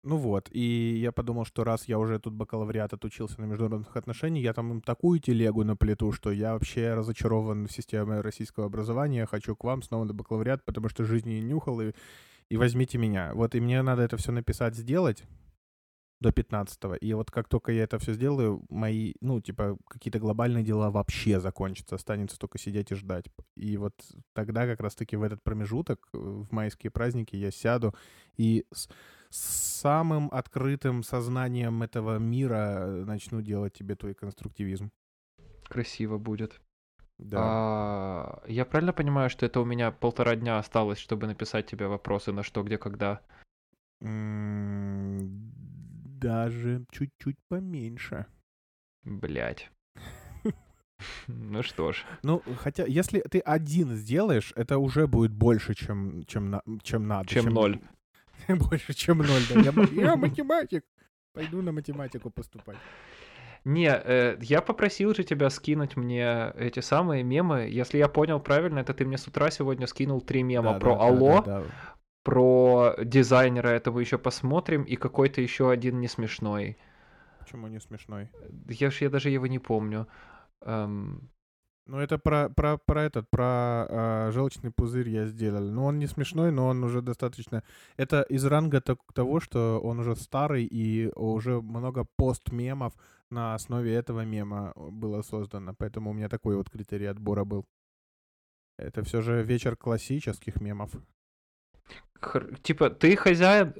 Ну 0.05 0.17
вот, 0.17 0.49
и 0.51 0.97
я 0.97 1.13
подумал, 1.13 1.45
что 1.45 1.63
раз 1.63 1.87
я 1.87 1.97
уже 1.97 2.19
тут 2.19 2.35
бакалавриат 2.35 2.93
отучился 2.93 3.41
на 3.41 3.45
международных 3.45 3.97
отношениях, 3.97 4.43
я 4.43 4.53
там 4.53 4.73
им 4.73 4.81
такую 4.81 5.21
телегу 5.21 5.63
наплету, 5.63 6.11
что 6.11 6.33
я 6.33 6.55
вообще 6.55 6.95
разочарован 6.95 7.69
в 7.69 7.73
системе 7.73 8.21
российского 8.21 8.67
образования, 8.67 9.27
хочу 9.27 9.55
к 9.55 9.63
вам 9.63 9.81
снова 9.83 10.03
на 10.03 10.13
бакалавриат, 10.13 10.65
потому 10.65 10.89
что 10.89 11.05
жизни 11.05 11.35
не 11.35 11.43
нюхал, 11.43 11.81
и, 11.81 11.93
и 12.49 12.57
возьмите 12.57 12.99
меня. 12.99 13.31
Вот, 13.33 13.55
и 13.55 13.61
мне 13.61 13.81
надо 13.83 14.03
это 14.03 14.17
все 14.17 14.33
написать, 14.33 14.75
сделать, 14.75 15.23
до 16.23 16.31
15-го. 16.31 16.95
И 16.95 17.13
вот 17.13 17.31
как 17.31 17.49
только 17.49 17.73
я 17.73 17.85
это 17.85 17.99
все 17.99 18.15
сделаю, 18.15 18.65
мои, 18.71 19.15
ну, 19.21 19.41
типа, 19.41 19.77
какие-то 19.89 20.19
глобальные 20.19 20.65
дела 20.65 20.91
вообще 20.91 21.41
закончатся. 21.41 21.97
Останется 21.97 22.39
только 22.39 22.59
сидеть 22.59 22.93
и 22.93 22.95
ждать. 22.95 23.27
И 23.57 23.77
вот 23.77 23.95
тогда 24.33 24.67
как 24.67 24.81
раз-таки 24.81 25.17
в 25.17 25.23
этот 25.23 25.43
промежуток, 25.43 26.09
э, 26.15 26.19
в 26.19 26.51
майские 26.53 26.91
праздники, 26.91 27.37
я 27.37 27.51
сяду 27.51 27.95
и 28.37 28.65
с, 28.73 28.89
с 29.29 29.81
самым 29.81 30.29
открытым 30.33 31.03
сознанием 31.03 31.83
этого 31.83 32.19
мира 32.19 32.85
э, 32.87 33.05
начну 33.05 33.43
делать 33.43 33.75
тебе 33.75 33.97
твой 33.97 34.15
конструктивизм. 34.15 34.91
Красиво 35.69 36.19
будет. 36.19 36.61
Да. 37.19 37.39
А, 37.41 38.43
я 38.47 38.65
правильно 38.65 38.93
понимаю, 38.93 39.31
что 39.31 39.47
это 39.47 39.61
у 39.61 39.65
меня 39.65 39.91
полтора 39.91 40.35
дня 40.37 40.59
осталось, 40.59 40.99
чтобы 40.99 41.27
написать 41.27 41.67
тебе 41.67 41.87
вопросы 41.87 42.33
на 42.33 42.43
что, 42.43 42.63
где, 42.63 42.79
когда? 42.79 43.21
Даже 46.23 46.85
чуть-чуть 46.91 47.37
поменьше. 47.49 48.27
Блять. 49.05 49.71
Ну 51.27 51.65
что 51.65 51.91
ж. 51.91 52.05
Ну, 52.23 52.43
хотя, 52.59 52.85
если 52.87 53.21
ты 53.21 53.41
один 53.41 53.97
сделаешь, 53.97 54.53
это 54.55 54.79
уже 54.79 55.09
будет 55.09 55.33
больше, 55.33 55.75
чем, 55.75 56.25
чем, 56.27 56.51
на, 56.51 56.63
чем 56.85 57.09
надо. 57.09 57.29
Чем, 57.29 57.45
чем 57.45 57.55
ноль. 57.55 57.81
Больше, 58.49 58.95
чем 58.95 59.19
ноль, 59.19 59.43
да. 59.53 59.61
Я, 59.61 59.73
я 60.11 60.17
математик. 60.17 60.85
Пойду 61.33 61.61
на 61.61 61.73
математику 61.73 62.31
поступать. 62.31 62.77
Не, 63.65 63.89
э, 63.89 64.37
я 64.41 64.61
попросил 64.61 65.15
же 65.15 65.23
тебя 65.25 65.51
скинуть 65.51 65.97
мне 65.97 66.53
эти 66.57 66.81
самые 66.81 67.23
мемы. 67.23 67.69
Если 67.69 67.99
я 67.99 68.09
понял 68.09 68.41
правильно, 68.41 68.81
это 68.81 68.93
ты 68.93 69.05
мне 69.05 69.19
с 69.19 69.27
утра 69.27 69.51
сегодня 69.51 69.87
скинул 69.87 70.21
три 70.21 70.43
мема 70.43 70.75
да, 70.75 70.79
про 70.79 70.95
да, 70.95 71.05
Алло, 71.05 71.43
да, 71.43 71.43
да, 71.43 71.61
да. 71.61 71.92
Про 72.23 72.95
дизайнера 73.03 73.69
этого 73.69 73.99
еще 73.99 74.19
посмотрим, 74.19 74.85
и 74.85 74.97
какой-то 74.97 75.41
еще 75.41 75.71
один 75.71 76.01
не 76.01 76.09
смешной. 76.09 76.77
Почему 77.41 77.67
не 77.67 77.81
смешной? 77.81 78.31
Я 78.69 78.91
ж 78.91 79.03
я 79.03 79.11
даже 79.11 79.31
его 79.31 79.47
не 79.47 79.59
помню. 79.59 80.07
Эм... 80.61 81.29
Ну, 81.87 81.99
это 81.99 82.17
про, 82.17 82.49
про, 82.49 82.79
про 82.79 83.03
этот, 83.03 83.29
про 83.29 83.87
э, 83.89 84.31
желчный 84.33 84.71
пузырь 84.71 85.09
я 85.09 85.27
сделал. 85.27 85.69
Ну, 85.69 85.85
он 85.85 85.99
не 85.99 86.07
смешной, 86.07 86.53
но 86.53 86.69
он 86.69 86.85
уже 86.85 87.03
достаточно... 87.03 87.65
Это 87.97 88.23
из 88.23 88.45
ранга 88.45 88.81
того, 88.81 89.41
что 89.41 89.81
он 89.83 89.99
уже 89.99 90.15
старый, 90.15 90.65
и 90.65 91.11
уже 91.17 91.61
много 91.61 92.07
пост-мемов 92.17 92.95
на 93.31 93.55
основе 93.55 93.93
этого 93.95 94.25
мема 94.25 94.73
было 94.77 95.23
создано. 95.23 95.75
Поэтому 95.75 96.11
у 96.11 96.13
меня 96.13 96.29
такой 96.29 96.55
вот 96.57 96.71
критерий 96.71 97.07
отбора 97.07 97.45
был. 97.45 97.67
Это 98.79 99.03
все 99.03 99.21
же 99.21 99.43
вечер 99.43 99.77
классических 99.77 100.61
мемов 100.61 100.93
типа, 102.63 102.91
ты 102.91 103.17
хозяин, 103.17 103.75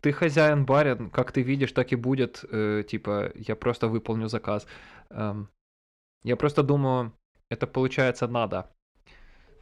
ты 0.00 0.12
хозяин 0.12 0.64
барин, 0.64 1.10
как 1.10 1.32
ты 1.32 1.42
видишь, 1.42 1.72
так 1.72 1.92
и 1.92 1.96
будет, 1.96 2.44
э, 2.50 2.82
типа, 2.88 3.32
я 3.34 3.56
просто 3.56 3.88
выполню 3.88 4.28
заказ. 4.28 4.66
Эм, 5.10 5.48
я 6.24 6.36
просто 6.36 6.62
думаю, 6.62 7.12
это 7.50 7.66
получается 7.66 8.28
надо 8.28 8.70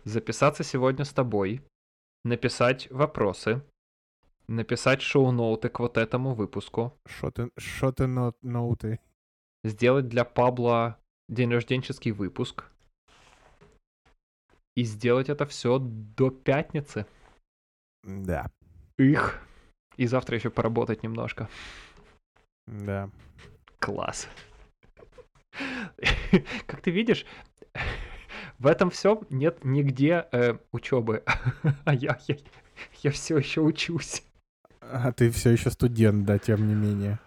записаться 0.04 0.64
сегодня 0.64 1.04
с 1.04 1.12
тобой, 1.12 1.62
написать 2.24 2.90
вопросы, 2.90 3.62
написать 4.48 5.02
шоу-ноуты 5.02 5.68
к 5.68 5.80
вот 5.80 5.96
этому 5.96 6.34
выпуску. 6.34 6.98
Что 7.06 7.30
ты, 7.30 7.50
шо 7.58 7.92
ты 7.92 8.06
ноуты? 8.06 9.00
Сделать 9.64 10.08
для 10.08 10.24
Пабла 10.24 10.98
день 11.28 11.52
рожденческий 11.52 12.10
выпуск. 12.10 12.64
И 14.74 14.84
сделать 14.84 15.28
это 15.28 15.46
все 15.46 15.78
до 15.78 16.30
пятницы. 16.30 17.06
Да. 18.02 18.50
Их. 18.98 19.40
И 19.96 20.06
завтра 20.06 20.36
еще 20.36 20.50
поработать 20.50 21.02
немножко. 21.02 21.48
Да. 22.66 23.10
Класс. 23.78 24.28
Как 26.66 26.80
ты 26.80 26.90
видишь, 26.90 27.26
в 28.58 28.66
этом 28.66 28.90
все 28.90 29.20
нет 29.30 29.64
нигде 29.64 30.26
э, 30.32 30.56
учебы. 30.72 31.22
А 31.84 31.94
я, 31.94 32.18
я, 32.28 32.36
я 33.02 33.10
все 33.10 33.38
еще 33.38 33.60
учусь. 33.60 34.22
А 34.80 35.12
ты 35.12 35.30
все 35.30 35.50
еще 35.50 35.70
студент, 35.70 36.24
да, 36.24 36.38
тем 36.38 36.66
не 36.66 36.74
менее. 36.74 37.18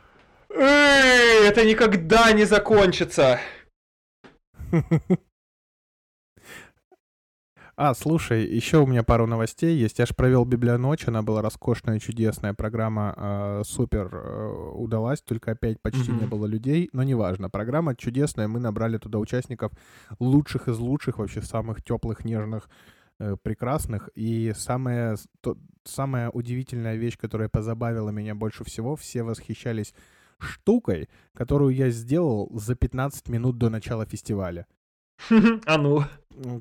Эй, 0.50 1.48
это 1.48 1.66
никогда 1.66 2.32
не 2.32 2.46
закончится. 2.46 3.40
А, 7.78 7.94
слушай, 7.94 8.46
еще 8.46 8.78
у 8.78 8.88
меня 8.88 9.04
пару 9.04 9.28
новостей 9.28 9.76
есть. 9.76 10.00
Я 10.00 10.06
же 10.06 10.14
провел 10.14 10.46
Библионочь, 10.46 11.08
она 11.10 11.24
была 11.24 11.42
роскошная, 11.42 12.00
чудесная 12.00 12.54
программа, 12.54 13.14
э, 13.18 13.64
супер 13.66 14.10
э, 14.14 14.72
удалась, 14.76 15.22
только 15.22 15.52
опять 15.52 15.82
почти 15.82 16.10
mm-hmm. 16.10 16.22
не 16.22 16.26
было 16.26 16.46
людей, 16.46 16.90
но 16.94 17.04
неважно. 17.04 17.50
Программа 17.50 17.94
чудесная, 17.96 18.48
мы 18.48 18.62
набрали 18.62 18.98
туда 18.98 19.20
участников 19.20 19.74
лучших 20.20 20.70
из 20.70 20.78
лучших, 20.80 21.18
вообще 21.18 21.42
самых 21.42 21.84
теплых, 21.84 22.24
нежных, 22.24 22.70
э, 23.20 23.36
прекрасных. 23.44 24.10
И 24.16 24.54
самая, 24.56 25.18
то, 25.42 25.58
самая 25.84 26.30
удивительная 26.30 26.96
вещь, 26.96 27.18
которая 27.18 27.50
позабавила 27.50 28.10
меня 28.10 28.36
больше 28.36 28.64
всего, 28.64 28.96
все 28.96 29.24
восхищались 29.24 29.94
штукой, 30.40 31.10
которую 31.34 31.76
я 31.76 31.90
сделал 31.90 32.50
за 32.54 32.76
15 32.76 33.28
минут 33.28 33.58
до 33.58 33.70
начала 33.70 34.06
фестиваля. 34.06 34.66
А 35.66 35.78
ну. 35.78 36.04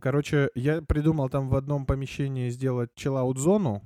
Короче, 0.00 0.50
я 0.54 0.82
придумал 0.82 1.28
там 1.28 1.48
в 1.48 1.56
одном 1.56 1.86
помещении 1.86 2.50
сделать 2.50 2.90
чиллаут-зону. 2.94 3.82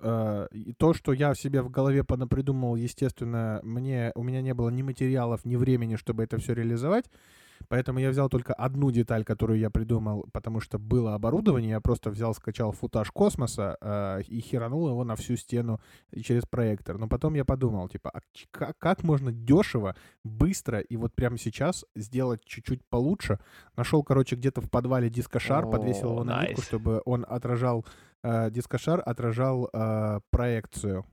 Э, 0.00 0.46
и 0.52 0.72
то, 0.72 0.94
что 0.94 1.12
я 1.12 1.34
себе 1.34 1.62
в 1.62 1.70
голове 1.70 2.04
понапридумал, 2.04 2.76
естественно, 2.76 3.60
мне, 3.62 4.12
у 4.14 4.22
меня 4.22 4.42
не 4.42 4.54
было 4.54 4.68
ни 4.70 4.82
материалов, 4.82 5.44
ни 5.44 5.56
времени, 5.56 5.96
чтобы 5.96 6.24
это 6.24 6.38
все 6.38 6.54
реализовать. 6.54 7.06
Поэтому 7.68 7.98
я 7.98 8.10
взял 8.10 8.28
только 8.28 8.54
одну 8.54 8.90
деталь, 8.90 9.24
которую 9.24 9.58
я 9.58 9.70
придумал, 9.70 10.26
потому 10.32 10.60
что 10.60 10.78
было 10.78 11.14
оборудование. 11.14 11.70
Я 11.70 11.80
просто 11.80 12.10
взял, 12.10 12.34
скачал 12.34 12.72
футаж 12.72 13.10
космоса 13.10 13.76
э, 13.80 14.22
и 14.22 14.40
херанул 14.40 14.88
его 14.88 15.04
на 15.04 15.16
всю 15.16 15.36
стену 15.36 15.80
через 16.22 16.44
проектор. 16.46 16.98
Но 16.98 17.08
потом 17.08 17.34
я 17.34 17.44
подумал, 17.44 17.88
типа, 17.88 18.10
а 18.10 18.20
как, 18.50 18.78
как 18.78 19.02
можно 19.02 19.32
дешево, 19.32 19.94
быстро 20.24 20.80
и 20.80 20.96
вот 20.96 21.14
прямо 21.14 21.36
сейчас 21.36 21.84
сделать 21.94 22.42
чуть-чуть 22.44 22.80
получше? 22.88 23.38
Нашел, 23.76 24.02
короче, 24.02 24.36
где-то 24.36 24.62
в 24.62 24.70
подвале 24.70 25.10
дискошар, 25.10 25.64
oh, 25.64 25.70
подвесил 25.70 26.12
его 26.12 26.24
на 26.24 26.46
нитку, 26.46 26.62
чтобы 26.62 27.02
он 27.04 27.26
отражал, 27.28 27.84
э, 28.22 28.50
дискошар 28.50 29.02
отражал 29.04 29.68
э, 29.72 30.20
проекцию 30.30 31.04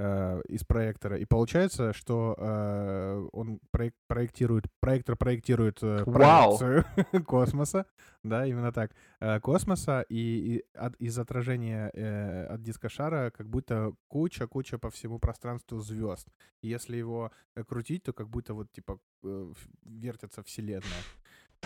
э, 0.00 0.42
из 0.48 0.64
проектора. 0.64 1.18
И 1.18 1.24
получается, 1.24 1.92
что 1.92 2.34
э, 2.38 3.28
он 3.32 3.60
проек- 3.70 3.94
проектирует, 4.08 4.64
проектор 4.80 5.16
проектирует 5.16 5.82
э, 5.82 6.04
проекцию 6.04 6.84
wow. 6.96 7.22
космоса, 7.26 7.86
да, 8.22 8.46
именно 8.46 8.72
так, 8.72 8.92
э, 9.20 9.40
космоса, 9.40 10.04
и, 10.08 10.16
и 10.16 10.64
от, 10.74 10.96
из 10.96 11.18
отражения 11.18 11.90
э, 11.94 12.46
от 12.46 12.62
диска 12.62 12.88
шара 12.88 13.30
как 13.30 13.48
будто 13.48 13.92
куча-куча 14.08 14.78
по 14.78 14.90
всему 14.90 15.18
пространству 15.18 15.78
звезд. 15.80 16.28
И 16.62 16.68
если 16.68 16.96
его 16.96 17.30
э, 17.54 17.64
крутить, 17.64 18.04
то 18.04 18.12
как 18.12 18.28
будто 18.28 18.54
вот 18.54 18.72
типа 18.72 18.98
э, 19.22 19.52
вертится 19.84 20.42
вселенная. 20.42 21.04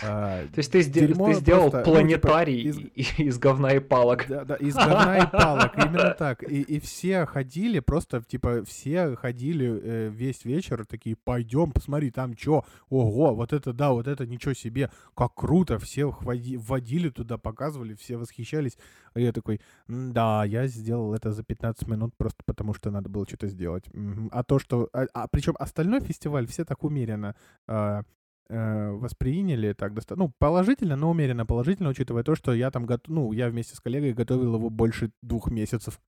А, 0.03 0.45
То 0.47 0.57
есть 0.57 0.71
ты, 0.71 0.83
ты 0.83 1.13
сделал 1.35 1.71
просто, 1.71 1.89
планетарий 1.89 2.67
ну, 2.67 2.73
типа, 2.73 2.91
из... 2.95 3.19
из 3.19 3.39
говна 3.39 3.75
и 3.75 3.79
палок. 3.79 4.25
Да, 4.27 4.43
да, 4.43 4.55
из 4.55 4.75
говна 4.75 5.19
и 5.19 5.27
палок, 5.27 5.77
именно 5.77 6.09
так. 6.19 6.43
И, 6.43 6.61
и 6.61 6.79
все 6.81 7.25
ходили, 7.25 7.79
просто, 7.79 8.21
типа, 8.21 8.65
все 8.65 9.15
ходили 9.15 9.79
э, 9.81 10.09
весь 10.09 10.43
вечер, 10.43 10.85
такие, 10.85 11.15
пойдем, 11.15 11.71
посмотри, 11.71 12.11
там 12.11 12.37
что, 12.37 12.65
ого, 12.89 13.33
вот 13.35 13.53
это 13.53 13.71
да, 13.71 13.91
вот 13.91 14.07
это 14.07 14.25
ничего 14.27 14.53
себе, 14.53 14.91
как 15.15 15.33
круто, 15.33 15.79
все 15.79 16.05
вводили 16.05 17.09
туда, 17.09 17.37
показывали, 17.37 17.95
все 17.95 18.17
восхищались. 18.17 18.77
А 19.13 19.21
я 19.21 19.31
такой, 19.31 19.61
да, 19.87 20.43
я 20.43 20.67
сделал 20.67 21.13
это 21.13 21.31
за 21.31 21.43
15 21.43 21.87
минут 21.87 22.13
просто 22.17 22.43
потому, 22.45 22.73
что 22.73 22.91
надо 22.91 23.09
было 23.09 23.25
что-то 23.25 23.47
сделать. 23.47 23.85
А 24.31 24.43
то, 24.43 24.59
что... 24.59 24.89
А, 24.91 25.05
а 25.13 25.27
причем 25.29 25.55
остальной 25.57 26.01
фестиваль 26.01 26.47
все 26.47 26.65
так 26.65 26.83
умеренно 26.83 27.33
э, 27.67 28.01
э, 28.49 28.91
восприняли 28.91 29.73
так 29.73 29.93
достаточно, 29.93 30.25
ну, 30.25 30.33
положительно, 30.39 30.95
но 30.95 31.11
умеренно 31.11 31.45
положительно, 31.45 31.89
учитывая 31.89 32.23
то, 32.23 32.35
что 32.35 32.53
я 32.53 32.71
там, 32.71 32.85
готов, 32.85 33.13
ну, 33.13 33.31
я 33.31 33.49
вместе 33.49 33.75
с 33.75 33.79
коллегой 33.79 34.13
готовил 34.13 34.55
его 34.55 34.69
больше 34.69 35.11
двух 35.21 35.49
месяцев. 35.51 35.99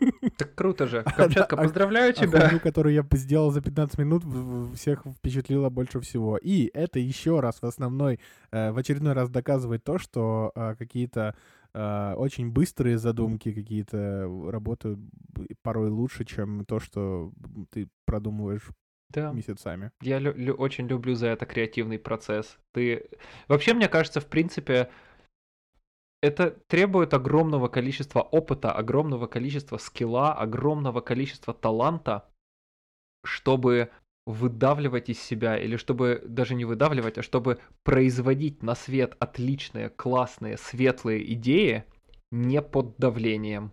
Так 0.36 0.54
круто 0.54 0.86
же. 0.86 1.02
Камчатка, 1.02 1.56
поздравляю 1.56 2.12
тебя. 2.12 2.50
А 2.54 2.58
которую 2.58 2.94
я 2.94 3.04
сделал 3.12 3.50
за 3.50 3.60
15 3.60 3.98
минут, 3.98 4.24
всех 4.74 5.04
впечатлило 5.16 5.68
больше 5.68 6.00
всего. 6.00 6.36
И 6.36 6.70
это 6.74 7.00
еще 7.00 7.40
раз 7.40 7.60
в 7.60 7.64
основной, 7.64 8.20
э, 8.52 8.70
в 8.70 8.78
очередной 8.78 9.14
раз 9.14 9.30
доказывает 9.30 9.82
то, 9.82 9.98
что 9.98 10.52
э, 10.54 10.74
какие-то 10.78 11.34
очень 11.74 12.50
быстрые 12.50 12.96
задумки 12.96 13.52
какие-то 13.52 14.26
работают 14.50 14.98
порой 15.62 15.90
лучше, 15.90 16.24
чем 16.24 16.64
то, 16.64 16.80
что 16.80 17.30
ты 17.70 17.88
продумываешь 18.06 18.70
да. 19.10 19.32
месяцами. 19.32 19.90
Я 20.00 20.18
лю- 20.18 20.34
лю- 20.36 20.54
очень 20.54 20.86
люблю 20.86 21.14
за 21.14 21.28
это 21.28 21.46
креативный 21.46 21.98
процесс. 21.98 22.58
Ты 22.72 23.08
вообще 23.48 23.74
мне 23.74 23.88
кажется, 23.88 24.20
в 24.20 24.26
принципе, 24.26 24.90
это 26.20 26.50
требует 26.66 27.14
огромного 27.14 27.68
количества 27.68 28.20
опыта, 28.20 28.72
огромного 28.72 29.26
количества 29.26 29.78
скилла, 29.78 30.34
огромного 30.34 31.00
количества 31.00 31.54
таланта, 31.54 32.28
чтобы 33.24 33.90
выдавливать 34.26 35.08
из 35.08 35.22
себя, 35.22 35.56
или 35.56 35.76
чтобы 35.76 36.22
даже 36.26 36.54
не 36.54 36.66
выдавливать, 36.66 37.16
а 37.16 37.22
чтобы 37.22 37.60
производить 37.82 38.62
на 38.62 38.74
свет 38.74 39.16
отличные, 39.20 39.88
классные, 39.88 40.58
светлые 40.58 41.32
идеи 41.32 41.84
не 42.30 42.60
под 42.60 42.98
давлением, 42.98 43.72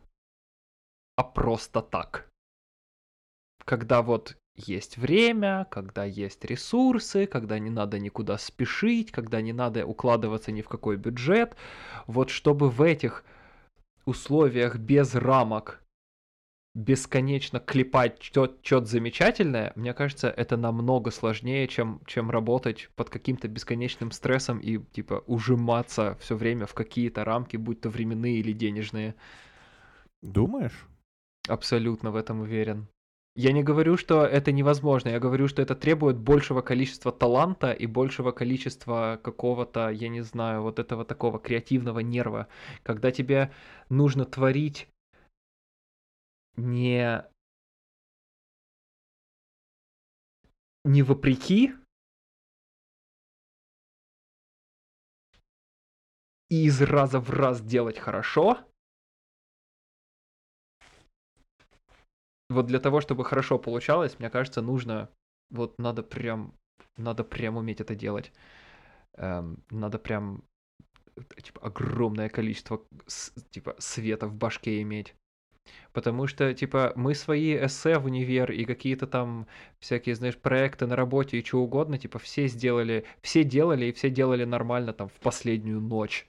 а 1.17 1.23
просто 1.23 1.81
так. 1.81 2.29
Когда 3.65 4.01
вот 4.01 4.37
есть 4.55 4.97
время, 4.97 5.67
когда 5.69 6.05
есть 6.05 6.45
ресурсы, 6.45 7.25
когда 7.25 7.59
не 7.59 7.69
надо 7.69 7.99
никуда 7.99 8.37
спешить, 8.37 9.11
когда 9.11 9.41
не 9.41 9.53
надо 9.53 9.85
укладываться 9.85 10.51
ни 10.51 10.61
в 10.61 10.69
какой 10.69 10.97
бюджет. 10.97 11.55
Вот 12.07 12.29
чтобы 12.29 12.69
в 12.69 12.81
этих 12.81 13.25
условиях 14.05 14.77
без 14.77 15.13
рамок 15.15 15.81
бесконечно 16.73 17.59
клепать 17.59 18.21
что-то 18.21 18.85
замечательное, 18.85 19.71
мне 19.75 19.93
кажется, 19.93 20.29
это 20.29 20.57
намного 20.57 21.09
сложнее, 21.09 21.67
чем, 21.67 22.01
чем 22.05 22.29
работать 22.29 22.89
под 22.95 23.09
каким-то 23.09 23.47
бесконечным 23.47 24.11
стрессом 24.11 24.59
и, 24.59 24.77
типа, 24.77 25.23
ужиматься 25.25 26.17
все 26.19 26.35
время 26.35 26.65
в 26.65 26.73
какие-то 26.73 27.23
рамки, 27.23 27.55
будь 27.57 27.81
то 27.81 27.89
временные 27.89 28.39
или 28.39 28.51
денежные. 28.51 29.15
Думаешь? 30.21 30.85
Абсолютно 31.47 32.11
в 32.11 32.15
этом 32.15 32.41
уверен. 32.41 32.87
Я 33.37 33.51
не 33.51 33.63
говорю, 33.63 33.97
что 33.97 34.25
это 34.25 34.53
невозможно, 34.53 35.09
я 35.09 35.19
говорю, 35.19 35.49
что 35.49 35.61
это 35.61 35.75
требует 35.75 36.17
большего 36.17 36.61
количества 36.61 37.11
таланта 37.11 37.73
и 37.73 37.85
большего 37.85 38.31
количества 38.31 39.19
какого-то, 39.21 39.89
я 39.89 40.07
не 40.07 40.21
знаю, 40.21 40.61
вот 40.61 40.79
этого 40.79 41.03
такого 41.03 41.37
креативного 41.37 41.99
нерва, 41.99 42.47
когда 42.83 43.11
тебе 43.11 43.51
нужно 43.89 44.23
творить 44.25 44.87
не 46.55 47.25
не 50.85 51.03
вопреки 51.03 51.73
и 56.47 56.65
из 56.67 56.81
раза 56.81 57.19
в 57.19 57.29
раз 57.31 57.61
делать 57.61 57.99
хорошо, 57.99 58.59
вот 62.49 62.67
для 62.67 62.79
того, 62.79 63.01
чтобы 63.01 63.25
хорошо 63.25 63.57
получалось, 63.57 64.19
мне 64.19 64.29
кажется, 64.29 64.61
нужно, 64.61 65.09
вот 65.49 65.79
надо 65.79 66.03
прям, 66.03 66.53
надо 66.97 67.23
прям 67.23 67.57
уметь 67.57 67.81
это 67.81 67.95
делать. 67.95 68.31
Эм, 69.17 69.63
надо 69.69 69.97
прям, 69.97 70.43
типа, 71.41 71.61
огромное 71.61 72.29
количество, 72.29 72.81
типа, 73.49 73.75
света 73.79 74.27
в 74.27 74.35
башке 74.35 74.81
иметь. 74.81 75.15
Потому 75.93 76.27
что, 76.27 76.53
типа, 76.53 76.93
мы 76.95 77.15
свои 77.15 77.55
эссе 77.55 77.97
в 77.97 78.05
универ 78.05 78.51
и 78.51 78.65
какие-то 78.65 79.07
там 79.07 79.47
всякие, 79.79 80.15
знаешь, 80.15 80.37
проекты 80.37 80.85
на 80.85 80.95
работе 80.95 81.39
и 81.39 81.43
что 81.43 81.61
угодно, 81.61 81.97
типа, 81.97 82.19
все 82.19 82.47
сделали, 82.47 83.05
все 83.21 83.43
делали 83.43 83.87
и 83.87 83.93
все 83.93 84.09
делали 84.09 84.43
нормально 84.43 84.93
там 84.93 85.09
в 85.09 85.19
последнюю 85.19 85.81
ночь. 85.81 86.27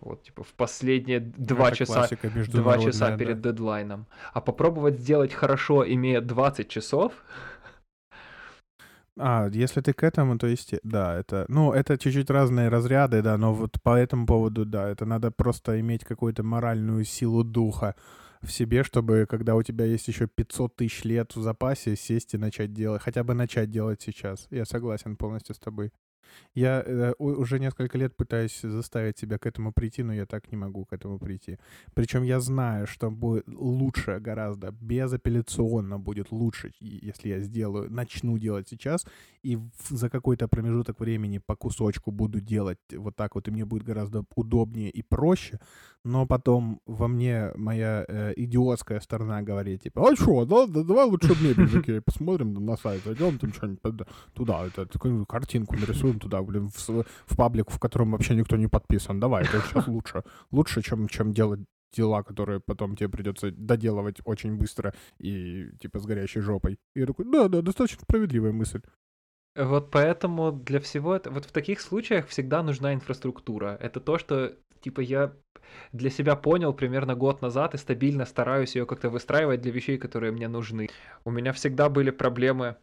Вот, 0.00 0.22
типа, 0.22 0.44
в 0.44 0.54
последние 0.54 1.20
два 1.20 1.72
часа, 1.72 2.08
два 2.48 2.78
часа 2.78 3.16
перед 3.16 3.40
да. 3.40 3.50
дедлайном. 3.50 4.06
А 4.32 4.40
попробовать 4.40 5.00
сделать 5.00 5.32
хорошо, 5.32 5.84
имея 5.86 6.20
20 6.20 6.68
часов... 6.68 7.12
А, 9.20 9.48
если 9.52 9.80
ты 9.80 9.92
к 9.92 10.04
этому, 10.04 10.38
то 10.38 10.46
есть, 10.46 10.74
да, 10.84 11.18
это, 11.18 11.44
ну, 11.48 11.72
это 11.72 11.98
чуть-чуть 11.98 12.30
разные 12.30 12.68
разряды, 12.68 13.20
да, 13.20 13.36
но 13.36 13.52
вот 13.52 13.82
по 13.82 13.96
этому 13.96 14.26
поводу, 14.26 14.64
да, 14.64 14.88
это 14.88 15.06
надо 15.06 15.32
просто 15.32 15.80
иметь 15.80 16.04
какую-то 16.04 16.44
моральную 16.44 17.04
силу 17.04 17.42
духа 17.42 17.96
в 18.42 18.52
себе, 18.52 18.84
чтобы, 18.84 19.26
когда 19.28 19.56
у 19.56 19.62
тебя 19.64 19.86
есть 19.86 20.06
еще 20.06 20.28
500 20.28 20.76
тысяч 20.76 21.02
лет 21.02 21.34
в 21.34 21.42
запасе, 21.42 21.96
сесть 21.96 22.34
и 22.34 22.38
начать 22.38 22.72
делать, 22.72 23.02
хотя 23.02 23.24
бы 23.24 23.34
начать 23.34 23.70
делать 23.70 24.00
сейчас. 24.00 24.46
Я 24.50 24.64
согласен 24.64 25.16
полностью 25.16 25.56
с 25.56 25.58
тобой. 25.58 25.90
Я 26.54 26.82
э, 26.86 27.12
уже 27.18 27.58
несколько 27.58 27.98
лет 27.98 28.16
пытаюсь 28.16 28.60
заставить 28.62 29.18
себя 29.18 29.38
к 29.38 29.46
этому 29.46 29.72
прийти, 29.72 30.02
но 30.02 30.12
я 30.12 30.26
так 30.26 30.50
не 30.52 30.56
могу 30.56 30.84
к 30.84 30.92
этому 30.92 31.18
прийти. 31.18 31.58
Причем 31.94 32.24
я 32.24 32.40
знаю, 32.40 32.86
что 32.86 33.10
будет 33.10 33.44
лучше 33.46 34.18
гораздо, 34.20 34.72
безапелляционно 34.72 35.98
будет 35.98 36.32
лучше, 36.32 36.72
если 36.80 37.28
я 37.28 37.40
сделаю, 37.40 37.90
начну 37.90 38.38
делать 38.38 38.68
сейчас, 38.68 39.06
и 39.42 39.56
в, 39.56 39.70
за 39.90 40.10
какой-то 40.10 40.48
промежуток 40.48 41.00
времени 41.00 41.38
по 41.38 41.56
кусочку 41.56 42.10
буду 42.10 42.40
делать 42.40 42.78
вот 42.92 43.16
так 43.16 43.34
вот, 43.34 43.48
и 43.48 43.50
мне 43.50 43.64
будет 43.64 43.82
гораздо 43.82 44.24
удобнее 44.34 44.90
и 44.90 45.02
проще, 45.02 45.58
но 46.04 46.26
потом 46.26 46.80
во 46.86 47.08
мне 47.08 47.52
моя 47.56 48.04
э, 48.08 48.32
идиотская 48.36 49.00
сторона 49.00 49.42
говорит, 49.42 49.82
типа, 49.82 50.10
а 50.10 50.16
что, 50.16 50.44
да, 50.44 50.66
да, 50.66 50.82
давай 50.82 51.06
лучше 51.06 51.34
мебель 51.42 52.00
посмотрим 52.02 52.54
на 52.54 52.76
сайт, 52.76 53.02
зайдем 53.04 53.38
там 53.38 53.52
что-нибудь 53.52 54.06
туда, 54.34 54.66
это, 54.66 54.86
картинку 55.26 55.76
нарисуем 55.76 56.17
туда, 56.18 56.42
блин, 56.42 56.68
в, 56.68 57.04
в 57.26 57.36
паблик, 57.36 57.70
в 57.70 57.78
котором 57.78 58.12
вообще 58.12 58.34
никто 58.34 58.56
не 58.56 58.66
подписан. 58.66 59.20
Давай, 59.20 59.44
это 59.44 59.60
сейчас 59.60 59.86
лучше. 59.88 60.24
Лучше, 60.50 60.82
чем, 60.82 61.08
чем 61.08 61.32
делать 61.32 61.60
дела, 61.92 62.22
которые 62.22 62.60
потом 62.60 62.96
тебе 62.96 63.08
придется 63.08 63.50
доделывать 63.50 64.20
очень 64.24 64.56
быстро 64.56 64.94
и 65.18 65.70
типа 65.80 65.98
с 65.98 66.06
горящей 66.06 66.40
жопой. 66.40 66.78
И 66.94 67.00
я 67.00 67.06
такой, 67.06 67.24
да, 67.30 67.48
да, 67.48 67.62
достаточно 67.62 68.02
справедливая 68.02 68.52
мысль. 68.52 68.82
Вот 69.56 69.90
поэтому 69.90 70.52
для 70.52 70.78
всего 70.80 71.16
это, 71.16 71.30
вот 71.30 71.44
в 71.44 71.52
таких 71.52 71.80
случаях 71.80 72.28
всегда 72.28 72.62
нужна 72.62 72.94
инфраструктура. 72.94 73.76
Это 73.80 74.00
то, 74.00 74.18
что 74.18 74.54
типа 74.80 75.00
я 75.00 75.32
для 75.92 76.10
себя 76.10 76.36
понял 76.36 76.72
примерно 76.72 77.14
год 77.14 77.42
назад 77.42 77.74
и 77.74 77.78
стабильно 77.78 78.24
стараюсь 78.24 78.76
ее 78.76 78.86
как-то 78.86 79.10
выстраивать 79.10 79.60
для 79.60 79.72
вещей, 79.72 79.98
которые 79.98 80.32
мне 80.32 80.48
нужны. 80.48 80.88
У 81.24 81.30
меня 81.30 81.52
всегда 81.52 81.88
были 81.88 82.10
проблемы 82.10 82.76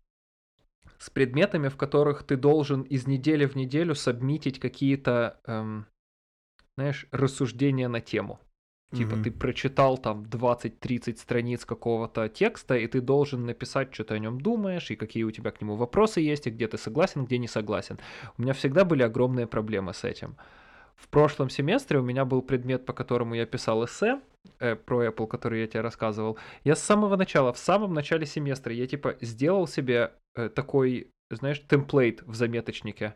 с 1.05 1.09
предметами, 1.11 1.67
в 1.67 1.77
которых 1.77 2.23
ты 2.23 2.35
должен 2.35 2.81
из 2.81 3.05
недели 3.05 3.45
в 3.45 3.55
неделю 3.55 3.93
сабмитить 3.93 4.59
какие-то, 4.59 5.39
эм, 5.45 5.85
знаешь, 6.77 7.05
рассуждения 7.11 7.87
на 7.87 8.01
тему. 8.01 8.39
Типа 8.91 9.13
mm-hmm. 9.13 9.23
ты 9.23 9.31
прочитал 9.31 9.97
там 9.99 10.23
20-30 10.23 11.17
страниц 11.17 11.63
какого-то 11.63 12.27
текста, 12.27 12.75
и 12.75 12.87
ты 12.87 13.01
должен 13.01 13.45
написать, 13.45 13.93
что 13.93 14.03
ты 14.03 14.15
о 14.15 14.19
нем 14.19 14.41
думаешь, 14.41 14.89
и 14.89 14.95
какие 14.95 15.23
у 15.23 15.31
тебя 15.31 15.51
к 15.51 15.61
нему 15.61 15.75
вопросы 15.75 16.21
есть, 16.21 16.47
и 16.47 16.49
где 16.49 16.67
ты 16.67 16.79
согласен, 16.79 17.25
где 17.25 17.37
не 17.37 17.47
согласен. 17.47 17.99
У 18.37 18.41
меня 18.41 18.53
всегда 18.53 18.83
были 18.83 19.03
огромные 19.03 19.45
проблемы 19.45 19.93
с 19.93 20.03
этим. 20.03 20.37
В 20.95 21.07
прошлом 21.09 21.49
семестре 21.51 21.99
у 21.99 22.03
меня 22.03 22.25
был 22.25 22.41
предмет, 22.41 22.85
по 22.85 22.93
которому 22.93 23.35
я 23.35 23.45
писал 23.45 23.85
эссе 23.85 24.21
э, 24.59 24.75
про 24.75 25.05
Apple, 25.05 25.27
который 25.27 25.61
я 25.61 25.67
тебе 25.67 25.81
рассказывал. 25.81 26.39
Я 26.63 26.75
с 26.75 26.81
самого 26.81 27.15
начала, 27.15 27.53
в 27.53 27.57
самом 27.59 27.93
начале 27.93 28.25
семестра, 28.25 28.73
я 28.73 28.87
типа 28.87 29.17
сделал 29.21 29.67
себе 29.67 30.13
э, 30.35 30.49
такой, 30.49 31.11
знаешь, 31.29 31.61
темплейт 31.67 32.21
в 32.23 32.35
заметочнике. 32.35 33.15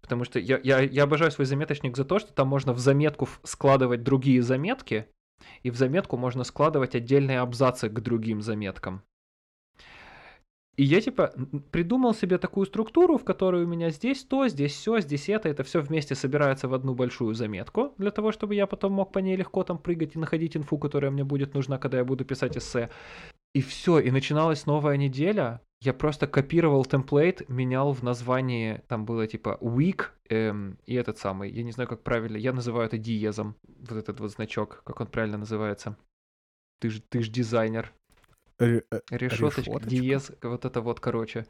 Потому 0.00 0.24
что 0.24 0.38
я, 0.38 0.60
я, 0.62 0.80
я 0.80 1.04
обожаю 1.04 1.30
свой 1.30 1.46
заметочник 1.46 1.96
за 1.96 2.04
то, 2.04 2.18
что 2.18 2.32
там 2.32 2.48
можно 2.48 2.72
в 2.72 2.78
заметку 2.78 3.28
складывать 3.44 4.02
другие 4.02 4.42
заметки, 4.42 5.06
и 5.62 5.70
в 5.70 5.76
заметку 5.76 6.16
можно 6.16 6.44
складывать 6.44 6.94
отдельные 6.94 7.40
абзацы 7.40 7.88
к 7.88 8.00
другим 8.00 8.42
заметкам. 8.42 9.02
И 10.76 10.84
я 10.84 11.00
типа 11.02 11.34
придумал 11.70 12.14
себе 12.14 12.38
такую 12.38 12.66
структуру, 12.66 13.18
в 13.18 13.24
которой 13.24 13.64
у 13.64 13.66
меня 13.66 13.90
здесь 13.90 14.24
то, 14.24 14.48
здесь 14.48 14.72
все, 14.72 15.00
здесь 15.00 15.28
это, 15.28 15.48
это 15.48 15.64
все 15.64 15.82
вместе 15.82 16.14
собирается 16.14 16.66
в 16.66 16.72
одну 16.72 16.94
большую 16.94 17.34
заметку, 17.34 17.94
для 17.98 18.10
того, 18.10 18.32
чтобы 18.32 18.54
я 18.54 18.66
потом 18.66 18.92
мог 18.92 19.12
по 19.12 19.18
ней 19.18 19.36
легко 19.36 19.64
там 19.64 19.78
прыгать 19.78 20.16
и 20.16 20.18
находить 20.18 20.56
инфу, 20.56 20.78
которая 20.78 21.10
мне 21.10 21.24
будет 21.24 21.52
нужна, 21.52 21.78
когда 21.78 21.98
я 21.98 22.04
буду 22.04 22.24
писать 22.24 22.56
эссе. 22.56 22.88
И 23.54 23.60
все, 23.60 23.98
и 23.98 24.10
начиналась 24.10 24.64
новая 24.64 24.96
неделя. 24.96 25.60
Я 25.82 25.92
просто 25.92 26.26
копировал 26.26 26.86
темплейт, 26.86 27.46
менял 27.50 27.92
в 27.92 28.02
названии, 28.02 28.82
там 28.88 29.04
было 29.04 29.26
типа 29.26 29.58
week 29.60 30.06
эм, 30.30 30.78
и 30.86 30.94
этот 30.94 31.18
самый, 31.18 31.50
я 31.50 31.62
не 31.64 31.72
знаю, 31.72 31.88
как 31.88 32.02
правильно, 32.02 32.36
я 32.36 32.52
называю 32.52 32.86
это 32.86 32.96
диезом, 32.96 33.56
вот 33.66 33.98
этот 33.98 34.20
вот 34.20 34.30
значок, 34.30 34.82
как 34.84 35.00
он 35.00 35.08
правильно 35.08 35.38
называется. 35.38 35.98
Ты 36.80 36.88
ж, 36.88 37.00
ты 37.08 37.22
ж 37.22 37.28
дизайнер. 37.28 37.92
Э, 38.62 39.00
Решеточка, 39.10 39.60
решеточка. 39.72 39.88
диез, 39.90 40.32
вот 40.42 40.64
это 40.64 40.80
вот, 40.80 41.00
короче. 41.00 41.46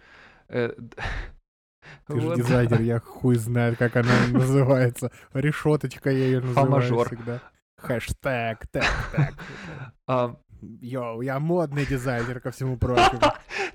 Э, 0.49 0.73
Ты 2.07 2.21
же 2.21 2.35
дизайнер, 2.37 2.81
я 2.81 2.99
хуй 3.05 3.37
знает, 3.37 3.77
как 3.79 3.97
она 3.97 4.15
называется. 4.31 5.11
Решеточка 5.35 6.11
я 6.11 6.25
ее 6.27 6.41
называю 6.41 6.67
Фа-мажор. 6.67 7.07
всегда. 7.09 7.41
Хэштег, 7.77 8.67
так, 8.71 9.11
так. 9.13 9.35
А, 10.07 10.37
Йоу, 10.81 11.23
я 11.23 11.41
модный 11.41 11.85
дизайнер, 11.85 12.39
ко 12.41 12.51
всему 12.53 12.77
прочему. 12.77 13.21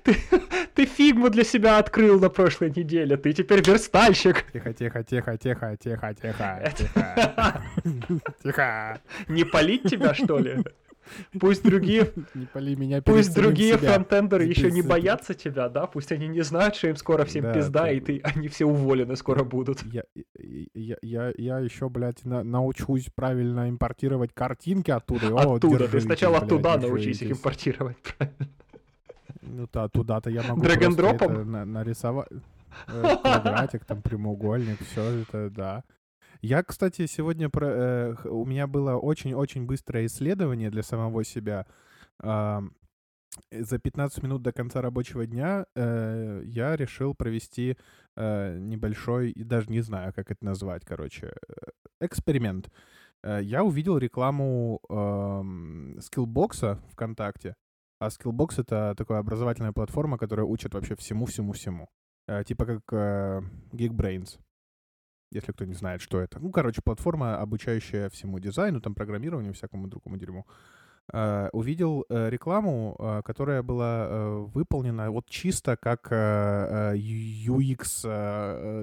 ты, 0.02 0.16
ты 0.74 0.86
фигму 0.86 1.28
для 1.28 1.44
себя 1.44 1.76
открыл 1.78 2.18
на 2.18 2.30
прошлой 2.30 2.70
неделе, 2.70 3.18
ты 3.18 3.34
теперь 3.34 3.62
верстальщик. 3.62 4.50
Тихо, 4.52 4.72
тихо, 4.72 5.04
тихо, 5.04 5.36
тихо, 5.36 5.76
тихо, 5.76 6.14
тихо, 6.14 6.72
тихо. 6.74 7.52
Тихо. 8.42 9.00
Не 9.28 9.44
палить 9.44 9.82
тебя, 9.82 10.14
что 10.14 10.38
ли? 10.38 10.64
Пусть 11.40 11.62
другие, 11.62 12.12
Не 12.34 12.46
пали 12.46 12.74
меня 12.74 13.02
пусть 13.02 13.34
другие 13.34 13.76
фронтендеры 13.76 14.44
еще 14.44 14.70
не 14.70 14.82
боятся 14.82 15.34
тебя, 15.34 15.68
да? 15.68 15.86
Пусть 15.86 16.12
они 16.12 16.28
не 16.28 16.42
знают, 16.42 16.76
что 16.76 16.88
им 16.88 16.96
скоро 16.96 17.24
всем 17.24 17.42
Да, 17.44 17.52
пизда, 17.54 17.82
да. 17.82 17.90
и 17.92 18.00
ты, 18.00 18.20
они 18.24 18.48
все 18.48 18.64
уволены 18.64 19.16
скоро 19.16 19.44
будут. 19.44 19.82
Я, 19.84 20.02
я, 20.74 20.96
я, 21.02 21.32
я 21.36 21.58
еще, 21.60 21.88
блядь, 21.88 22.24
на- 22.24 22.42
научусь 22.42 23.06
правильно 23.14 23.68
импортировать 23.68 24.32
картинки 24.34 24.90
оттуда. 24.90 25.28
О, 25.28 25.56
Оттуда, 25.56 25.76
ты 25.76 25.84
держитесь, 25.84 26.04
сначала 26.04 26.38
блядь, 26.38 26.52
оттуда 26.52 26.78
научись 26.78 27.22
их 27.22 27.32
импортировать. 27.32 27.96
Ну 29.42 29.68
да, 29.72 29.88
туда-то 29.88 30.30
я 30.30 30.42
могу 30.42 30.62
на- 30.62 31.64
нарисовать. 31.64 32.28
Э, 32.86 33.16
Квадратик, 33.22 33.84
там 33.84 34.02
прямоугольник, 34.02 34.78
все 34.90 35.22
это, 35.22 35.50
да. 35.50 35.84
Я, 36.40 36.62
кстати, 36.62 37.06
сегодня 37.06 37.48
про, 37.50 37.66
э, 37.68 38.14
у 38.28 38.44
меня 38.44 38.66
было 38.66 38.96
очень-очень 38.96 39.66
быстрое 39.66 40.06
исследование 40.06 40.70
для 40.70 40.82
самого 40.82 41.24
себя. 41.24 41.66
Э, 42.22 42.60
За 43.52 43.78
15 43.78 44.22
минут 44.24 44.42
до 44.42 44.52
конца 44.52 44.80
рабочего 44.82 45.26
дня 45.26 45.66
э, 45.76 46.42
я 46.44 46.76
решил 46.76 47.14
провести 47.14 47.76
э, 48.16 48.58
небольшой, 48.58 49.30
и 49.30 49.44
даже 49.44 49.70
не 49.70 49.80
знаю, 49.82 50.12
как 50.14 50.30
это 50.30 50.44
назвать, 50.44 50.84
короче, 50.84 51.26
э, 51.48 51.54
эксперимент. 52.00 52.70
Э, 53.24 53.40
Я 53.42 53.62
увидел 53.64 53.98
рекламу 53.98 54.80
эм, 54.88 55.98
Skillbox 55.98 56.78
ВКонтакте. 56.92 57.54
А 58.00 58.08
Skillbox— 58.08 58.54
это 58.62 58.94
такая 58.96 59.18
образовательная 59.20 59.72
платформа, 59.72 60.18
которая 60.18 60.46
учит 60.46 60.74
вообще 60.74 60.94
всему-всему-всему. 60.96 61.88
Э, 62.28 62.44
Типа 62.44 62.64
как 62.66 62.82
э, 62.92 63.42
Geekbrains, 63.72 64.38
если 65.30 65.52
кто 65.52 65.64
не 65.64 65.74
знает, 65.74 66.00
что 66.00 66.20
это. 66.20 66.38
Ну, 66.40 66.50
короче, 66.50 66.82
платформа, 66.82 67.38
обучающая 67.38 68.08
всему 68.10 68.38
дизайну, 68.38 68.80
там, 68.80 68.94
программированию, 68.94 69.52
всякому 69.52 69.88
другому 69.88 70.16
дерьму. 70.16 70.46
Э, 71.12 71.48
Увидел 71.52 72.04
э, 72.08 72.28
рекламу, 72.30 72.96
э, 72.98 73.22
которая 73.24 73.62
была 73.62 74.08
выполнена 74.52 75.10
вот 75.10 75.28
чисто 75.28 75.76
как 75.76 76.12
UX, 76.12 77.78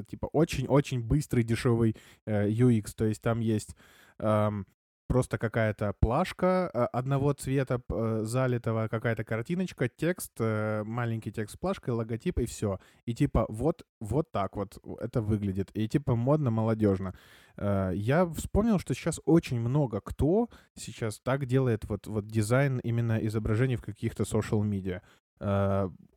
типа 0.05 0.25
очень-очень 0.27 1.01
быстрый, 1.01 1.43
дешевый 1.43 1.95
UX. 2.25 2.93
То 2.95 3.05
есть 3.05 3.21
там 3.21 3.39
есть 3.39 3.75
эм, 4.19 4.65
просто 5.07 5.37
какая-то 5.37 5.93
плашка 5.99 6.69
э, 6.73 6.83
одного 6.93 7.33
цвета 7.33 7.81
э, 7.89 8.21
залитого, 8.23 8.87
какая-то 8.87 9.23
картиночка, 9.23 9.87
текст, 9.87 10.31
э, 10.39 10.83
маленький 10.83 11.31
текст 11.31 11.55
с 11.55 11.57
плашкой, 11.57 11.93
логотип 11.93 12.39
и 12.39 12.45
все. 12.45 12.79
И 13.05 13.13
типа 13.13 13.45
вот, 13.49 13.85
вот 13.99 14.31
так 14.31 14.55
вот 14.55 14.77
это 14.99 15.21
выглядит. 15.21 15.69
И 15.73 15.87
типа 15.87 16.15
модно, 16.15 16.51
молодежно. 16.51 17.13
Я 17.57 18.29
вспомнил, 18.35 18.79
что 18.79 18.93
сейчас 18.93 19.21
очень 19.25 19.61
много 19.61 20.01
кто 20.01 20.49
сейчас 20.73 21.19
так 21.19 21.45
делает 21.45 21.85
вот, 21.85 22.05
вот 22.07 22.27
дизайн 22.27 22.79
именно 22.79 23.17
изображений 23.25 23.77
в 23.77 23.81
каких-то 23.81 24.23
social 24.23 24.61
медиа. 24.63 25.01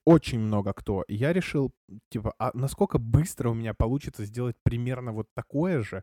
Очень 0.05 0.40
много 0.40 0.72
кто. 0.72 1.05
И 1.07 1.14
я 1.14 1.33
решил, 1.33 1.72
типа, 2.09 2.35
а 2.38 2.51
насколько 2.55 2.98
быстро 2.98 3.51
у 3.51 3.55
меня 3.55 3.72
получится 3.72 4.24
сделать 4.24 4.57
примерно 4.64 5.12
вот 5.12 5.29
такое 5.35 5.83
же, 5.83 6.03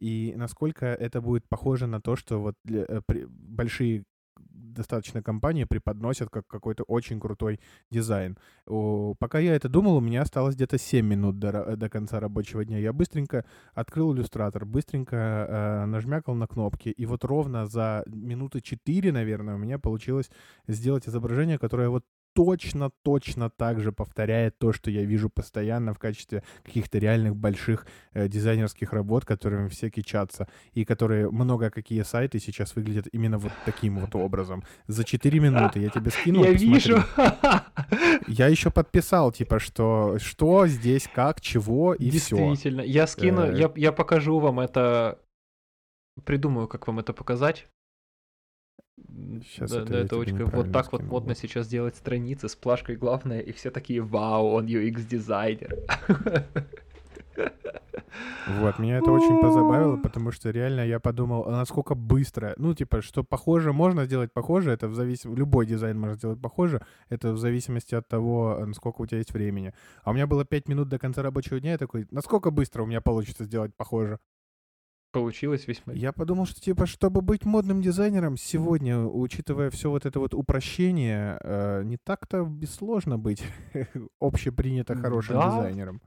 и 0.00 0.34
насколько 0.36 0.86
это 0.86 1.20
будет 1.20 1.48
похоже 1.48 1.86
на 1.86 2.00
то, 2.00 2.16
что 2.16 2.40
вот 2.40 2.54
для- 2.64 2.84
э, 2.88 3.00
при- 3.06 3.26
большие 3.26 4.04
достаточно 4.38 5.22
компании 5.22 5.64
преподносят 5.64 6.30
как 6.30 6.46
какой-то 6.46 6.84
очень 6.84 7.20
крутой 7.20 7.60
дизайн. 7.90 8.38
О, 8.66 9.14
Пока 9.18 9.38
я 9.40 9.54
это 9.54 9.68
думал, 9.68 9.96
у 9.96 10.00
меня 10.00 10.22
осталось 10.22 10.54
где-то 10.54 10.78
7 10.78 11.06
минут 11.06 11.38
до, 11.38 11.76
до 11.76 11.88
конца 11.88 12.20
рабочего 12.20 12.64
дня. 12.64 12.78
Я 12.78 12.92
быстренько 12.92 13.44
открыл 13.74 14.14
иллюстратор, 14.14 14.64
быстренько 14.64 15.16
э, 15.16 15.86
нажмякал 15.86 16.34
на 16.34 16.46
кнопки, 16.46 16.88
и 16.88 17.06
вот 17.06 17.24
ровно 17.24 17.66
за 17.66 18.04
минуты 18.06 18.60
4, 18.60 19.12
наверное, 19.12 19.54
у 19.54 19.58
меня 19.58 19.78
получилось 19.78 20.30
сделать 20.68 21.08
изображение, 21.08 21.58
которое 21.58 21.88
вот 21.88 22.04
точно-точно 22.38 23.50
так 23.50 23.80
же 23.80 23.90
повторяет 23.90 24.58
то, 24.58 24.72
что 24.72 24.92
я 24.92 25.02
вижу 25.04 25.28
постоянно 25.28 25.92
в 25.92 25.98
качестве 25.98 26.44
каких-то 26.62 26.98
реальных 26.98 27.34
больших 27.34 27.84
э, 28.12 28.28
дизайнерских 28.28 28.92
работ, 28.92 29.24
которыми 29.24 29.68
все 29.68 29.90
кичатся, 29.90 30.46
и 30.72 30.84
которые 30.84 31.30
много 31.32 31.68
какие 31.70 32.02
сайты 32.02 32.38
сейчас 32.38 32.76
выглядят 32.76 33.08
именно 33.10 33.38
вот 33.38 33.50
таким 33.64 33.98
вот 33.98 34.14
образом. 34.14 34.62
За 34.86 35.02
4 35.02 35.40
минуты 35.40 35.80
я 35.80 35.88
тебе 35.90 36.12
скинул, 36.12 36.44
Я 36.44 36.52
посмотри. 36.52 36.74
вижу. 36.74 37.02
Я 38.28 38.46
еще 38.46 38.70
подписал, 38.70 39.32
типа, 39.32 39.58
что, 39.58 40.18
что 40.20 40.68
здесь, 40.68 41.08
как, 41.12 41.40
чего, 41.40 41.92
и 41.94 42.08
все. 42.10 42.36
Действительно. 42.36 42.82
Я 42.82 43.08
скину, 43.08 43.40
Э. 43.46 43.58
я, 43.58 43.72
я 43.74 43.90
покажу 43.92 44.38
вам 44.38 44.60
это. 44.60 45.18
Придумаю, 46.24 46.68
как 46.68 46.86
вам 46.86 47.00
это 47.00 47.12
показать. 47.12 47.66
Щас 49.44 49.70
да, 49.70 49.82
это 49.82 49.96
это 49.96 50.16
очень 50.16 50.44
вот 50.44 50.72
так 50.72 50.92
вот 50.92 51.02
модно 51.02 51.34
сейчас 51.34 51.68
делать 51.68 51.96
страницы 51.96 52.48
с 52.48 52.56
плашкой 52.56 52.96
главное, 52.96 53.40
и 53.40 53.52
все 53.52 53.70
такие, 53.70 54.00
вау, 54.00 54.48
он 54.48 54.66
UX 54.66 55.06
дизайнер. 55.08 55.76
Вот, 58.46 58.78
меня 58.78 58.98
это 58.98 59.10
очень 59.10 59.40
позабавило, 59.40 59.96
потому 59.96 60.32
что 60.32 60.50
реально 60.50 60.80
я 60.86 60.98
подумал, 60.98 61.44
а 61.46 61.50
насколько 61.50 61.94
быстро, 61.94 62.54
ну, 62.56 62.74
типа, 62.74 63.02
что 63.02 63.22
похоже 63.22 63.72
можно 63.72 64.06
сделать 64.06 64.32
похоже, 64.32 64.72
это 64.72 64.88
в 64.88 64.94
зависимости, 64.94 65.38
любой 65.38 65.66
дизайн 65.66 65.98
можно 65.98 66.16
сделать 66.16 66.40
похоже, 66.40 66.80
это 67.10 67.32
в 67.32 67.38
зависимости 67.38 67.94
от 67.94 68.08
того, 68.08 68.58
насколько 68.66 69.02
у 69.02 69.06
тебя 69.06 69.18
есть 69.18 69.32
времени. 69.32 69.72
А 70.02 70.10
у 70.10 70.14
меня 70.14 70.26
было 70.26 70.44
5 70.44 70.68
минут 70.68 70.88
до 70.88 70.98
конца 70.98 71.22
рабочего 71.22 71.60
дня, 71.60 71.72
я 71.72 71.78
такой, 71.78 72.06
насколько 72.10 72.50
быстро 72.50 72.82
у 72.82 72.86
меня 72.86 73.00
получится 73.00 73.44
сделать 73.44 73.74
похоже? 73.76 74.18
Получилось 75.10 75.66
весьма. 75.66 75.94
Я 75.94 76.12
подумал, 76.12 76.46
что, 76.46 76.60
типа, 76.60 76.86
чтобы 76.86 77.22
быть 77.22 77.46
модным 77.46 77.80
дизайнером 77.80 78.36
сегодня, 78.36 78.98
учитывая 78.98 79.70
все 79.70 79.88
вот 79.90 80.04
это 80.04 80.20
вот 80.20 80.34
упрощение, 80.34 81.38
э, 81.42 81.82
не 81.84 81.96
так-то 81.96 82.46
и 82.62 82.66
сложно 82.66 83.18
быть 83.18 83.42
общепринято 84.20 84.94
хорошим 84.96 85.36
Да. 85.36 85.50
дизайнером. 85.50 86.00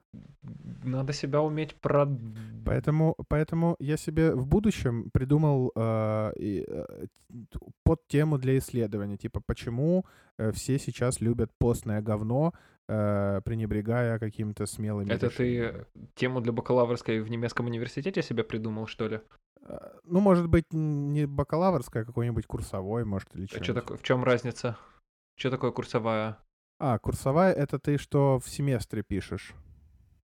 Надо 0.84 1.14
себя 1.14 1.42
уметь 1.42 1.76
про... 1.82 2.08
Поэтому, 2.66 3.16
поэтому 3.28 3.76
я 3.80 3.98
себе 3.98 4.36
в 4.36 4.46
будущем 4.48 5.10
придумал 5.12 5.72
э, 5.76 6.32
э, 6.40 7.06
под 7.84 8.08
тему 8.08 8.38
для 8.38 8.58
исследования, 8.58 9.18
типа 9.18 9.42
почему 9.46 10.06
э, 10.38 10.52
все 10.52 10.78
сейчас 10.78 11.22
любят 11.22 11.52
постное 11.58 12.02
говно, 12.02 12.54
пренебрегая 13.46 14.20
каким-то 14.20 14.66
смелыми 14.66 15.12
Это 15.12 15.28
решениями. 15.28 15.86
ты 15.94 16.02
тему 16.16 16.42
для 16.42 16.52
бакалаврской 16.52 17.22
в 17.22 17.30
немецком 17.30 17.66
университете 17.68 18.22
себе 18.22 18.44
придумал, 18.44 18.88
что 18.88 19.08
ли? 19.08 19.22
Э, 19.64 19.78
Ну, 20.04 20.20
может 20.20 20.48
быть, 20.48 20.66
не 20.74 21.26
бакалаврская, 21.26 22.04
а 22.04 22.06
какой-нибудь 22.06 22.46
курсовой, 22.48 23.06
может, 23.06 23.30
или 23.36 23.44
А 23.46 23.48
что 23.48 23.56
что-нибудь. 23.64 23.82
такое? 23.84 23.98
В 23.98 24.04
чем 24.04 24.24
разница? 24.24 24.78
Что 25.38 25.50
такое 25.52 25.72
курсовая? 25.72 26.38
А, 26.80 26.98
курсовая— 27.00 27.54
это 27.64 27.78
ты 27.80 27.98
что 27.98 28.40
в 28.40 28.50
семестре 28.50 29.04
пишешь, 29.04 29.54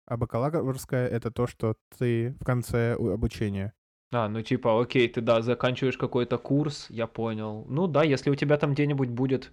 а 0.06 0.18
бакалаврская— 0.18 1.08
это 1.10 1.32
то, 1.32 1.48
что 1.48 1.76
ты 1.98 2.36
в 2.40 2.46
конце 2.46 2.94
обучения. 2.94 3.74
А, 4.14 4.30
ну 4.30 4.42
типа, 4.42 4.80
окей, 4.82 5.10
ты 5.10 5.20
да, 5.22 5.42
заканчиваешь 5.42 5.98
какой-то 5.98 6.38
курс, 6.38 6.90
я 6.90 7.08
понял. 7.08 7.66
Ну 7.68 7.88
да, 7.88 8.04
если 8.04 8.30
у 8.30 8.36
тебя 8.36 8.58
там 8.58 8.74
где-нибудь 8.74 9.10
будет, 9.10 9.52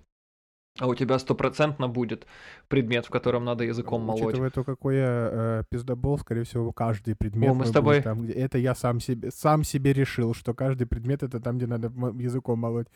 а 0.78 0.86
у 0.86 0.94
тебя 0.94 1.18
стопроцентно 1.18 1.88
будет 1.88 2.26
предмет, 2.68 3.06
в 3.06 3.10
котором 3.10 3.44
надо 3.44 3.64
языком 3.64 4.02
молоть. 4.02 4.22
Учитывая 4.22 4.50
то, 4.50 4.64
какой 4.64 4.96
я 4.96 5.28
э, 5.32 5.62
пиздобол, 5.68 6.18
скорее 6.18 6.44
всего, 6.44 6.72
каждый 6.72 7.14
предмет 7.14 7.50
мы 7.50 7.56
мой 7.56 7.66
с 7.66 7.70
тобой- 7.70 8.02
там, 8.02 8.22
где... 8.22 8.32
Это 8.32 8.58
я 8.58 8.74
сам 8.74 9.00
себе, 9.00 9.30
сам 9.30 9.64
себе 9.64 9.92
решил, 9.92 10.34
что 10.34 10.54
каждый 10.54 10.86
предмет— 10.86 11.22
это 11.24 11.40
там, 11.40 11.58
где 11.58 11.66
надо 11.66 11.88
языком 12.18 12.58
молоть. 12.58 12.88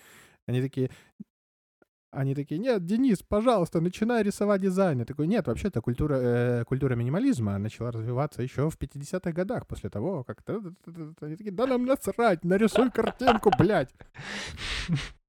Они 0.46 0.62
такие... 0.62 0.90
Они 2.12 2.34
такие, 2.34 2.58
нет, 2.58 2.86
Денис, 2.86 3.22
пожалуйста, 3.22 3.82
начинай 3.82 4.22
рисовать 4.22 4.62
дизайн. 4.62 5.00
Я 5.00 5.04
такой, 5.04 5.26
нет, 5.26 5.46
вообще-то 5.46 5.82
культура, 5.82 6.14
э, 6.14 6.64
культура 6.64 6.94
минимализма 6.94 7.58
начала 7.58 7.92
развиваться 7.92 8.42
еще 8.42 8.70
в 8.70 8.78
50-х 8.78 9.32
годах, 9.32 9.66
после 9.66 9.90
того, 9.90 10.24
как... 10.24 10.38
Они 11.20 11.36
такие, 11.36 11.52
да 11.52 11.66
нам 11.66 11.84
насрать, 11.84 12.42
нарисуй 12.42 12.90
картинку, 12.90 13.50
блядь. 13.58 13.92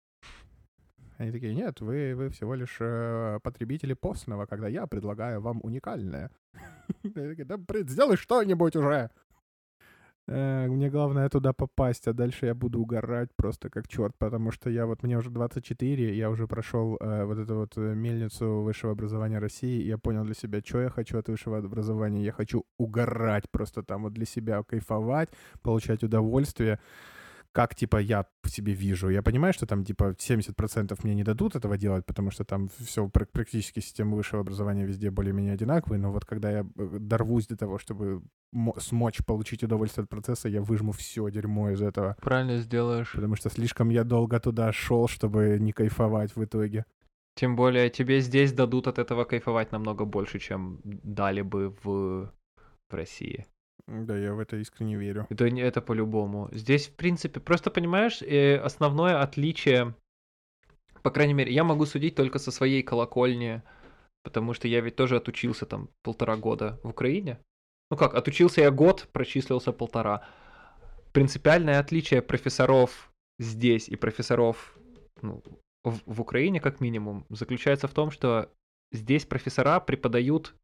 Они 1.17 1.31
такие, 1.31 1.55
нет, 1.55 1.81
вы, 1.81 2.13
вы 2.15 2.29
всего 2.29 2.53
лишь 2.55 2.77
э, 2.79 3.39
потребители 3.41 3.93
постного, 3.93 4.45
когда 4.45 4.67
я 4.67 4.85
предлагаю 4.85 5.41
вам 5.41 5.59
уникальное. 5.63 6.29
Они 7.03 7.13
такие, 7.13 7.45
да, 7.45 7.57
сделай 7.87 8.17
что-нибудь 8.17 8.75
уже. 8.75 9.09
Э, 10.29 10.67
мне 10.67 10.89
главное 10.89 11.29
туда 11.29 11.53
попасть, 11.53 12.07
а 12.07 12.13
дальше 12.13 12.45
я 12.47 12.53
буду 12.53 12.81
угорать 12.81 13.29
просто 13.35 13.69
как 13.69 13.87
черт, 13.87 14.13
потому 14.17 14.51
что 14.51 14.69
я 14.69 14.85
вот, 14.85 15.03
мне 15.03 15.17
уже 15.17 15.29
24, 15.29 16.15
я 16.15 16.29
уже 16.29 16.47
прошел 16.47 16.97
э, 16.99 17.23
вот 17.23 17.37
эту 17.37 17.55
вот 17.55 17.77
э, 17.77 17.95
мельницу 17.95 18.61
высшего 18.61 18.91
образования 18.91 19.39
России, 19.39 19.81
и 19.81 19.87
я 19.87 19.97
понял 19.97 20.25
для 20.25 20.35
себя, 20.35 20.61
что 20.63 20.81
я 20.81 20.89
хочу 20.89 21.17
от 21.17 21.29
высшего 21.29 21.57
образования. 21.57 22.23
Я 22.23 22.33
хочу 22.33 22.65
угорать 22.77 23.49
просто 23.49 23.83
там 23.83 24.03
вот 24.03 24.13
для 24.13 24.25
себя, 24.25 24.61
кайфовать, 24.63 25.29
получать 25.61 26.03
удовольствие 26.03 26.79
как, 27.57 27.73
типа, 27.73 27.97
я 27.97 28.25
себе 28.45 28.73
вижу. 28.73 29.09
Я 29.09 29.23
понимаю, 29.23 29.51
что 29.51 29.65
там, 29.65 29.83
типа, 29.83 30.13
70% 30.19 30.99
мне 31.03 31.15
не 31.15 31.23
дадут 31.23 31.55
этого 31.55 31.75
делать, 31.75 32.05
потому 32.05 32.29
что 32.29 32.43
там 32.43 32.69
все 32.79 33.09
практически 33.09 33.79
система 33.79 34.15
высшего 34.15 34.41
образования 34.41 34.85
везде 34.85 35.09
более-менее 35.09 35.53
одинаковые, 35.53 35.99
но 35.99 36.11
вот 36.11 36.23
когда 36.23 36.51
я 36.51 36.59
э, 36.59 36.99
дорвусь 36.99 37.47
до 37.47 37.57
того, 37.57 37.79
чтобы 37.79 38.21
смочь 38.77 39.25
получить 39.25 39.63
удовольствие 39.63 40.03
от 40.03 40.09
процесса, 40.09 40.49
я 40.49 40.61
выжму 40.61 40.91
все 40.91 41.31
дерьмо 41.31 41.71
из 41.71 41.81
этого. 41.81 42.15
Правильно 42.21 42.57
сделаешь. 42.57 43.13
Потому 43.13 43.35
что 43.35 43.49
слишком 43.49 43.89
я 43.89 44.03
долго 44.03 44.39
туда 44.39 44.71
шел, 44.71 45.07
чтобы 45.07 45.57
не 45.59 45.71
кайфовать 45.71 46.35
в 46.35 46.43
итоге. 46.43 46.85
Тем 47.33 47.55
более 47.55 47.89
тебе 47.89 48.21
здесь 48.21 48.53
дадут 48.53 48.87
от 48.87 48.99
этого 48.99 49.25
кайфовать 49.25 49.71
намного 49.71 50.05
больше, 50.05 50.37
чем 50.37 50.79
дали 50.83 51.41
бы 51.41 51.75
в, 51.83 52.31
в 52.89 52.93
России. 52.93 53.47
Да, 53.87 54.17
я 54.17 54.33
в 54.33 54.39
это 54.39 54.57
искренне 54.57 54.97
верю. 54.97 55.27
Это, 55.29 55.45
это 55.45 55.81
по-любому. 55.81 56.49
Здесь, 56.51 56.87
в 56.87 56.95
принципе, 56.95 57.39
просто 57.39 57.71
понимаешь, 57.71 58.21
э, 58.21 58.57
основное 58.57 59.21
отличие, 59.21 59.95
по 61.03 61.09
крайней 61.09 61.33
мере, 61.33 61.53
я 61.53 61.63
могу 61.63 61.85
судить 61.85 62.15
только 62.15 62.37
со 62.37 62.51
своей 62.51 62.83
колокольни, 62.83 63.63
потому 64.23 64.53
что 64.53 64.67
я 64.67 64.81
ведь 64.81 64.97
тоже 64.97 65.15
отучился 65.15 65.65
там 65.65 65.89
полтора 66.03 66.35
года 66.35 66.79
в 66.83 66.89
Украине. 66.89 67.39
Ну 67.89 67.95
как, 67.95 68.13
отучился 68.13 68.61
я 68.61 68.71
год, 68.71 69.07
прочислился 69.13 69.71
полтора. 69.71 70.27
Принципиальное 71.13 71.79
отличие 71.79 72.21
профессоров 72.21 73.13
здесь 73.39 73.87
и 73.87 73.95
профессоров 73.95 74.77
ну, 75.21 75.41
в, 75.85 76.01
в 76.05 76.21
Украине, 76.21 76.59
как 76.59 76.81
минимум, 76.81 77.25
заключается 77.29 77.87
в 77.87 77.93
том, 77.93 78.11
что 78.11 78.51
здесь 78.91 79.25
профессора 79.25 79.79
преподают, 79.79 80.55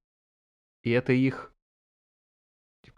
и 0.84 0.92
это 0.92 1.14
их 1.14 1.53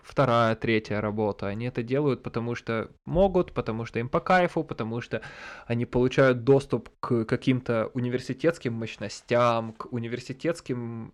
вторая, 0.06 0.56
третья 0.56 1.01
работа. 1.01 1.47
Они 1.47 1.66
это 1.66 1.84
делают, 1.84 2.24
потому 2.24 2.56
что 2.56 2.91
могут, 3.06 3.53
потому 3.53 3.86
что 3.86 3.99
им 3.99 4.08
по 4.08 4.20
кайфу, 4.20 4.64
потому 4.64 5.01
что 5.01 5.22
они 5.66 5.86
получают 5.86 6.43
доступ 6.43 6.89
к 6.99 7.26
каким-то 7.26 7.89
университетским 7.93 8.74
мощностям, 8.74 9.74
к 9.74 9.91
университетским 9.91 11.14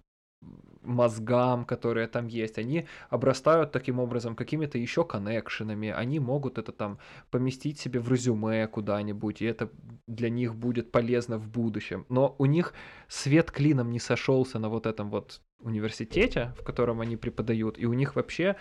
мозгам, 0.83 1.65
которые 1.65 2.07
там 2.07 2.27
есть, 2.27 2.57
они 2.57 2.87
обрастают 3.09 3.71
таким 3.71 3.99
образом 3.99 4.35
какими-то 4.35 4.77
еще 4.77 5.03
коннекшенами, 5.03 5.89
они 5.89 6.19
могут 6.19 6.57
это 6.57 6.71
там 6.71 6.97
поместить 7.29 7.79
себе 7.79 7.99
в 7.99 8.11
резюме 8.11 8.67
куда-нибудь, 8.67 9.41
и 9.41 9.45
это 9.45 9.69
для 10.07 10.29
них 10.29 10.55
будет 10.55 10.91
полезно 10.91 11.37
в 11.37 11.47
будущем. 11.47 12.05
Но 12.09 12.35
у 12.39 12.45
них 12.45 12.73
свет 13.07 13.51
клином 13.51 13.91
не 13.91 13.99
сошелся 13.99 14.59
на 14.59 14.69
вот 14.69 14.85
этом 14.85 15.09
вот 15.09 15.41
университете, 15.59 16.53
в 16.59 16.63
котором 16.63 17.01
они 17.01 17.15
преподают, 17.15 17.77
и 17.77 17.85
у 17.85 17.93
них 17.93 18.15
вообще 18.15 18.55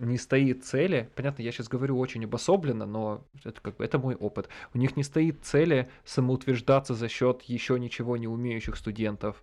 не 0.00 0.18
стоит 0.18 0.64
цели, 0.64 1.10
понятно, 1.14 1.42
я 1.42 1.52
сейчас 1.52 1.68
говорю 1.68 1.98
очень 1.98 2.24
обособленно, 2.24 2.86
но 2.86 3.24
это 3.44 3.60
как 3.60 3.76
бы 3.76 3.84
это 3.84 3.98
мой 3.98 4.16
опыт. 4.16 4.48
У 4.72 4.78
них 4.78 4.96
не 4.96 5.04
стоит 5.04 5.44
цели 5.44 5.88
самоутверждаться 6.04 6.94
за 6.94 7.08
счет 7.08 7.42
еще 7.42 7.78
ничего 7.78 8.16
не 8.16 8.26
умеющих 8.26 8.76
студентов 8.76 9.42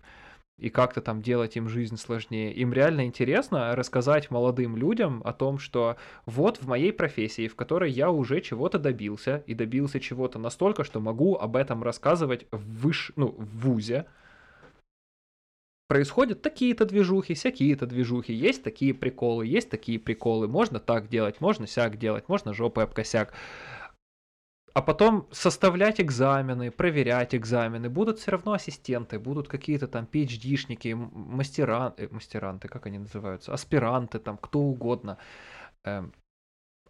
и 0.62 0.70
как-то 0.70 1.02
там 1.02 1.22
делать 1.22 1.58
им 1.58 1.68
жизнь 1.68 1.98
сложнее. 1.98 2.54
Им 2.54 2.72
реально 2.72 3.06
интересно 3.06 3.76
рассказать 3.76 4.30
молодым 4.30 4.78
людям 4.78 5.22
о 5.26 5.34
том, 5.34 5.58
что 5.58 5.98
вот 6.28 6.62
в 6.62 6.68
моей 6.68 6.94
профессии, 6.94 7.48
в 7.48 7.56
которой 7.56 7.92
я 7.92 8.12
уже 8.12 8.42
чего-то 8.42 8.78
добился, 8.78 9.44
и 9.48 9.56
добился 9.56 10.00
чего-то 10.00 10.38
настолько, 10.38 10.84
что 10.84 11.00
могу 11.00 11.36
об 11.36 11.56
этом 11.56 11.84
рассказывать 11.84 12.46
в, 12.52 12.82
выш... 12.82 13.12
ну, 13.16 13.36
в 13.38 13.58
ВУЗе, 13.62 14.06
происходят 15.88 16.42
такие-то 16.42 16.86
движухи, 16.86 17.34
всякие-то 17.34 17.88
движухи, 17.88 18.32
есть 18.32 18.64
такие 18.64 18.94
приколы, 18.94 19.46
есть 19.46 19.70
такие 19.70 20.00
приколы, 20.00 20.48
можно 20.48 20.80
так 20.80 21.10
делать, 21.10 21.42
можно 21.42 21.68
сяк 21.68 21.98
делать, 21.98 22.30
можно 22.30 22.54
жопой 22.54 22.86
об 22.86 22.94
косяк 22.94 23.34
а 24.74 24.82
потом 24.82 25.28
составлять 25.32 26.00
экзамены, 26.00 26.72
проверять 26.72 27.36
экзамены. 27.36 27.90
Будут 27.90 28.20
все 28.20 28.32
равно 28.32 28.54
ассистенты, 28.54 29.20
будут 29.20 29.48
какие-то 29.48 29.88
там 29.88 30.08
PhD-шники, 30.12 30.94
мастера, 30.96 31.94
э, 31.98 32.08
мастеранты, 32.10 32.68
как 32.68 32.86
они 32.86 33.00
называются, 33.00 33.54
аспиранты, 33.54 34.20
там 34.20 34.38
кто 34.38 34.60
угодно. 34.60 35.18
Эм, 35.84 36.14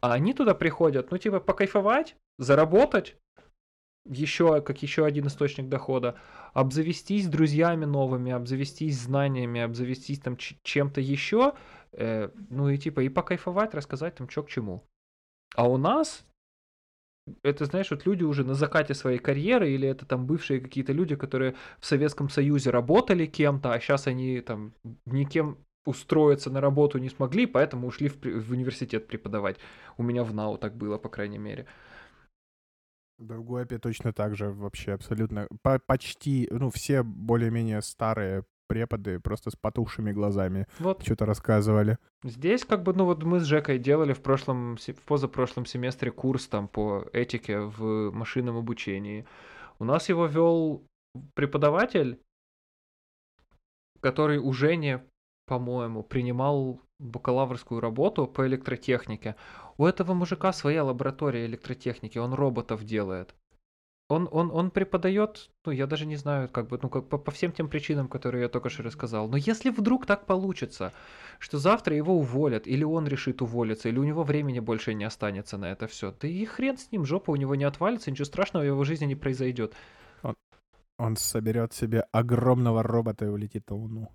а 0.01 0.13
они 0.13 0.33
туда 0.33 0.53
приходят, 0.53 1.11
ну 1.11 1.17
типа 1.17 1.39
покайфовать, 1.39 2.15
заработать, 2.37 3.17
еще 4.05 4.61
как 4.61 4.81
еще 4.81 5.05
один 5.05 5.27
источник 5.27 5.69
дохода, 5.69 6.17
обзавестись 6.53 7.27
друзьями 7.27 7.85
новыми, 7.85 8.31
обзавестись 8.31 8.99
знаниями, 8.99 9.61
обзавестись 9.61 10.19
там 10.19 10.37
чем-то 10.37 11.01
еще, 11.01 11.53
э, 11.93 12.29
ну 12.49 12.69
и 12.69 12.77
типа 12.77 13.01
и 13.01 13.09
покайфовать, 13.09 13.73
рассказать 13.73 14.15
там 14.15 14.29
что 14.29 14.43
к 14.43 14.49
чему. 14.49 14.83
А 15.55 15.67
у 15.67 15.77
нас 15.77 16.25
это, 17.43 17.65
знаешь, 17.65 17.91
вот 17.91 18.05
люди 18.05 18.23
уже 18.23 18.43
на 18.43 18.53
закате 18.53 18.93
своей 18.93 19.19
карьеры, 19.19 19.71
или 19.71 19.87
это 19.87 20.05
там 20.05 20.25
бывшие 20.25 20.59
какие-то 20.59 20.93
люди, 20.93 21.15
которые 21.15 21.55
в 21.79 21.85
Советском 21.85 22.29
Союзе 22.29 22.69
работали 22.71 23.25
кем-то, 23.25 23.73
а 23.73 23.79
сейчас 23.79 24.07
они 24.07 24.41
там 24.41 24.73
никем 25.05 25.57
устроиться 25.85 26.49
на 26.51 26.61
работу 26.61 26.99
не 26.99 27.09
смогли, 27.09 27.45
поэтому 27.45 27.87
ушли 27.87 28.07
в, 28.07 28.21
в 28.21 28.51
университет 28.51 29.07
преподавать. 29.07 29.57
У 29.97 30.03
меня 30.03 30.23
в 30.23 30.33
НАУ 30.33 30.57
так 30.57 30.75
было, 30.75 30.97
по 30.97 31.09
крайней 31.09 31.39
мере. 31.39 31.65
Да, 33.17 33.37
в 33.37 33.43
ГУЭПе 33.43 33.77
точно 33.77 34.13
так 34.13 34.35
же 34.35 34.51
вообще 34.51 34.93
абсолютно. 34.93 35.47
По 35.61 35.79
почти, 35.79 36.47
ну, 36.51 36.71
все 36.71 37.03
более-менее 37.03 37.81
старые 37.81 38.45
преподы 38.71 39.19
просто 39.19 39.49
с 39.49 39.55
потухшими 39.55 40.13
глазами 40.13 40.65
вот. 40.79 41.03
что-то 41.03 41.25
рассказывали. 41.25 41.97
Здесь 42.23 42.63
как 42.63 42.83
бы, 42.83 42.93
ну 42.93 43.05
вот 43.05 43.23
мы 43.23 43.39
с 43.41 43.43
Жекой 43.43 43.79
делали 43.79 44.13
в 44.13 44.21
прошлом, 44.21 44.77
в 44.77 45.05
позапрошлом 45.05 45.65
семестре 45.65 46.09
курс 46.11 46.47
там 46.47 46.67
по 46.67 47.05
этике 47.11 47.59
в 47.59 48.11
машинном 48.11 48.57
обучении. 48.57 49.25
У 49.79 49.83
нас 49.83 50.07
его 50.07 50.25
вел 50.25 50.83
преподаватель, 51.33 52.19
который 53.99 54.37
уже 54.37 54.77
не, 54.77 55.03
по-моему, 55.47 56.03
принимал 56.03 56.79
бакалаврскую 56.99 57.81
работу 57.81 58.25
по 58.25 58.47
электротехнике. 58.47 59.35
У 59.77 59.85
этого 59.85 60.13
мужика 60.13 60.53
своя 60.53 60.83
лаборатория 60.83 61.45
электротехники, 61.45 62.19
он 62.19 62.33
роботов 62.33 62.85
делает. 62.85 63.35
Он, 64.11 64.27
он, 64.29 64.51
он 64.51 64.71
преподает, 64.71 65.49
ну, 65.65 65.71
я 65.71 65.87
даже 65.87 66.05
не 66.05 66.17
знаю, 66.17 66.49
как 66.49 66.67
бы, 66.67 66.77
ну, 66.81 66.89
как 66.89 67.07
по, 67.07 67.17
по 67.17 67.31
всем 67.31 67.53
тем 67.53 67.69
причинам, 67.69 68.09
которые 68.09 68.41
я 68.41 68.49
только 68.49 68.69
что 68.69 68.83
рассказал. 68.83 69.29
Но 69.29 69.37
если 69.37 69.69
вдруг 69.69 70.05
так 70.05 70.25
получится, 70.25 70.91
что 71.39 71.57
завтра 71.57 71.95
его 71.95 72.17
уволят, 72.17 72.67
или 72.67 72.83
он 72.83 73.07
решит 73.07 73.41
уволиться, 73.41 73.87
или 73.87 73.97
у 73.99 74.03
него 74.03 74.23
времени 74.23 74.59
больше 74.59 74.93
не 74.93 75.05
останется 75.05 75.57
на 75.57 75.71
это 75.71 75.87
все, 75.87 76.13
да 76.19 76.27
и 76.27 76.43
хрен 76.43 76.77
с 76.77 76.91
ним, 76.91 77.05
жопа 77.05 77.31
у 77.31 77.37
него 77.37 77.55
не 77.55 77.63
отвалится, 77.63 78.11
ничего 78.11 78.25
страшного 78.25 78.63
в 78.63 78.67
его 78.67 78.83
жизни 78.83 79.05
не 79.05 79.15
произойдет. 79.15 79.73
Он, 80.23 80.35
он 80.97 81.15
соберет 81.15 81.71
себе 81.71 82.01
огромного 82.11 82.83
робота 82.83 83.25
и 83.25 83.29
улетит 83.29 83.69
на 83.69 83.77
Луну. 83.77 84.11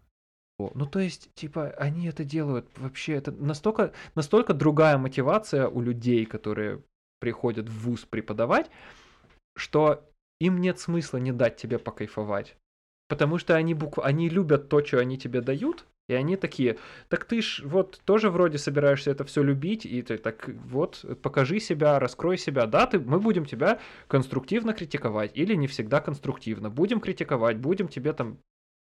Ну, 0.59 0.85
то 0.87 0.99
есть, 0.99 1.33
типа, 1.35 1.71
они 1.79 2.07
это 2.09 2.23
делают 2.23 2.69
вообще, 2.77 3.15
это 3.15 3.33
настолько, 3.33 3.93
настолько 4.15 4.53
другая 4.53 4.99
мотивация 4.99 5.69
у 5.69 5.81
людей, 5.81 6.27
которые 6.27 6.83
приходят 7.19 7.69
в 7.69 7.79
ВУЗ 7.85 8.05
преподавать, 8.05 8.71
что 9.57 10.09
им 10.41 10.61
нет 10.61 10.79
смысла 10.79 11.19
не 11.19 11.33
дать 11.33 11.57
тебе 11.57 11.79
покайфовать. 11.79 12.57
Потому 13.09 13.39
что 13.39 13.55
они, 13.55 13.75
букв... 13.75 13.99
они 14.03 14.29
любят 14.29 14.69
то, 14.69 14.85
что 14.85 14.99
они 14.99 15.19
тебе 15.19 15.41
дают, 15.41 15.87
и 16.09 16.15
они 16.15 16.37
такие, 16.37 16.79
так 17.09 17.25
ты 17.25 17.43
ж 17.43 17.63
вот 17.65 18.01
тоже 18.05 18.31
вроде 18.31 18.59
собираешься 18.59 19.11
это 19.11 19.25
все 19.25 19.43
любить, 19.43 19.87
и 19.87 20.03
ты 20.03 20.19
так 20.19 20.49
вот 20.49 21.05
покажи 21.23 21.59
себя, 21.59 21.99
раскрой 21.99 22.39
себя. 22.39 22.67
Да, 22.67 22.87
ты, 22.87 23.01
мы 23.01 23.19
будем 23.19 23.45
тебя 23.45 23.81
конструктивно 24.07 24.73
критиковать, 24.73 25.33
или 25.35 25.55
не 25.55 25.67
всегда 25.67 26.01
конструктивно. 26.01 26.71
Будем 26.71 27.01
критиковать, 27.01 27.59
будем 27.59 27.89
тебе 27.89 28.13
там 28.13 28.39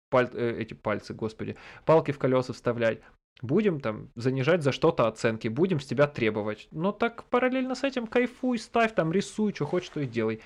паль... 0.10 0.30
э, 0.34 0.62
эти 0.62 0.74
пальцы, 0.74 1.14
господи, 1.14 1.58
палки 1.86 2.12
в 2.12 2.20
колеса 2.20 2.54
вставлять. 2.54 3.02
Будем 3.42 3.80
там 3.80 4.10
занижать 4.16 4.62
за 4.62 4.72
что-то 4.72 5.08
оценки, 5.08 5.48
будем 5.48 5.80
с 5.80 5.86
тебя 5.86 6.08
требовать. 6.08 6.68
Но 6.72 6.92
так 6.92 7.24
параллельно 7.26 7.74
с 7.74 7.84
этим 7.84 8.06
кайфуй, 8.06 8.60
ставь 8.60 8.94
там, 8.94 9.12
рисуй, 9.12 9.54
что 9.54 9.66
хочешь, 9.66 9.90
то 9.90 10.00
и 10.00 10.06
делай. 10.06 10.42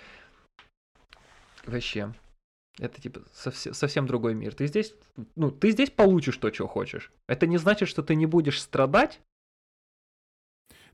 Вообще. 1.66 2.14
Это 2.80 3.02
типа 3.02 3.22
совсем, 3.34 3.74
совсем 3.74 4.06
другой 4.06 4.34
мир. 4.34 4.54
Ты 4.54 4.68
здесь, 4.68 4.94
ну, 5.36 5.50
ты 5.50 5.72
здесь 5.72 5.90
получишь 5.90 6.38
то, 6.38 6.54
что 6.54 6.68
хочешь. 6.68 7.12
Это 7.28 7.48
не 7.48 7.58
значит, 7.58 7.88
что 7.90 8.04
ты 8.04 8.16
не 8.16 8.26
будешь 8.26 8.62
страдать. 8.62 9.22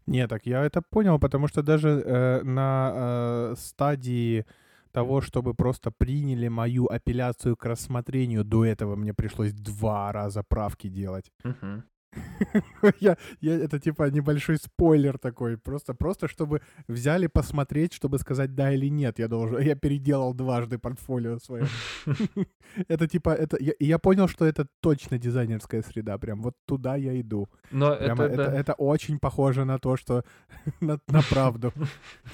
Не, 0.05 0.27
так 0.27 0.45
я 0.45 0.63
это 0.63 0.81
понял, 0.81 1.19
потому 1.19 1.47
что 1.47 1.61
даже 1.61 1.89
э, 1.89 2.41
на 2.43 2.91
э, 2.93 3.55
стадии 3.57 4.45
того, 4.91 5.21
чтобы 5.21 5.53
просто 5.53 5.91
приняли 5.91 6.49
мою 6.49 6.85
апелляцию 6.87 7.55
к 7.55 7.65
рассмотрению, 7.65 8.43
до 8.43 8.65
этого 8.65 8.95
мне 8.95 9.13
пришлось 9.13 9.53
два 9.53 10.11
раза 10.11 10.43
правки 10.43 10.89
делать. 10.89 11.31
Мгм. 11.43 11.83
я, 12.99 13.17
я, 13.41 13.53
это 13.53 13.79
типа 13.79 14.09
небольшой 14.09 14.57
спойлер 14.57 15.17
такой, 15.17 15.57
просто, 15.57 15.93
просто 15.93 16.27
чтобы 16.27 16.61
взяли 16.87 17.27
посмотреть, 17.27 17.93
чтобы 17.93 18.19
сказать 18.19 18.53
да 18.55 18.71
или 18.73 18.89
нет, 18.89 19.19
я 19.19 19.27
должен, 19.27 19.59
я 19.61 19.75
переделал 19.75 20.33
дважды 20.33 20.77
портфолио 20.77 21.39
свое. 21.39 21.65
это 22.87 23.07
типа, 23.07 23.29
это, 23.29 23.57
я, 23.59 23.73
я 23.79 23.97
понял, 23.99 24.27
что 24.27 24.45
это 24.45 24.67
точно 24.81 25.17
дизайнерская 25.17 25.81
среда, 25.81 26.17
прям 26.17 26.41
вот 26.41 26.55
туда 26.65 26.95
я 26.95 27.19
иду. 27.19 27.47
Но 27.71 27.95
Прямо 27.95 28.23
это, 28.23 28.33
это, 28.33 28.51
да. 28.51 28.59
это 28.59 28.73
очень 28.73 29.19
похоже 29.19 29.65
на 29.65 29.77
то, 29.79 29.97
что 29.97 30.23
на, 30.81 30.99
на 31.07 31.21
правду. 31.29 31.71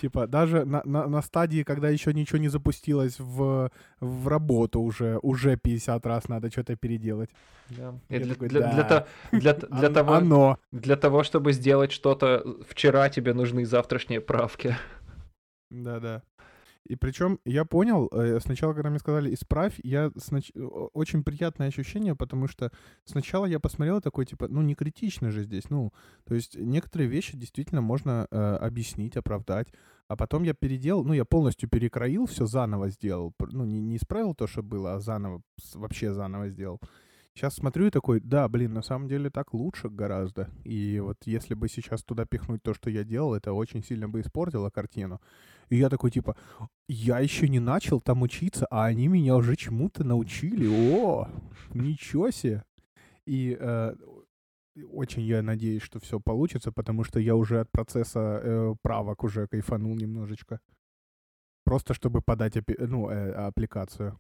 Типа 0.02 0.28
даже 0.28 0.66
на, 0.66 0.82
на, 0.86 1.08
на 1.08 1.22
стадии, 1.22 1.64
когда 1.64 1.90
еще 1.90 2.14
ничего 2.14 2.40
не 2.40 2.50
запустилось 2.50 3.20
в, 3.20 3.70
в 4.00 4.28
работу 4.28 4.82
уже, 4.82 5.20
уже 5.22 5.58
50 5.58 6.06
раз 6.06 6.28
надо 6.30 6.50
что-то 6.50 6.76
переделать. 6.76 7.30
Да. 7.70 7.94
Для, 8.10 8.26
такой, 8.34 8.48
для- 8.48 8.62
для 8.74 8.84
да. 8.84 8.90
то- 9.32 9.38
для 9.38 9.54
т- 9.54 9.67
для 9.70 9.90
того, 9.90 10.14
Оно. 10.14 10.58
для 10.72 10.96
того, 10.96 11.24
чтобы 11.24 11.54
сделать 11.54 11.92
что-то 11.92 12.44
вчера, 12.70 13.10
тебе 13.10 13.34
нужны 13.34 13.66
завтрашние 13.66 14.22
правки. 14.22 14.76
Да-да. 15.70 16.24
И 16.88 16.96
причем 16.96 17.40
я 17.46 17.66
понял, 17.66 18.08
э, 18.12 18.40
сначала, 18.40 18.74
когда 18.74 18.90
мне 18.90 19.00
сказали 19.00 19.34
«исправь», 19.34 19.78
я 19.84 20.12
снач... 20.18 20.52
очень 20.94 21.24
приятное 21.24 21.68
ощущение, 21.68 22.16
потому 22.16 22.48
что 22.48 22.72
сначала 23.04 23.46
я 23.46 23.60
посмотрел 23.60 24.00
такой, 24.00 24.26
типа, 24.26 24.48
ну, 24.48 24.62
не 24.62 24.74
критично 24.74 25.32
же 25.32 25.44
здесь, 25.44 25.70
ну, 25.70 25.92
то 26.24 26.34
есть 26.34 26.56
некоторые 26.56 27.10
вещи 27.10 27.36
действительно 27.36 27.82
можно 27.82 28.28
э, 28.32 28.38
объяснить, 28.38 29.18
оправдать, 29.18 29.68
а 30.08 30.16
потом 30.16 30.44
я 30.44 30.54
переделал, 30.54 31.04
ну, 31.04 31.14
я 31.14 31.26
полностью 31.26 31.68
перекроил, 31.70 32.26
все 32.26 32.46
заново 32.46 32.90
сделал, 32.90 33.34
ну, 33.40 33.66
не, 33.66 33.82
не 33.82 33.98
исправил 33.98 34.34
то, 34.34 34.48
что 34.48 34.64
было, 34.64 34.94
а 34.94 35.00
заново, 35.02 35.42
вообще 35.74 36.14
заново 36.14 36.48
сделал. 36.48 36.80
Сейчас 37.38 37.54
смотрю 37.54 37.86
и 37.86 37.92
такой, 37.92 38.20
да, 38.20 38.48
блин, 38.48 38.74
на 38.74 38.82
самом 38.82 39.08
деле 39.08 39.30
так 39.30 39.54
лучше 39.54 39.90
гораздо. 39.90 40.50
И 40.64 41.00
вот 41.00 41.18
если 41.26 41.54
бы 41.54 41.70
сейчас 41.70 42.02
туда 42.02 42.26
пихнуть 42.26 42.64
то, 42.64 42.74
что 42.74 42.90
я 42.90 43.04
делал, 43.04 43.36
это 43.36 43.54
очень 43.54 43.84
сильно 43.84 44.10
бы 44.10 44.22
испортило 44.22 44.72
картину. 44.72 45.22
И 45.70 45.76
я 45.78 45.90
такой, 45.90 46.10
типа, 46.10 46.36
я 46.88 47.20
еще 47.20 47.48
не 47.48 47.60
начал 47.60 48.02
там 48.02 48.24
учиться, 48.24 48.66
а 48.72 48.86
они 48.86 49.08
меня 49.08 49.36
уже 49.36 49.56
чему-то 49.56 50.04
научили. 50.04 50.66
О, 50.68 51.30
ничего 51.76 52.32
себе. 52.32 52.64
И 53.28 53.56
э, 53.60 53.96
очень 54.92 55.22
я 55.22 55.44
надеюсь, 55.44 55.84
что 55.84 56.00
все 56.00 56.20
получится, 56.20 56.72
потому 56.72 57.04
что 57.04 57.20
я 57.20 57.36
уже 57.36 57.60
от 57.60 57.72
процесса 57.72 58.42
э, 58.42 58.76
правок 58.82 59.24
уже 59.24 59.46
кайфанул 59.46 59.96
немножечко. 59.96 60.60
Просто 61.66 61.94
чтобы 61.94 62.24
подать 62.24 62.58
апи- 62.58 62.78
ну, 62.80 63.12
э, 63.12 63.32
аппликацию. 63.34 64.18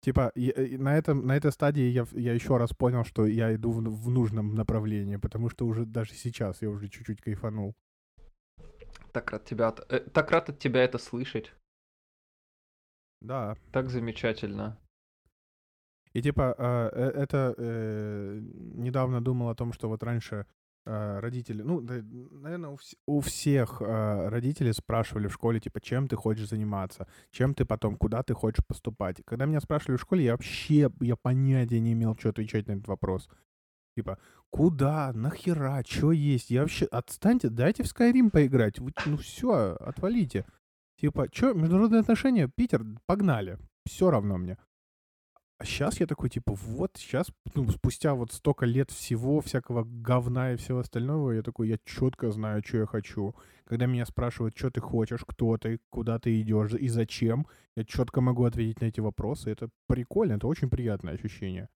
Типа, 0.00 0.32
и- 0.34 0.50
и 0.50 0.78
на, 0.78 0.96
этом, 0.96 1.26
на 1.26 1.36
этой 1.36 1.52
стадии 1.52 1.82
я, 1.90 2.06
я 2.12 2.32
еще 2.32 2.56
раз 2.56 2.72
понял, 2.72 3.04
что 3.04 3.26
я 3.26 3.54
иду 3.54 3.70
в, 3.70 3.82
в 3.82 4.08
нужном 4.10 4.54
направлении, 4.54 5.16
потому 5.16 5.50
что 5.50 5.66
уже 5.66 5.84
даже 5.84 6.14
сейчас 6.14 6.62
я 6.62 6.70
уже 6.70 6.88
чуть-чуть 6.88 7.20
кайфанул. 7.20 7.74
Так 9.12 9.30
рад 9.32 9.44
тебя, 9.44 9.74
э, 9.88 10.00
так 10.00 10.30
рад 10.30 10.48
от 10.48 10.58
тебя 10.58 10.82
это 10.84 10.98
слышать. 10.98 11.52
Да, 13.20 13.56
Так 13.72 13.90
замечательно. 13.90 14.78
И 16.14 16.22
типа, 16.22 16.54
а, 16.58 16.88
э, 16.92 17.22
это 17.22 17.54
э, 17.58 18.40
недавно 18.40 19.20
думал 19.20 19.50
о 19.50 19.54
том, 19.54 19.72
что 19.72 19.88
вот 19.88 20.02
раньше 20.02 20.46
родители, 21.20 21.62
ну, 21.62 21.80
наверное, 21.80 22.70
у, 22.70 22.74
вс- 22.74 22.96
у 23.06 23.20
всех 23.20 23.80
а, 23.80 24.28
родители 24.30 24.72
спрашивали 24.72 25.28
в 25.28 25.32
школе, 25.32 25.60
типа, 25.60 25.80
чем 25.80 26.08
ты 26.08 26.16
хочешь 26.16 26.48
заниматься, 26.48 27.06
чем 27.30 27.54
ты 27.54 27.64
потом, 27.64 27.96
куда 27.96 28.22
ты 28.22 28.34
хочешь 28.34 28.64
поступать. 28.66 29.22
Когда 29.24 29.46
меня 29.46 29.60
спрашивали 29.60 29.96
в 29.96 30.00
школе, 30.00 30.24
я 30.24 30.32
вообще, 30.32 30.90
я 31.00 31.16
понятия 31.16 31.80
не 31.80 31.92
имел, 31.92 32.16
что 32.16 32.30
отвечать 32.30 32.66
на 32.66 32.72
этот 32.72 32.88
вопрос. 32.88 33.28
Типа, 33.96 34.18
куда, 34.50 35.12
нахера, 35.12 35.82
что 35.86 36.12
есть? 36.12 36.50
Я 36.50 36.62
вообще, 36.62 36.86
отстаньте, 36.86 37.48
дайте 37.48 37.82
в 37.82 37.86
Skyrim 37.86 38.30
поиграть. 38.30 38.78
Вы, 38.78 38.92
ну 39.06 39.16
все, 39.16 39.76
отвалите. 39.80 40.44
Типа, 41.00 41.28
что, 41.32 41.52
международные 41.52 42.00
отношения, 42.00 42.48
Питер, 42.48 42.84
погнали. 43.06 43.58
Все 43.86 44.10
равно 44.10 44.38
мне. 44.38 44.58
А 45.60 45.64
сейчас 45.66 46.00
я 46.00 46.06
такой, 46.06 46.30
типа, 46.30 46.54
вот 46.54 46.92
сейчас, 46.94 47.30
ну, 47.54 47.68
спустя 47.68 48.14
вот 48.14 48.32
столько 48.32 48.64
лет 48.64 48.90
всего, 48.90 49.42
всякого 49.42 49.84
говна 49.84 50.54
и 50.54 50.56
всего 50.56 50.78
остального, 50.78 51.32
я 51.32 51.42
такой, 51.42 51.68
я 51.68 51.76
четко 51.84 52.30
знаю, 52.30 52.62
что 52.66 52.78
я 52.78 52.86
хочу. 52.86 53.34
Когда 53.64 53.84
меня 53.84 54.06
спрашивают, 54.06 54.56
что 54.56 54.70
ты 54.70 54.80
хочешь, 54.80 55.20
кто 55.26 55.58
ты, 55.58 55.78
куда 55.90 56.18
ты 56.18 56.40
идешь 56.40 56.72
и 56.72 56.88
зачем, 56.88 57.46
я 57.76 57.84
четко 57.84 58.22
могу 58.22 58.44
ответить 58.44 58.80
на 58.80 58.86
эти 58.86 59.00
вопросы. 59.00 59.50
Это 59.50 59.68
прикольно, 59.86 60.32
это 60.32 60.46
очень 60.46 60.70
приятное 60.70 61.12
ощущение. 61.12 61.68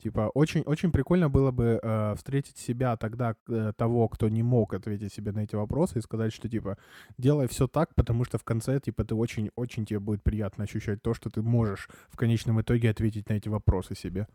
Типа, 0.00 0.30
очень, 0.34 0.62
очень 0.62 0.92
прикольно 0.92 1.28
было 1.28 1.50
бы 1.50 1.80
э, 1.82 2.14
встретить 2.14 2.56
себя 2.56 2.96
тогда, 2.96 3.34
э, 3.48 3.72
того, 3.76 4.08
кто 4.08 4.28
не 4.28 4.44
мог 4.44 4.72
ответить 4.74 5.12
себе 5.12 5.32
на 5.32 5.40
эти 5.40 5.56
вопросы, 5.56 5.98
и 5.98 6.02
сказать, 6.02 6.32
что, 6.32 6.48
типа, 6.48 6.78
делай 7.18 7.48
все 7.48 7.66
так, 7.66 7.94
потому 7.96 8.24
что 8.24 8.38
в 8.38 8.44
конце, 8.44 8.78
типа, 8.78 9.04
ты 9.04 9.16
очень, 9.16 9.50
очень 9.56 9.84
тебе 9.84 9.98
будет 9.98 10.22
приятно 10.22 10.64
ощущать 10.64 11.02
то, 11.02 11.14
что 11.14 11.30
ты 11.30 11.42
можешь 11.42 11.88
в 12.10 12.16
конечном 12.16 12.60
итоге 12.60 12.90
ответить 12.90 13.28
на 13.28 13.34
эти 13.34 13.48
вопросы 13.48 13.96
себе. 13.96 14.28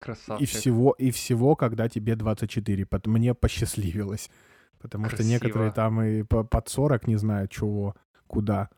Красавчик. 0.00 0.42
И 0.42 0.46
всего, 0.46 0.92
и 0.92 1.10
всего, 1.10 1.56
когда 1.56 1.88
тебе 1.88 2.14
24. 2.14 2.84
Пот- 2.84 3.06
Мне 3.06 3.34
посчастливилось. 3.34 4.30
Потому 4.78 5.08
что 5.08 5.24
некоторые 5.24 5.72
Красиво. 5.72 5.74
там 5.74 6.02
и 6.02 6.22
по- 6.22 6.44
под 6.44 6.68
40 6.68 7.06
не 7.06 7.16
знают, 7.16 7.50
чего, 7.50 7.94
куда. 8.26 8.68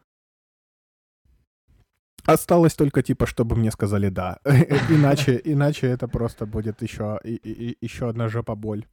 Осталось 2.27 2.75
только, 2.75 3.03
типа, 3.03 3.27
чтобы 3.27 3.57
мне 3.57 3.71
сказали 3.71 4.09
«да». 4.11 4.39
Иначе, 4.91 5.41
иначе 5.45 5.87
это 5.87 6.09
просто 6.09 6.47
будет 6.47 6.83
еще, 6.83 7.19
и- 7.25 7.37
и- 7.37 7.77
еще 7.81 8.09
одна 8.09 8.29
жопа 8.29 8.55
боль. 8.55 8.87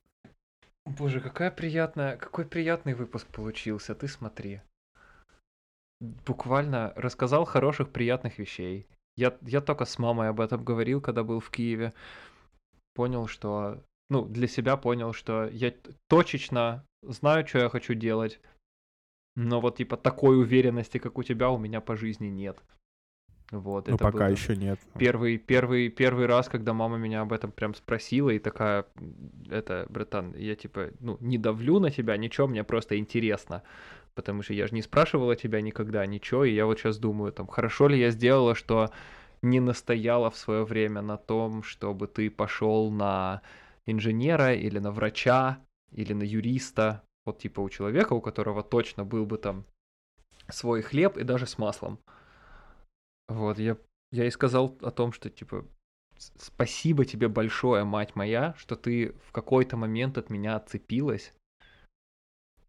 Боже, 0.85 1.19
какая 1.19 1.51
приятная, 1.51 2.17
какой 2.17 2.45
приятный 2.45 2.93
выпуск 2.93 3.27
получился, 3.27 3.95
ты 3.95 4.07
смотри. 4.07 4.61
Буквально 6.27 6.93
рассказал 6.95 7.45
хороших, 7.45 7.89
приятных 7.89 8.37
вещей. 8.39 8.87
Я, 9.17 9.37
я 9.41 9.61
только 9.61 9.85
с 9.85 9.97
мамой 9.99 10.29
об 10.29 10.39
этом 10.41 10.63
говорил, 10.63 11.01
когда 11.01 11.23
был 11.23 11.39
в 11.39 11.49
Киеве. 11.49 11.93
Понял, 12.93 13.27
что... 13.27 13.83
Ну, 14.09 14.25
для 14.25 14.47
себя 14.47 14.77
понял, 14.77 15.13
что 15.13 15.47
я 15.47 15.73
точечно 16.07 16.85
знаю, 17.01 17.47
что 17.47 17.59
я 17.59 17.69
хочу 17.69 17.95
делать. 17.95 18.39
Но 19.35 19.59
вот, 19.61 19.77
типа, 19.77 19.97
такой 19.97 20.37
уверенности, 20.37 20.99
как 20.99 21.17
у 21.17 21.23
тебя, 21.23 21.49
у 21.49 21.57
меня 21.57 21.81
по 21.81 21.95
жизни 21.95 22.27
нет. 22.27 22.61
Вот, 23.59 23.87
Ну, 23.87 23.97
пока 23.97 24.27
еще 24.29 24.55
нет. 24.55 24.79
Первый, 24.97 25.37
первый, 25.37 25.89
первый 25.89 26.25
раз, 26.25 26.49
когда 26.49 26.73
мама 26.73 26.97
меня 26.97 27.21
об 27.21 27.33
этом 27.33 27.51
прям 27.51 27.73
спросила 27.73 28.29
и 28.29 28.39
такая, 28.39 28.85
«М, 28.95 29.15
это, 29.49 29.85
братан, 29.89 30.33
я 30.35 30.55
типа, 30.55 30.89
ну, 30.99 31.17
не 31.19 31.37
давлю 31.37 31.79
на 31.79 31.91
тебя, 31.91 32.17
ничего, 32.17 32.47
мне 32.47 32.63
просто 32.63 32.97
интересно, 32.97 33.63
потому 34.13 34.43
что 34.43 34.53
я 34.53 34.67
же 34.67 34.73
не 34.73 34.81
спрашивала 34.81 35.35
тебя 35.35 35.61
никогда 35.61 36.05
ничего, 36.05 36.45
и 36.45 36.53
я 36.53 36.65
вот 36.65 36.79
сейчас 36.79 36.97
думаю, 36.97 37.31
там, 37.31 37.47
хорошо 37.47 37.87
ли 37.87 37.99
я 37.99 38.11
сделала, 38.11 38.55
что 38.55 38.91
не 39.41 39.59
настояла 39.59 40.31
в 40.31 40.37
свое 40.37 40.65
время 40.65 41.01
на 41.01 41.17
том, 41.17 41.63
чтобы 41.63 42.07
ты 42.07 42.29
пошел 42.29 42.91
на 42.91 43.41
инженера 43.85 44.53
или 44.53 44.79
на 44.79 44.91
врача 44.91 45.59
или 45.91 46.13
на 46.13 46.23
юриста, 46.23 47.03
вот 47.25 47.39
типа 47.39 47.61
у 47.61 47.69
человека, 47.69 48.13
у 48.13 48.21
которого 48.21 48.63
точно 48.63 49.05
был 49.05 49.25
бы 49.25 49.37
там 49.37 49.65
свой 50.49 50.81
хлеб 50.81 51.17
и 51.17 51.23
даже 51.23 51.45
с 51.47 51.57
маслом. 51.57 51.99
Вот, 53.27 53.59
я, 53.59 53.77
я 54.11 54.25
и 54.25 54.31
сказал 54.31 54.77
о 54.81 54.91
том, 54.91 55.11
что, 55.11 55.29
типа, 55.29 55.65
«С- 56.17 56.31
спасибо 56.37 57.05
тебе 57.05 57.27
большое, 57.27 57.83
мать 57.83 58.15
моя, 58.15 58.53
что 58.57 58.75
ты 58.75 59.13
в 59.27 59.31
какой-то 59.31 59.77
момент 59.77 60.17
от 60.17 60.29
меня 60.29 60.55
отцепилась. 60.55 61.33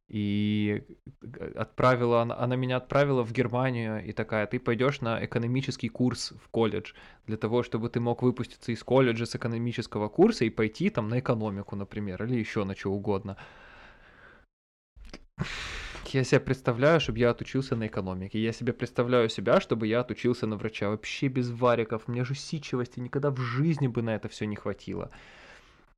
И 0.08 0.84
г- 1.20 1.52
отправила, 1.56 2.22
она, 2.22 2.38
она 2.38 2.54
меня 2.54 2.76
отправила 2.76 3.24
в 3.24 3.32
Германию 3.32 4.04
и 4.04 4.12
такая, 4.12 4.46
ты 4.46 4.60
пойдешь 4.60 5.00
на 5.00 5.24
экономический 5.24 5.88
курс 5.88 6.32
в 6.40 6.48
колледж, 6.48 6.92
для 7.26 7.36
того, 7.36 7.64
чтобы 7.64 7.88
ты 7.88 7.98
мог 7.98 8.22
выпуститься 8.22 8.70
из 8.70 8.84
колледжа 8.84 9.26
с 9.26 9.34
экономического 9.34 10.08
курса 10.08 10.44
и 10.44 10.50
пойти 10.50 10.90
там 10.90 11.08
на 11.08 11.18
экономику, 11.18 11.74
например, 11.74 12.22
или 12.22 12.36
еще 12.36 12.62
на 12.62 12.76
что 12.76 12.92
угодно. 12.92 13.36
Я 16.12 16.24
себе 16.24 16.40
представляю, 16.40 17.00
чтобы 17.00 17.18
я 17.18 17.30
отучился 17.30 17.76
на 17.76 17.86
экономике. 17.86 18.38
Я 18.42 18.52
себе 18.52 18.72
представляю 18.72 19.28
себя, 19.28 19.60
чтобы 19.60 19.86
я 19.86 20.00
отучился 20.00 20.46
на 20.46 20.56
врача. 20.56 20.88
Вообще 20.90 21.28
без 21.28 21.50
вариков. 21.50 22.08
Мне 22.08 22.24
же 22.24 22.34
сичивости 22.34 23.00
никогда 23.00 23.30
в 23.30 23.38
жизни 23.38 23.86
бы 23.88 24.02
на 24.02 24.14
это 24.14 24.28
все 24.28 24.46
не 24.46 24.56
хватило. 24.56 25.10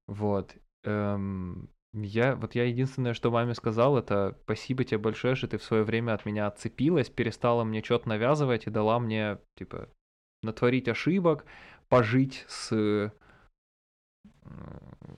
Вот. 0.06 0.54
Эм, 0.84 1.70
Я, 1.92 2.36
вот 2.36 2.54
я 2.54 2.64
единственное, 2.64 3.14
что 3.14 3.30
маме 3.30 3.54
сказал, 3.54 3.96
это 3.98 4.38
спасибо 4.44 4.84
тебе 4.84 4.98
большое, 4.98 5.34
что 5.34 5.48
ты 5.48 5.58
в 5.58 5.64
свое 5.64 5.84
время 5.84 6.14
от 6.14 6.26
меня 6.26 6.46
отцепилась, 6.46 7.08
перестала 7.10 7.64
мне 7.64 7.82
что-то 7.82 8.08
навязывать 8.08 8.66
и 8.66 8.70
дала 8.70 8.98
мне, 9.00 9.38
типа, 9.56 9.88
натворить 10.42 10.88
ошибок, 10.88 11.44
пожить 11.88 12.44
с 12.48 13.12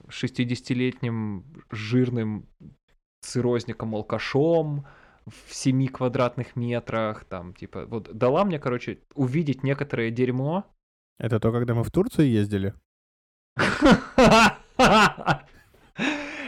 60-летним 0.09 1.45
жирным 1.71 2.47
циррозником-алкашом 3.21 4.85
в 5.27 5.53
7 5.53 5.87
квадратных 5.87 6.55
метрах, 6.55 7.25
там, 7.25 7.53
типа, 7.53 7.85
вот 7.85 8.11
дала 8.15 8.43
мне, 8.43 8.59
короче, 8.59 8.99
увидеть 9.13 9.63
некоторое 9.63 10.11
дерьмо. 10.11 10.65
Это 11.19 11.39
то, 11.39 11.51
когда 11.51 11.73
мы 11.73 11.83
в 11.83 11.91
Турцию 11.91 12.29
ездили? 12.29 12.73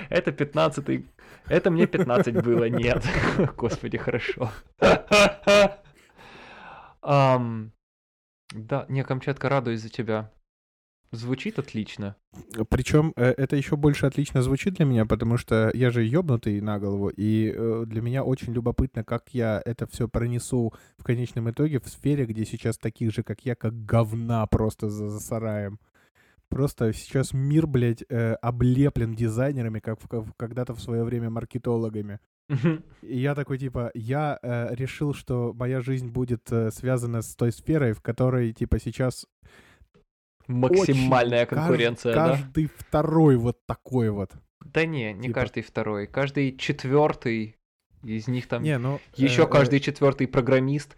Это 0.09 0.32
15 0.32 1.05
Это 1.47 1.71
мне 1.71 1.88
15 1.88 2.43
было, 2.43 2.69
нет. 2.69 3.03
Господи, 3.57 3.97
хорошо. 3.97 4.51
um, 7.01 7.71
да, 8.51 8.86
не, 8.89 9.03
Камчатка, 9.03 9.49
радуюсь 9.49 9.82
за 9.82 9.89
тебя. 9.89 10.32
Звучит 11.14 11.59
отлично. 11.59 12.16
Причем 12.70 13.14
э, 13.16 13.36
это 13.38 13.55
еще 13.55 13.76
больше 13.76 14.07
отлично 14.07 14.41
звучит 14.41 14.74
для 14.74 14.86
меня, 14.86 15.05
потому 15.05 15.38
что 15.38 15.70
я 15.76 15.91
же 15.91 16.03
ёбнутый 16.03 16.59
на 16.59 16.80
голову, 16.80 17.09
и 17.09 17.53
э, 17.55 17.84
для 17.86 18.01
меня 18.01 18.24
очень 18.24 18.51
любопытно, 18.51 19.03
как 19.03 19.30
я 19.30 19.61
это 19.64 19.86
все 19.86 20.07
пронесу 20.07 20.74
в 20.97 21.03
конечном 21.03 21.51
итоге 21.51 21.80
в 21.80 21.88
сфере, 21.88 22.26
где 22.26 22.45
сейчас 22.45 22.80
таких 22.80 23.14
же, 23.14 23.22
как 23.22 23.45
я, 23.45 23.53
как 23.53 23.86
говна 23.86 24.47
просто 24.47 24.89
за, 24.89 25.09
за 25.09 25.20
сараем. 25.20 25.80
Просто 26.49 26.91
сейчас 26.93 27.32
мир, 27.32 27.68
блядь, 27.68 28.03
э, 28.09 28.34
облеплен 28.41 29.14
дизайнерами, 29.14 29.82
как, 29.82 29.99
когда-то 30.36 30.74
в 30.74 30.82
свое 30.82 31.03
время 31.03 31.30
маркетологами. 31.30 32.20
И 33.03 33.20
я 33.20 33.36
такой, 33.36 33.59
типа, 33.59 33.91
я 33.93 34.39
э, 34.41 34.74
решил, 34.74 35.14
что 35.14 35.53
моя 35.53 35.80
жизнь 35.82 36.09
будет 36.09 36.51
э, 36.51 36.72
связана 36.72 37.22
с 37.22 37.36
той 37.36 37.51
сферой, 37.51 37.93
в 37.93 38.01
которой, 38.01 38.51
типа, 38.51 38.80
сейчас 38.80 39.28
Максимальная 40.48 41.44
Очень 41.44 41.56
конкуренция, 41.56 42.14
каждый, 42.14 42.32
да? 42.32 42.44
Каждый 42.44 42.72
второй 42.78 43.36
вот 43.38 43.66
такой 43.66 44.10
вот. 44.10 44.32
Да 44.66 44.86
не, 44.86 45.14
не 45.14 45.28
типа... 45.28 45.41
каждый 45.41 45.64
второй. 45.64 46.08
Каждый 46.08 46.58
четвертый 46.58 47.58
из 48.04 48.28
них 48.28 48.48
там 48.48 48.64
не, 48.64 48.78
ну, 48.78 49.00
еще 49.16 49.44
э, 49.44 49.48
каждый 49.48 49.80
э... 49.80 49.82
четвертый 49.82 50.28
программист. 50.28 50.96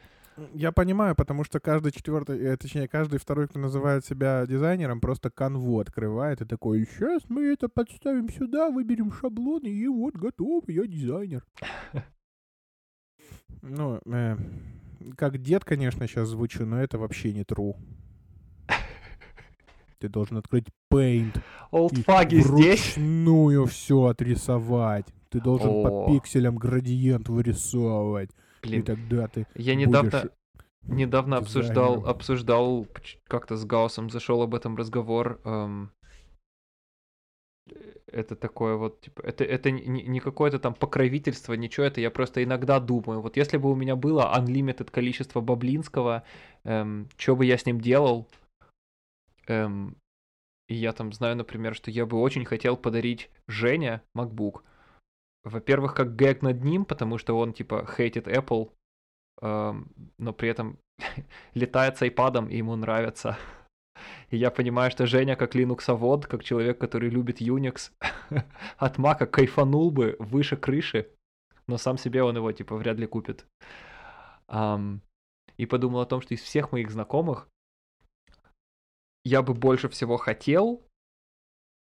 Я 0.54 0.74
понимаю, 0.74 1.16
потому 1.16 1.46
что 1.46 1.60
каждый 1.60 1.92
четвертый, 1.94 2.40
э, 2.40 2.58
точнее, 2.58 2.88
каждый 2.88 3.20
второй, 3.20 3.48
кто 3.48 3.60
называет 3.60 4.06
себя 4.06 4.46
дизайнером, 4.46 5.00
просто 5.00 5.30
канву 5.30 5.80
открывает 5.80 6.42
и 6.42 6.46
такой, 6.46 6.86
сейчас 6.86 7.24
мы 7.30 7.46
это 7.46 7.70
подставим 7.70 8.30
сюда, 8.30 8.70
выберем 8.70 9.14
шаблоны, 9.14 9.68
и 9.68 9.88
вот 9.88 10.16
готов, 10.16 10.66
я 10.68 10.86
дизайнер. 10.86 11.44
Ну, 13.68 14.00
э, 14.06 14.38
как 15.18 15.40
дед, 15.40 15.66
конечно, 15.66 16.08
сейчас 16.08 16.30
звучу, 16.30 16.66
но 16.68 16.84
это 16.84 17.00
вообще 17.00 17.34
не 17.34 17.42
true. 17.42 17.76
Ты 20.06 20.10
должен 20.10 20.38
открыть 20.38 20.66
Paint. 20.94 21.42
Олдфаги 21.72 22.36
здесь? 22.36 22.96
Вручную 22.96 23.66
все 23.66 24.06
отрисовать. 24.06 25.08
Ты 25.30 25.42
должен 25.42 25.70
О. 25.70 25.84
по 25.84 26.12
пикселям 26.14 26.58
градиент 26.58 27.28
вырисовывать. 27.28 28.30
Блин, 28.62 28.82
и 28.82 28.84
тогда 28.84 29.28
ты 29.28 29.48
Я 29.56 29.74
недавно... 29.74 30.30
Недавно 30.84 31.38
обсуждал, 31.38 32.06
обсуждал 32.06 32.86
как-то 33.28 33.58
с 33.58 33.66
Гаусом, 33.66 34.12
зашел 34.12 34.44
об 34.44 34.54
этом 34.54 34.76
разговор. 34.76 35.42
Эм, 35.44 35.90
это 38.06 38.36
такое 38.36 38.76
вот, 38.76 39.02
типа, 39.02 39.22
это, 39.22 39.44
это 39.44 39.72
не, 39.72 40.04
не 40.04 40.20
какое-то 40.20 40.60
там 40.60 40.76
покровительство, 40.76 41.54
ничего, 41.54 41.88
это 41.88 42.00
я 42.02 42.12
просто 42.12 42.44
иногда 42.44 42.80
думаю, 42.80 43.22
вот 43.22 43.36
если 43.36 43.58
бы 43.58 43.72
у 43.72 43.76
меня 43.76 43.96
было 43.96 44.32
unlimited 44.38 44.92
количество 44.92 45.42
Баблинского, 45.42 46.22
эм, 46.64 47.10
что 47.18 47.36
бы 47.36 47.48
я 47.48 47.58
с 47.58 47.66
ним 47.66 47.82
делал, 47.82 48.28
Эм, 49.48 49.98
и 50.68 50.76
я 50.76 50.94
там 50.94 51.14
знаю, 51.14 51.36
например, 51.36 51.76
что 51.76 51.92
я 51.92 52.06
бы 52.06 52.20
очень 52.20 52.46
хотел 52.46 52.76
подарить 52.78 53.30
Жене 53.48 54.02
MacBook. 54.16 54.62
Во-первых, 55.44 55.94
как 55.94 56.16
гэг 56.16 56.42
над 56.42 56.64
ним, 56.64 56.86
потому 56.86 57.18
что 57.18 57.38
он 57.38 57.54
типа 57.54 57.86
хейтит 57.86 58.28
Apple, 58.28 58.72
эм, 59.42 59.92
но 60.18 60.34
при 60.34 60.50
этом 60.50 60.80
летает 61.54 61.98
с 61.98 62.02
iPad 62.02 62.50
и 62.50 62.58
ему 62.58 62.76
нравится. 62.76 63.38
И 64.30 64.38
я 64.38 64.52
понимаю, 64.52 64.92
что 64.92 65.06
Женя 65.06 65.36
как 65.36 65.56
Linux-овод, 65.56 66.26
как 66.26 66.44
человек, 66.44 66.80
который 66.80 67.10
любит 67.10 67.42
Unix, 67.42 67.92
от 68.78 68.98
Мака 68.98 69.26
кайфанул 69.26 69.92
бы 69.92 70.16
выше 70.20 70.58
крыши, 70.58 71.08
но 71.68 71.78
сам 71.78 71.98
себе 71.98 72.24
он 72.24 72.36
его 72.36 72.52
типа 72.52 72.76
вряд 72.76 72.98
ли 72.98 73.08
купит. 73.08 73.46
Um, 74.48 75.00
и 75.58 75.66
подумал 75.66 76.02
о 76.02 76.06
том, 76.06 76.22
что 76.22 76.34
из 76.34 76.42
всех 76.42 76.72
моих 76.72 76.92
знакомых 76.92 77.48
я 79.26 79.42
бы 79.42 79.54
больше 79.54 79.90
всего 79.90 80.18
хотел, 80.18 80.82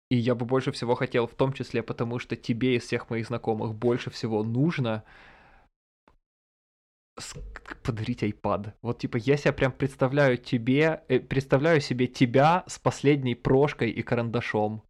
и 0.10 0.16
я 0.16 0.36
бы 0.36 0.46
больше 0.46 0.72
всего 0.72 0.96
хотел 0.96 1.26
в 1.28 1.34
том 1.34 1.54
числе, 1.54 1.82
потому 1.82 2.20
что 2.20 2.36
тебе 2.36 2.76
из 2.76 2.84
всех 2.84 3.10
моих 3.10 3.28
знакомых 3.28 3.74
больше 3.74 4.10
всего 4.12 4.44
нужно 4.44 5.04
подарить 7.84 8.24
iPad. 8.24 8.74
Вот 8.82 9.00
типа 9.00 9.18
я 9.18 9.38
себя 9.38 9.54
прям 9.54 9.72
представляю 9.72 10.38
тебе, 10.38 11.04
э, 11.08 11.20
представляю 11.20 11.82
себе 11.82 12.08
тебя 12.08 12.64
с 12.68 12.80
последней 12.80 13.36
прошкой 13.36 13.90
и 13.90 14.02
карандашом. 14.02 14.84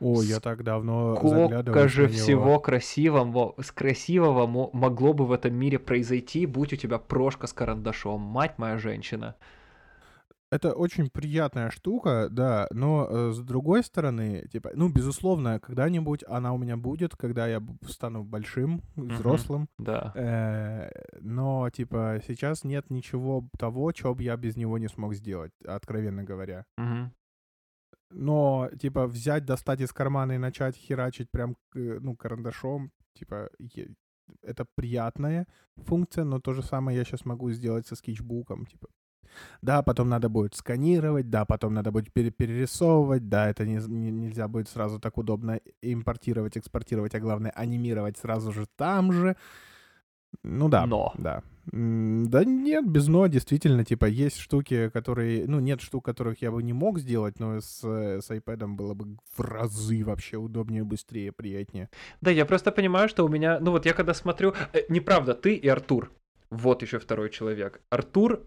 О, 0.00 0.22
я 0.22 0.40
так 0.40 0.62
давно 0.62 1.16
Сколько 1.16 1.88
же 1.88 2.08
всего 2.08 2.60
красивого, 2.60 3.54
с 3.60 3.72
красивого 3.72 4.46
могло 4.46 5.12
бы 5.14 5.24
в 5.24 5.32
этом 5.32 5.54
мире 5.54 5.78
произойти, 5.78 6.46
будь 6.46 6.72
у 6.72 6.76
тебя 6.76 6.98
прошка 6.98 7.46
с 7.46 7.52
карандашом, 7.52 8.20
мать 8.20 8.58
моя 8.58 8.76
женщина. 8.76 9.36
Это 10.52 10.74
очень 10.74 11.10
приятная 11.10 11.70
штука, 11.70 12.28
да, 12.30 12.68
но 12.70 13.08
э, 13.08 13.32
с 13.32 13.40
другой 13.40 13.82
стороны, 13.82 14.46
типа, 14.46 14.70
ну, 14.74 14.88
безусловно, 14.88 15.58
когда-нибудь 15.58 16.22
она 16.28 16.52
у 16.52 16.58
меня 16.58 16.76
будет, 16.76 17.16
когда 17.16 17.48
я 17.48 17.60
стану 17.88 18.22
большим, 18.22 18.82
взрослым. 18.94 19.68
Да. 19.78 20.12
Э, 20.14 20.90
но, 21.20 21.68
типа, 21.70 22.20
сейчас 22.26 22.62
нет 22.62 22.90
ничего 22.90 23.48
того, 23.58 23.90
чего 23.90 24.14
бы 24.14 24.22
я 24.22 24.36
без 24.36 24.56
него 24.56 24.78
не 24.78 24.88
смог 24.88 25.14
сделать, 25.14 25.50
откровенно 25.66 26.22
говоря. 26.22 26.64
Но, 28.10 28.70
типа, 28.80 29.08
взять, 29.08 29.44
достать 29.44 29.80
из 29.80 29.92
кармана 29.92 30.32
и 30.32 30.38
начать 30.38 30.76
херачить 30.76 31.28
прям, 31.28 31.56
ну, 31.74 32.14
карандашом, 32.14 32.92
типа, 33.14 33.50
это 34.42 34.64
приятная 34.76 35.48
функция, 35.76 36.24
но 36.24 36.38
то 36.38 36.52
же 36.52 36.62
самое 36.62 36.96
я 36.96 37.04
сейчас 37.04 37.24
могу 37.24 37.50
сделать 37.50 37.88
со 37.88 37.96
скетчбуком, 37.96 38.66
типа, 38.66 38.88
да, 39.62 39.82
потом 39.82 40.08
надо 40.08 40.28
будет 40.28 40.54
сканировать, 40.54 41.30
да, 41.30 41.44
потом 41.44 41.74
надо 41.74 41.90
будет 41.90 42.12
пере 42.12 42.30
перерисовывать, 42.30 43.28
да, 43.28 43.48
это 43.48 43.64
не, 43.64 43.76
не, 43.88 44.10
нельзя 44.10 44.48
будет 44.48 44.68
сразу 44.68 44.98
так 44.98 45.18
удобно 45.18 45.60
импортировать, 45.82 46.56
экспортировать, 46.56 47.14
а 47.14 47.20
главное 47.20 47.50
анимировать 47.50 48.18
сразу 48.18 48.52
же 48.52 48.66
там 48.76 49.12
же. 49.12 49.36
Ну 50.42 50.68
да, 50.68 50.86
но. 50.86 51.12
да. 51.18 51.42
Да 51.72 52.44
нет, 52.44 52.86
без 52.88 53.08
но, 53.08 53.26
действительно, 53.26 53.84
типа, 53.84 54.04
есть 54.04 54.38
штуки, 54.38 54.88
которые, 54.90 55.48
ну, 55.48 55.58
нет 55.58 55.80
штук, 55.80 56.04
которых 56.04 56.40
я 56.40 56.52
бы 56.52 56.62
не 56.62 56.72
мог 56.72 57.00
сделать, 57.00 57.40
но 57.40 57.60
с, 57.60 57.82
с 57.82 58.30
iPad 58.30 58.68
было 58.68 58.94
бы 58.94 59.16
в 59.36 59.40
разы 59.40 60.04
вообще 60.04 60.36
удобнее, 60.36 60.84
быстрее, 60.84 61.32
приятнее. 61.32 61.90
Да, 62.20 62.30
я 62.30 62.46
просто 62.46 62.70
понимаю, 62.70 63.08
что 63.08 63.24
у 63.24 63.28
меня, 63.28 63.58
ну 63.58 63.72
вот 63.72 63.84
я 63.84 63.94
когда 63.94 64.14
смотрю, 64.14 64.54
э, 64.72 64.82
неправда, 64.88 65.34
ты 65.34 65.54
и 65.54 65.66
Артур, 65.66 66.12
вот 66.50 66.82
еще 66.82 67.00
второй 67.00 67.30
человек. 67.30 67.80
Артур 67.90 68.44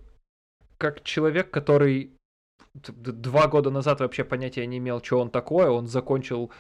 как 0.79 1.03
человек, 1.03 1.51
который 1.51 2.15
два 2.73 3.47
года 3.47 3.69
назад 3.69 3.99
вообще 3.99 4.23
понятия 4.23 4.65
не 4.65 4.77
имел, 4.77 5.03
что 5.03 5.19
он 5.19 5.29
такое, 5.29 5.69
он 5.69 5.87
закончил 5.87 6.51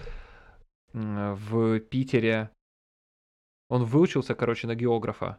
в 0.93 1.79
Питере, 1.79 2.49
он 3.69 3.85
выучился, 3.85 4.35
короче, 4.35 4.67
на 4.67 4.75
географа, 4.75 5.37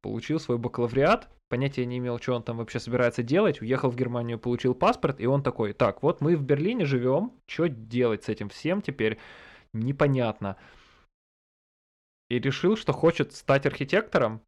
получил 0.00 0.40
свой 0.40 0.58
бакалавриат, 0.58 1.30
понятия 1.48 1.86
не 1.86 1.98
имел, 1.98 2.18
что 2.18 2.34
он 2.34 2.42
там 2.42 2.56
вообще 2.56 2.80
собирается 2.80 3.22
делать, 3.22 3.60
уехал 3.60 3.90
в 3.90 3.96
Германию, 3.96 4.38
получил 4.38 4.74
паспорт, 4.74 5.20
и 5.20 5.26
он 5.26 5.42
такой, 5.42 5.72
так, 5.72 6.02
вот 6.02 6.20
мы 6.20 6.36
в 6.36 6.42
Берлине 6.42 6.86
живем, 6.86 7.32
что 7.46 7.68
делать 7.68 8.24
с 8.24 8.28
этим 8.28 8.48
всем 8.48 8.82
теперь, 8.82 9.18
непонятно. 9.72 10.56
И 12.30 12.38
решил, 12.38 12.76
что 12.76 12.92
хочет 12.92 13.34
стать 13.34 13.66
архитектором, 13.66 14.40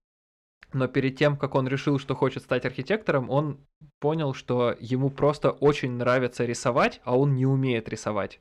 но 0.73 0.89
перед 0.89 1.17
тем, 1.17 1.37
как 1.37 1.55
он 1.55 1.69
решил, 1.69 1.99
что 1.99 2.15
хочет 2.15 2.43
стать 2.43 2.67
архитектором, 2.67 3.31
он 3.31 3.61
понял, 4.01 4.35
что 4.35 4.77
ему 4.81 5.11
просто 5.11 5.51
очень 5.51 5.93
нравится 5.93 6.45
рисовать, 6.45 7.01
а 7.05 7.17
он 7.17 7.35
не 7.35 7.47
умеет 7.47 7.89
рисовать. 7.89 8.41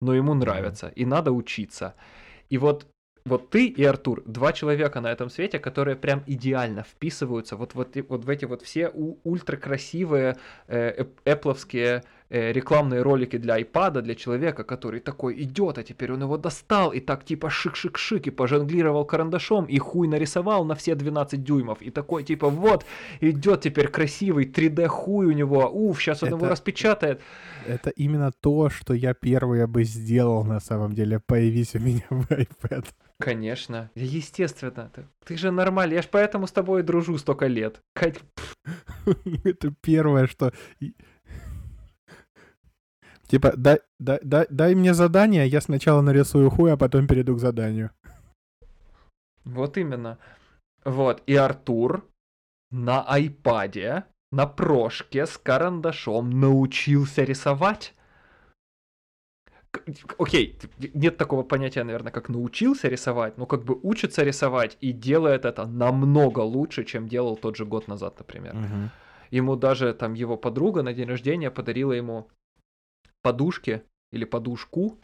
Но 0.00 0.14
ему 0.14 0.34
нравится, 0.34 0.88
и 0.88 1.04
надо 1.04 1.32
учиться. 1.32 1.94
И 2.48 2.58
вот 2.58 2.86
вот 3.24 3.50
ты 3.50 3.66
и 3.66 3.84
Артур, 3.84 4.22
два 4.24 4.52
человека 4.52 5.00
на 5.00 5.12
этом 5.12 5.28
свете, 5.28 5.58
которые 5.58 5.96
прям 5.96 6.24
идеально 6.26 6.82
вписываются 6.82 7.56
вот, 7.56 7.74
вот, 7.74 7.96
вот 8.08 8.24
в 8.24 8.28
эти 8.30 8.46
вот 8.46 8.62
все 8.62 8.88
ультракрасивые 8.88 10.36
э, 10.68 11.04
эпловские 11.24 12.02
э, 12.30 12.52
рекламные 12.52 13.02
ролики 13.02 13.36
для 13.38 13.60
iPad, 13.60 14.00
для 14.02 14.14
человека, 14.14 14.64
который 14.64 15.00
такой 15.00 15.42
идет, 15.42 15.78
а 15.78 15.82
теперь 15.82 16.12
он 16.12 16.22
его 16.22 16.38
достал, 16.38 16.92
и 16.92 17.00
так 17.00 17.24
типа 17.24 17.48
шик-шик-шик, 17.48 18.22
и 18.26 18.30
пожонглировал 18.30 19.04
карандашом, 19.04 19.66
и 19.66 19.78
хуй 19.78 20.08
нарисовал 20.08 20.64
на 20.64 20.74
все 20.74 20.94
12 20.94 21.42
дюймов, 21.44 21.82
и 21.82 21.90
такой 21.90 22.24
типа 22.24 22.48
вот, 22.48 22.86
идет 23.20 23.60
теперь 23.60 23.88
красивый 23.88 24.46
3D 24.46 24.86
хуй 24.86 25.26
у 25.26 25.32
него, 25.32 25.68
уф, 25.68 26.00
сейчас 26.00 26.22
он 26.22 26.28
Это- 26.28 26.36
его 26.36 26.48
распечатает. 26.48 27.20
Это 27.66 27.90
именно 27.90 28.32
то, 28.40 28.70
что 28.70 28.94
я 28.94 29.12
первое 29.14 29.66
бы 29.66 29.84
сделал 29.84 30.44
на 30.44 30.60
самом 30.60 30.92
деле, 30.94 31.20
появись 31.20 31.74
у 31.74 31.78
меня 31.80 32.06
в 32.10 32.30
iPad. 32.30 32.86
Конечно, 33.18 33.90
естественно, 33.94 34.90
ты, 34.94 35.04
ты 35.26 35.36
же 35.36 35.50
нормальный, 35.50 35.96
я 35.96 36.02
ж 36.02 36.08
поэтому 36.10 36.46
с 36.46 36.52
тобой 36.52 36.82
дружу 36.82 37.18
столько 37.18 37.48
лет. 37.48 37.82
Кать, 37.92 38.18
Это 39.44 39.74
первое, 39.82 40.26
что... 40.26 40.52
Типа, 43.30 43.52
дай, 43.56 43.78
дай, 44.00 44.18
дай, 44.24 44.46
дай 44.50 44.74
мне 44.74 44.92
задание, 44.92 45.46
я 45.46 45.60
сначала 45.60 46.02
нарисую 46.02 46.50
хуй, 46.50 46.72
а 46.72 46.76
потом 46.76 47.06
перейду 47.06 47.36
к 47.36 47.38
заданию. 47.38 47.90
Вот 49.44 49.76
именно. 49.76 50.18
Вот, 50.84 51.22
и 51.26 51.36
Артур 51.36 52.04
на 52.72 53.02
айпаде, 53.02 54.04
на 54.32 54.46
прошке 54.46 55.26
с 55.26 55.38
карандашом 55.38 56.40
научился 56.40 57.22
рисовать. 57.22 57.94
Окей, 60.18 60.58
нет 60.94 61.16
такого 61.16 61.44
понятия, 61.44 61.84
наверное, 61.84 62.10
как 62.10 62.28
научился 62.30 62.88
рисовать, 62.88 63.38
но 63.38 63.46
как 63.46 63.62
бы 63.62 63.78
учится 63.82 64.24
рисовать 64.24 64.76
и 64.80 64.90
делает 64.92 65.44
это 65.44 65.66
намного 65.66 66.40
лучше, 66.40 66.84
чем 66.84 67.06
делал 67.06 67.36
тот 67.36 67.56
же 67.56 67.64
год 67.64 67.86
назад, 67.86 68.18
например. 68.18 68.56
Ему 69.30 69.54
даже 69.54 69.94
там 69.94 70.14
его 70.14 70.36
подруга 70.36 70.82
на 70.82 70.92
день 70.92 71.08
рождения 71.08 71.52
подарила 71.52 71.92
ему 71.92 72.28
подушки 73.22 73.82
или 74.12 74.24
подушку 74.24 74.98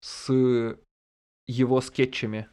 с 0.00 0.76
его 1.46 1.80
скетчами. 1.80 2.48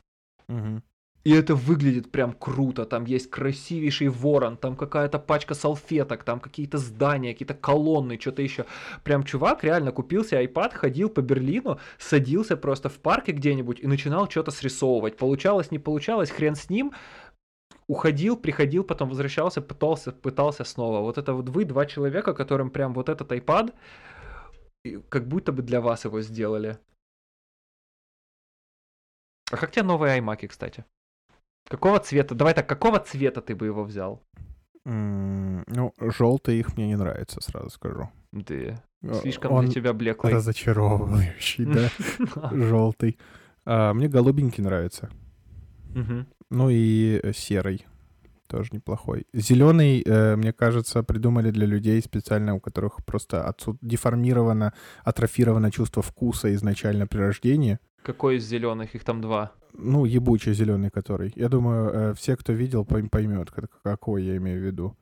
Мгм. 0.48 0.84
И 1.26 1.32
это 1.34 1.54
выглядит 1.54 2.12
прям 2.12 2.34
круто. 2.34 2.86
Там 2.86 3.06
есть 3.06 3.30
красивейший 3.30 4.08
ворон, 4.08 4.56
там 4.58 4.76
какая-то 4.76 5.20
пачка 5.20 5.54
салфеток, 5.54 6.24
там 6.24 6.40
какие-то 6.40 6.78
здания, 6.78 7.34
какие-то 7.34 7.54
колонны, 7.54 8.18
что-то 8.20 8.42
еще. 8.42 8.66
Прям 9.04 9.24
чувак 9.24 9.64
реально 9.64 9.92
купил 9.92 10.24
себе 10.24 10.46
iPad, 10.46 10.74
ходил 10.74 11.10
по 11.10 11.22
Берлину, 11.22 11.80
садился 11.98 12.56
просто 12.56 12.88
в 12.90 13.00
парке 13.00 13.34
где-нибудь 13.34 13.80
и 13.82 13.88
начинал 13.88 14.30
что-то 14.30 14.52
срисовывать. 14.52 15.18
Получалось, 15.18 15.72
не 15.72 15.80
получалось, 15.80 16.32
хрен 16.32 16.56
с 16.56 16.70
ним. 16.70 16.94
Уходил, 17.88 18.38
приходил, 18.38 18.84
потом 18.84 19.10
возвращался, 19.10 19.62
пытался, 19.62 20.12
пытался 20.12 20.64
снова. 20.64 21.02
Вот 21.02 21.18
это 21.18 21.34
вот 21.34 21.50
вы, 21.50 21.66
два 21.66 21.86
человека, 21.86 22.34
которым 22.34 22.70
прям 22.70 22.94
вот 22.94 23.10
этот 23.10 23.32
iPad, 23.32 23.74
как 25.10 25.28
будто 25.28 25.52
бы 25.52 25.62
для 25.62 25.82
вас 25.82 26.06
его 26.06 26.22
сделали. 26.22 26.78
А 29.52 29.58
как 29.58 29.72
тебе 29.72 29.84
новые 29.84 30.20
iMac, 30.20 30.48
кстати? 30.48 30.86
Какого 31.68 32.00
цвета? 32.00 32.36
Давай 32.36 32.54
так, 32.54 32.68
какого 32.68 33.00
цвета 33.00 33.42
ты 33.42 33.56
бы 33.56 33.66
его 33.66 33.84
взял? 33.84 34.24
Ну, 34.86 35.94
желтый 36.00 36.60
их 36.60 36.76
мне 36.78 36.88
не 36.88 36.96
нравится, 36.96 37.42
сразу 37.42 37.70
скажу. 37.70 38.10
Ты 38.46 38.80
Э, 39.02 39.14
слишком 39.22 39.54
Он 39.54 39.64
для 39.66 39.74
тебя 39.74 39.94
блеклый. 39.94 40.34
разочаровывающий, 40.34 41.66
да, 41.66 41.90
желтый. 42.52 43.18
А, 43.66 43.94
Мне 43.94 44.10
голубенький 44.10 44.62
нравится. 44.62 45.10
Ну 46.50 46.70
и 46.70 47.22
серый 47.34 47.86
тоже 48.50 48.70
неплохой. 48.74 49.26
Зеленый, 49.34 50.04
э, 50.06 50.36
мне 50.36 50.52
кажется, 50.52 51.04
придумали 51.04 51.52
для 51.52 51.66
людей 51.68 52.02
специально, 52.02 52.56
у 52.56 52.60
которых 52.60 53.06
просто 53.06 53.48
отсут... 53.48 53.78
деформировано, 53.82 54.74
атрофировано 55.06 55.72
чувство 55.72 56.02
вкуса 56.02 56.54
изначально 56.56 57.08
при 57.08 57.20
рождении. 57.20 57.78
Какой 58.04 58.38
из 58.38 58.46
зеленых? 58.48 58.96
Их 58.96 59.04
там 59.04 59.22
два. 59.22 59.52
Ну, 59.74 60.06
ебучий 60.06 60.54
зеленый 60.54 60.90
который. 60.90 61.32
Я 61.36 61.48
думаю, 61.50 61.90
э, 61.94 62.14
все, 62.16 62.36
кто 62.36 62.54
видел, 62.54 62.84
пойм- 62.84 63.10
поймет, 63.10 63.52
как- 63.52 63.82
какой 63.84 64.24
я 64.24 64.36
имею 64.38 64.60
в 64.62 64.66
виду. 64.66 64.96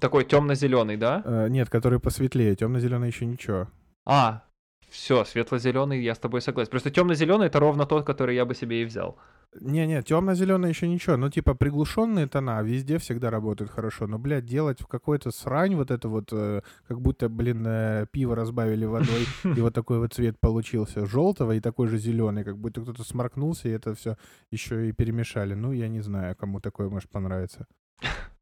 Такой 0.00 0.24
темно-зеленый, 0.24 0.96
да? 0.96 1.22
Э, 1.24 1.48
Нет, 1.48 1.68
который 1.68 1.98
посветлее. 1.98 2.54
Темно-зеленый 2.54 3.08
еще 3.08 3.26
ничего. 3.26 3.66
А, 4.06 4.44
все, 4.88 5.24
светло-зеленый, 5.24 6.00
я 6.02 6.14
с 6.14 6.18
тобой 6.18 6.40
согласен. 6.40 6.70
Просто 6.70 6.90
темно-зеленый 6.90 7.48
это 7.48 7.58
ровно 7.58 7.86
тот, 7.86 8.06
который 8.06 8.36
я 8.36 8.44
бы 8.44 8.54
себе 8.54 8.82
и 8.82 8.84
взял. 8.84 9.16
Не-не, 9.60 10.02
темно-зеленый 10.02 10.68
еще 10.68 10.86
ничего. 10.88 11.16
Ну, 11.16 11.30
типа, 11.30 11.54
приглушенные 11.54 12.26
тона 12.26 12.62
везде 12.62 12.98
всегда 12.98 13.30
работают 13.30 13.70
хорошо. 13.70 14.06
Но, 14.06 14.18
блядь, 14.18 14.44
делать 14.44 14.80
в 14.80 14.86
какой-то 14.86 15.30
срань 15.30 15.74
вот 15.74 15.90
это 15.90 16.08
вот, 16.08 16.28
э, 16.32 16.60
как 16.86 17.00
будто, 17.00 17.28
блин, 17.28 17.64
э, 17.66 18.06
пиво 18.12 18.36
разбавили 18.36 18.84
водой, 18.84 19.26
и 19.56 19.60
вот 19.60 19.74
такой 19.74 19.98
вот 19.98 20.12
цвет 20.12 20.38
получился 20.38 21.06
желтого 21.06 21.52
и 21.52 21.60
такой 21.60 21.88
же 21.88 21.98
зеленый, 21.98 22.44
как 22.44 22.58
будто 22.58 22.82
кто-то 22.82 23.02
сморкнулся, 23.04 23.68
и 23.68 23.72
это 23.72 23.94
все 23.94 24.16
еще 24.50 24.88
и 24.88 24.92
перемешали. 24.92 25.54
Ну, 25.54 25.72
я 25.72 25.88
не 25.88 26.00
знаю, 26.00 26.36
кому 26.36 26.60
такое 26.60 26.90
может 26.90 27.08
понравиться. 27.10 27.66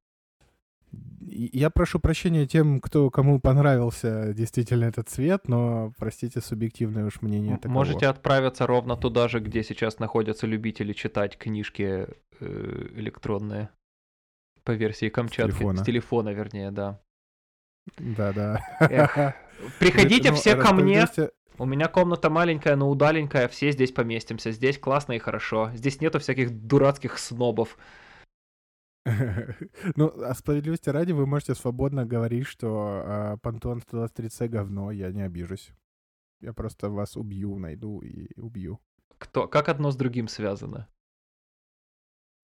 Я 1.29 1.71
прошу 1.71 1.99
прощения 1.99 2.47
тем, 2.47 2.81
кто 2.81 3.11
кому 3.11 3.41
понравился 3.41 4.33
действительно 4.33 4.85
этот 4.85 5.09
цвет, 5.09 5.49
но, 5.49 5.93
простите, 5.99 6.41
субъективное 6.41 7.05
уж 7.05 7.21
мнение 7.21 7.57
таково. 7.57 7.73
Можете 7.73 8.07
отправиться 8.07 8.67
ровно 8.67 8.97
туда 8.97 9.29
же, 9.29 9.41
где 9.41 9.63
сейчас 9.63 9.99
находятся 9.99 10.47
любители 10.47 10.93
читать 10.93 11.37
книжки 11.37 12.07
э, 12.41 12.89
электронные. 12.95 13.69
По 14.65 14.73
версии 14.73 15.09
Камчатки. 15.09 15.53
телефона. 15.53 15.83
С 15.83 15.87
телефона, 15.87 16.29
вернее, 16.31 16.71
да. 16.71 17.01
Да-да. 17.99 18.65
Приходите 19.79 20.31
Ну, 20.31 20.37
все 20.37 20.57
ко 20.57 20.73
мне. 20.73 21.07
У 21.59 21.65
меня 21.65 21.89
комната 21.89 22.29
маленькая, 22.29 22.77
но 22.77 22.91
удаленькая, 22.91 23.49
все 23.49 23.71
здесь 23.73 23.93
поместимся. 23.93 24.53
Здесь 24.53 24.79
классно 24.79 25.13
и 25.13 25.19
хорошо. 25.19 25.71
Здесь 25.75 26.01
нету 26.01 26.19
всяких 26.19 26.51
дурацких 26.51 27.19
снобов. 27.19 27.79
Ну, 29.97 30.13
а 30.23 30.35
справедливости 30.35 30.89
ради, 30.91 31.13
вы 31.13 31.27
можете 31.27 31.55
свободно 31.55 32.05
говорить, 32.05 32.47
что 32.47 33.03
а, 33.05 33.37
Пантон 33.39 33.79
123C 33.79 34.49
говно, 34.49 34.91
я 34.91 35.13
не 35.13 35.23
обижусь. 35.23 35.71
Я 36.41 36.53
просто 36.53 36.91
вас 36.91 37.17
убью, 37.17 37.59
найду 37.59 38.01
и 38.01 38.29
убью. 38.39 38.81
Кто? 39.19 39.47
Как 39.49 39.69
одно 39.69 39.91
с 39.91 39.97
другим 39.97 40.29
связано? 40.29 40.89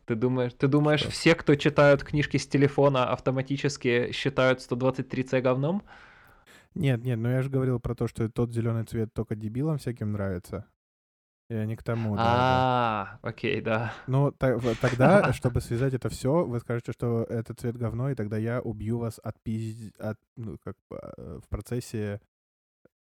Ты 0.07 0.15
думаешь, 0.15 0.53
ты 0.55 0.67
думаешь, 0.69 1.01
Что? 1.01 1.11
все, 1.11 1.35
кто 1.35 1.55
читают 1.55 2.03
книжки 2.03 2.37
с 2.37 2.47
телефона, 2.47 3.11
автоматически 3.13 4.11
считают 4.13 4.61
123C 4.61 5.41
говном? 5.41 5.83
Нет, 6.75 7.05
нет, 7.05 7.19
но 7.19 7.31
я 7.31 7.43
же 7.43 7.51
говорил 7.51 7.81
про 7.81 7.95
то, 7.95 8.09
что 8.09 8.29
тот 8.29 8.53
зеленый 8.53 8.85
цвет 8.85 9.13
только 9.13 9.35
дебилам 9.37 9.79
всяким 9.79 10.13
нравится. 10.13 10.67
Я 11.49 11.67
не 11.67 11.77
к 11.77 11.83
тому, 11.83 12.17
да, 12.17 12.23
да. 12.23 12.31
А, 12.31 13.19
окей, 13.23 13.61
да. 13.61 13.93
Ну, 14.07 14.33
тогда, 14.33 15.33
чтобы 15.35 15.61
связать 15.61 15.93
это 15.93 16.09
все, 16.09 16.45
вы 16.45 16.61
скажете, 16.61 16.93
что 16.93 17.25
это 17.25 17.55
цвет 17.55 17.77
говно, 17.77 18.11
и 18.11 18.15
тогда 18.15 18.39
я 18.39 18.61
убью 18.63 18.99
вас 18.99 19.21
от 19.23 19.39
пиз... 19.43 19.93
от, 19.99 20.19
ну, 20.37 20.57
как 20.65 20.77
э, 20.91 21.41
в 21.45 21.49
процессе... 21.49 22.21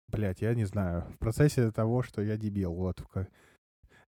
Блять, 0.08 0.42
я 0.42 0.56
не 0.56 0.66
знаю. 0.66 1.04
В 1.14 1.18
процессе 1.20 1.72
того, 1.72 2.04
что 2.04 2.22
я 2.22 2.36
дебил, 2.38 2.74
вот. 2.74 3.04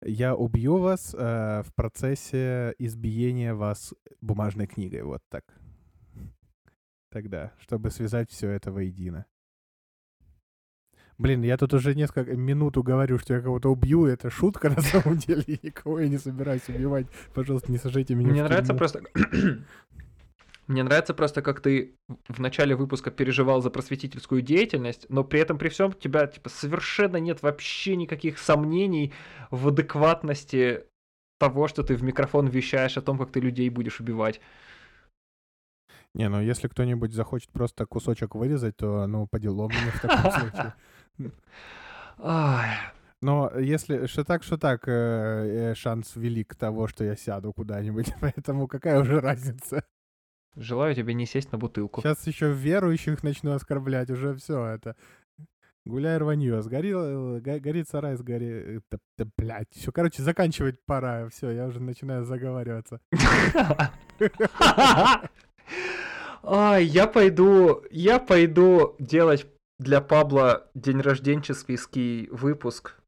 Я 0.05 0.35
убью 0.35 0.79
вас 0.79 1.15
э, 1.17 1.63
в 1.63 1.75
процессе 1.75 2.75
избиения 2.79 3.55
вас 3.55 3.95
бумажной 4.21 4.67
книгой, 4.67 5.03
вот 5.03 5.23
так. 5.29 5.45
Тогда, 7.11 7.53
чтобы 7.59 7.91
связать 7.91 8.31
все 8.31 8.49
это 8.51 8.73
воедино. 8.73 9.27
Блин, 11.23 11.45
я 11.45 11.57
тут 11.57 11.73
уже 11.73 11.95
несколько 11.95 12.35
минуту 12.35 12.83
говорю, 12.83 13.17
что 13.17 13.35
я 13.35 13.41
кого-то 13.41 13.69
убью, 13.71 14.07
это 14.07 14.29
шутка 14.29 14.71
на 14.71 14.81
самом 14.81 15.19
деле, 15.19 15.45
и 15.47 15.67
никого 15.67 16.01
я 16.01 16.09
не 16.09 16.19
собираюсь 16.19 16.69
убивать. 16.69 17.07
Пожалуйста, 17.33 17.71
не 17.71 17.79
сажайте 17.79 18.17
меня 18.17 18.31
Мне 18.31 18.43
нравится 18.43 18.75
просто... 18.75 19.03
Мне 20.67 20.83
нравится 20.83 21.15
просто, 21.15 21.41
как 21.41 21.61
ты 21.61 21.95
в 22.29 22.41
начале 22.41 22.75
выпуска 22.75 23.13
переживал 23.13 23.63
за 23.63 23.71
просветительскую 23.71 24.43
деятельность, 24.43 25.07
но 25.11 25.23
при 25.23 25.39
этом 25.39 25.59
при 25.59 25.69
всем 25.69 25.91
у 25.91 25.93
тебя 25.93 26.27
типа 26.27 26.49
совершенно 26.49 27.19
нет 27.19 27.41
вообще 27.43 27.95
никаких 27.95 28.39
сомнений 28.39 29.13
в 29.53 29.69
адекватности 29.69 30.85
того, 31.39 31.69
что 31.69 31.85
ты 31.85 31.95
в 31.95 32.03
микрофон 32.03 32.49
вещаешь 32.49 32.97
о 32.97 33.03
том, 33.03 33.17
как 33.17 33.31
ты 33.31 33.39
людей 33.39 33.71
будешь 33.71 34.01
убивать. 34.01 34.41
Не, 36.15 36.29
ну 36.29 36.41
если 36.41 36.69
кто-нибудь 36.69 37.13
захочет 37.13 37.51
просто 37.51 37.87
кусочек 37.87 38.35
вырезать, 38.35 38.77
то, 38.77 39.07
ну, 39.07 39.27
по 39.27 39.39
делам 39.39 39.69
мне 39.69 39.91
в 39.93 40.01
таком 40.01 40.33
случае. 40.41 40.75
Но 43.21 43.53
если 43.57 44.07
что 44.07 44.25
так, 44.25 44.43
что 44.43 44.59
так, 44.59 44.89
э, 44.89 45.71
э, 45.71 45.75
шанс 45.77 46.17
велик 46.17 46.57
того, 46.57 46.89
что 46.89 47.05
я 47.05 47.15
сяду 47.15 47.53
куда-нибудь, 47.53 48.13
поэтому 48.21 48.67
какая 48.67 49.01
уже 49.01 49.21
разница? 49.21 49.85
желаю 50.57 50.95
тебе 50.95 51.15
не 51.15 51.27
сесть 51.27 51.53
на 51.53 51.59
бутылку. 51.59 52.01
Сейчас 52.01 52.27
еще 52.27 52.53
верующих 52.53 53.23
начну 53.23 53.53
оскорблять, 53.53 54.11
уже 54.11 54.35
все 54.35 54.65
это. 54.67 54.97
Гуляй 55.85 56.17
рванье, 56.19 56.63
сгорел, 56.63 57.41
го- 57.41 57.61
горит 57.61 57.89
сарай, 57.89 58.17
сгори... 58.17 58.81
Да, 58.91 58.99
да, 59.19 59.27
блядь, 59.37 59.73
все, 59.73 59.91
короче, 59.91 60.23
заканчивать 60.23 60.79
пора, 60.85 61.29
все, 61.29 61.51
я 61.51 61.67
уже 61.67 61.81
начинаю 61.81 62.25
заговариваться. 62.25 63.01
Я 66.45 67.07
пойду, 67.07 67.85
я 67.93 68.19
пойду 68.19 68.97
делать 68.99 69.47
для 69.79 70.01
Пабла 70.01 70.71
день 70.75 71.01
рожденческий 71.01 72.29
выпуск. 72.29 73.01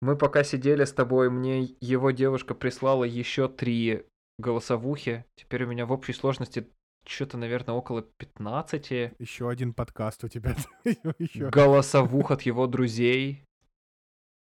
Мы 0.00 0.16
пока 0.16 0.42
сидели 0.42 0.84
с 0.84 0.92
тобой, 0.92 1.30
мне 1.30 1.76
его 1.80 2.10
девушка 2.10 2.54
прислала 2.54 3.04
еще 3.04 3.48
три 3.48 4.04
голосовухи. 4.38 5.24
Теперь 5.36 5.64
у 5.64 5.68
меня 5.68 5.86
в 5.86 5.92
общей 5.92 6.12
сложности 6.12 6.68
что-то, 7.06 7.36
наверное, 7.36 7.74
около 7.74 8.02
15. 8.02 9.14
Еще 9.18 9.48
один 9.48 9.74
подкаст 9.74 10.24
у 10.24 10.28
тебя. 10.28 10.56
Голосовух 11.34 12.30
от 12.30 12.42
его 12.42 12.66
друзей. 12.66 13.44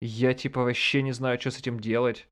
Я, 0.01 0.33
типа, 0.33 0.63
вообще 0.63 1.01
не 1.01 1.11
знаю, 1.13 1.39
что 1.39 1.51
с 1.51 1.59
этим 1.59 1.79
делать. 1.79 2.27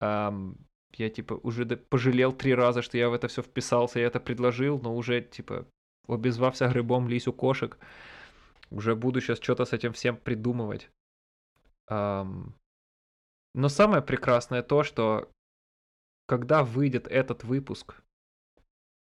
Я, 0.00 1.10
типа, 1.10 1.34
уже 1.42 1.64
пожалел 1.64 2.32
три 2.32 2.54
раза, 2.54 2.82
что 2.82 2.98
я 2.98 3.08
в 3.08 3.14
это 3.14 3.28
все 3.28 3.42
вписался, 3.42 3.98
я 3.98 4.06
это 4.06 4.20
предложил, 4.20 4.78
но 4.80 4.94
уже, 4.94 5.22
типа, 5.22 5.66
обезвався 6.08 6.68
грибом 6.68 7.08
лись 7.08 7.28
у 7.28 7.32
кошек. 7.32 7.78
Уже 8.70 8.96
буду 8.96 9.20
сейчас 9.20 9.38
что-то 9.38 9.64
с 9.64 9.72
этим 9.72 9.92
всем 9.92 10.16
придумывать. 10.16 10.90
Ам, 11.88 12.54
но 13.54 13.68
самое 13.68 14.02
прекрасное 14.02 14.62
то, 14.62 14.82
что 14.82 15.30
когда 16.26 16.62
выйдет 16.62 17.06
этот 17.08 17.44
выпуск, 17.44 18.02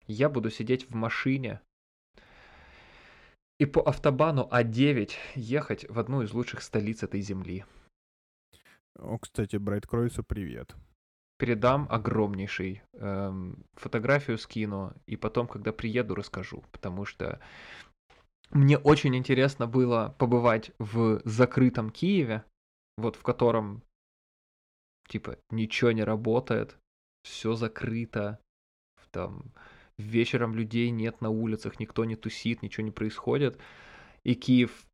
я 0.05 0.29
буду 0.29 0.49
сидеть 0.49 0.89
в 0.89 0.95
машине 0.95 1.61
и 3.59 3.65
по 3.65 3.81
автобану 3.81 4.47
А9 4.51 5.11
ехать 5.35 5.89
в 5.89 5.99
одну 5.99 6.21
из 6.21 6.31
лучших 6.31 6.61
столиц 6.61 7.03
этой 7.03 7.21
земли. 7.21 7.65
О, 8.95 9.17
кстати, 9.17 9.57
Брайт 9.57 9.85
Кройсу 9.85 10.23
привет. 10.23 10.75
Передам 11.38 11.88
огромнейший 11.89 12.81
эм, 12.93 13.63
фотографию 13.75 14.38
скину, 14.38 14.93
и 15.05 15.15
потом, 15.15 15.47
когда 15.47 15.71
приеду, 15.71 16.15
расскажу, 16.15 16.63
потому 16.71 17.05
что 17.05 17.39
мне 18.49 18.77
очень 18.77 19.15
интересно 19.15 19.67
было 19.67 20.15
побывать 20.17 20.71
в 20.79 21.21
закрытом 21.25 21.91
Киеве, 21.91 22.43
вот 22.97 23.15
в 23.15 23.21
котором 23.21 23.83
типа 25.07 25.38
ничего 25.51 25.91
не 25.91 26.03
работает, 26.03 26.77
все 27.23 27.53
закрыто, 27.53 28.39
там 29.11 29.51
вечером 29.97 30.55
людей 30.55 30.89
нет 30.91 31.21
на 31.21 31.29
улицах, 31.29 31.79
никто 31.79 32.05
не 32.05 32.15
тусит, 32.15 32.61
ничего 32.61 32.85
не 32.85 32.91
происходит. 32.91 33.59
И 34.23 34.35
Киев 34.35 34.85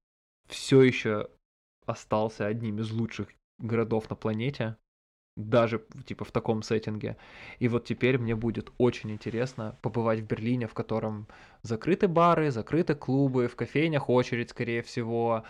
все 0.48 0.82
еще 0.82 1.30
остался 1.86 2.46
одним 2.48 2.80
из 2.80 2.92
лучших 2.92 3.30
городов 3.60 4.10
на 4.10 4.16
планете, 4.16 4.78
даже 5.36 5.84
типа 6.06 6.26
в 6.26 6.32
таком 6.32 6.62
сеттинге. 6.62 7.18
И 7.60 7.68
вот 7.68 7.86
теперь 7.86 8.18
мне 8.18 8.36
будет 8.36 8.72
очень 8.78 9.12
интересно 9.12 9.78
побывать 9.82 10.20
в 10.20 10.28
Берлине, 10.28 10.68
в 10.68 10.74
котором 10.74 11.28
закрыты 11.64 12.08
бары, 12.08 12.52
закрыты 12.52 12.96
клубы, 12.96 13.48
в 13.48 13.56
кофейнях 13.56 14.10
очередь, 14.10 14.50
скорее 14.50 14.82
всего. 14.82 15.44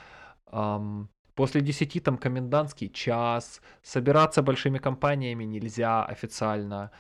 Ам, 0.48 1.10
после 1.36 1.62
10 1.62 2.04
там 2.04 2.18
комендантский 2.18 2.90
час, 2.90 3.62
собираться 3.82 4.42
большими 4.42 4.78
компаниями 4.78 5.44
нельзя 5.44 6.06
официально. 6.06 6.92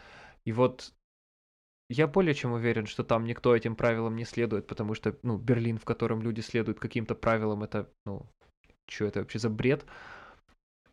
И 0.45 0.51
вот 0.51 0.93
я 1.89 2.07
более 2.07 2.33
чем 2.33 2.53
уверен, 2.53 2.85
что 2.85 3.03
там 3.03 3.25
никто 3.25 3.55
этим 3.55 3.75
правилам 3.75 4.15
не 4.15 4.25
следует, 4.25 4.67
потому 4.67 4.95
что, 4.95 5.17
ну, 5.21 5.37
Берлин, 5.37 5.77
в 5.77 5.85
котором 5.85 6.21
люди 6.21 6.41
следуют 6.41 6.79
каким-то 6.79 7.15
правилам, 7.15 7.63
это, 7.63 7.89
ну, 8.05 8.25
что 8.89 9.05
это 9.05 9.19
вообще 9.19 9.39
за 9.39 9.49
бред? 9.49 9.85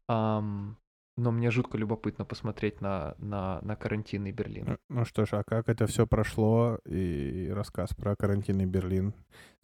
Ам, 0.09 0.77
но 1.21 1.31
мне 1.31 1.51
жутко 1.51 1.77
любопытно 1.77 2.25
посмотреть 2.25 2.81
на, 2.81 3.15
на, 3.19 3.61
на 3.61 3.77
карантинный 3.77 4.33
Берлин. 4.33 4.67
Ну, 4.67 4.79
ну 4.89 5.05
что 5.05 5.27
ж, 5.27 5.35
а 5.35 5.45
как 5.45 5.69
это 5.69 5.87
все 5.87 6.07
прошло 6.07 6.79
и 6.87 7.51
рассказ 7.53 7.91
про 7.95 8.17
карантинный 8.17 8.65
Берлин? 8.67 9.15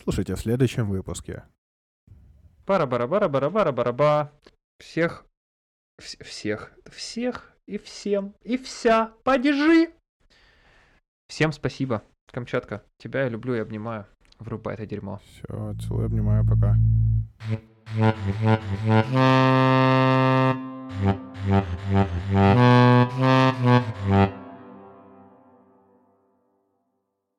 Слушайте 0.03 0.35
в 0.35 0.41
следующем 0.41 0.89
выпуске. 0.89 1.45
Бара-бара-бара-бара-бара-бара-ба. 2.67 4.33
Всех, 4.79 5.25
вс- 6.01 6.23
всех, 6.23 6.73
всех 6.91 7.53
и 7.67 7.79
всем 7.79 8.35
и 8.43 8.59
вся 8.59 9.15
падежи. 9.25 9.93
Всем 11.29 11.53
спасибо. 11.53 12.03
Камчатка, 12.31 12.83
тебя 12.99 13.23
я 13.23 13.29
люблю 13.29 13.55
и 13.55 13.61
обнимаю. 13.61 14.07
Врубай 14.39 14.75
это 14.75 14.85
дерьмо. 14.85 15.21
Все, 15.25 15.75
целую, 15.81 16.07
обнимаю, 16.07 16.45
пока. 16.47 16.77
Mm-hmm. 21.47 21.77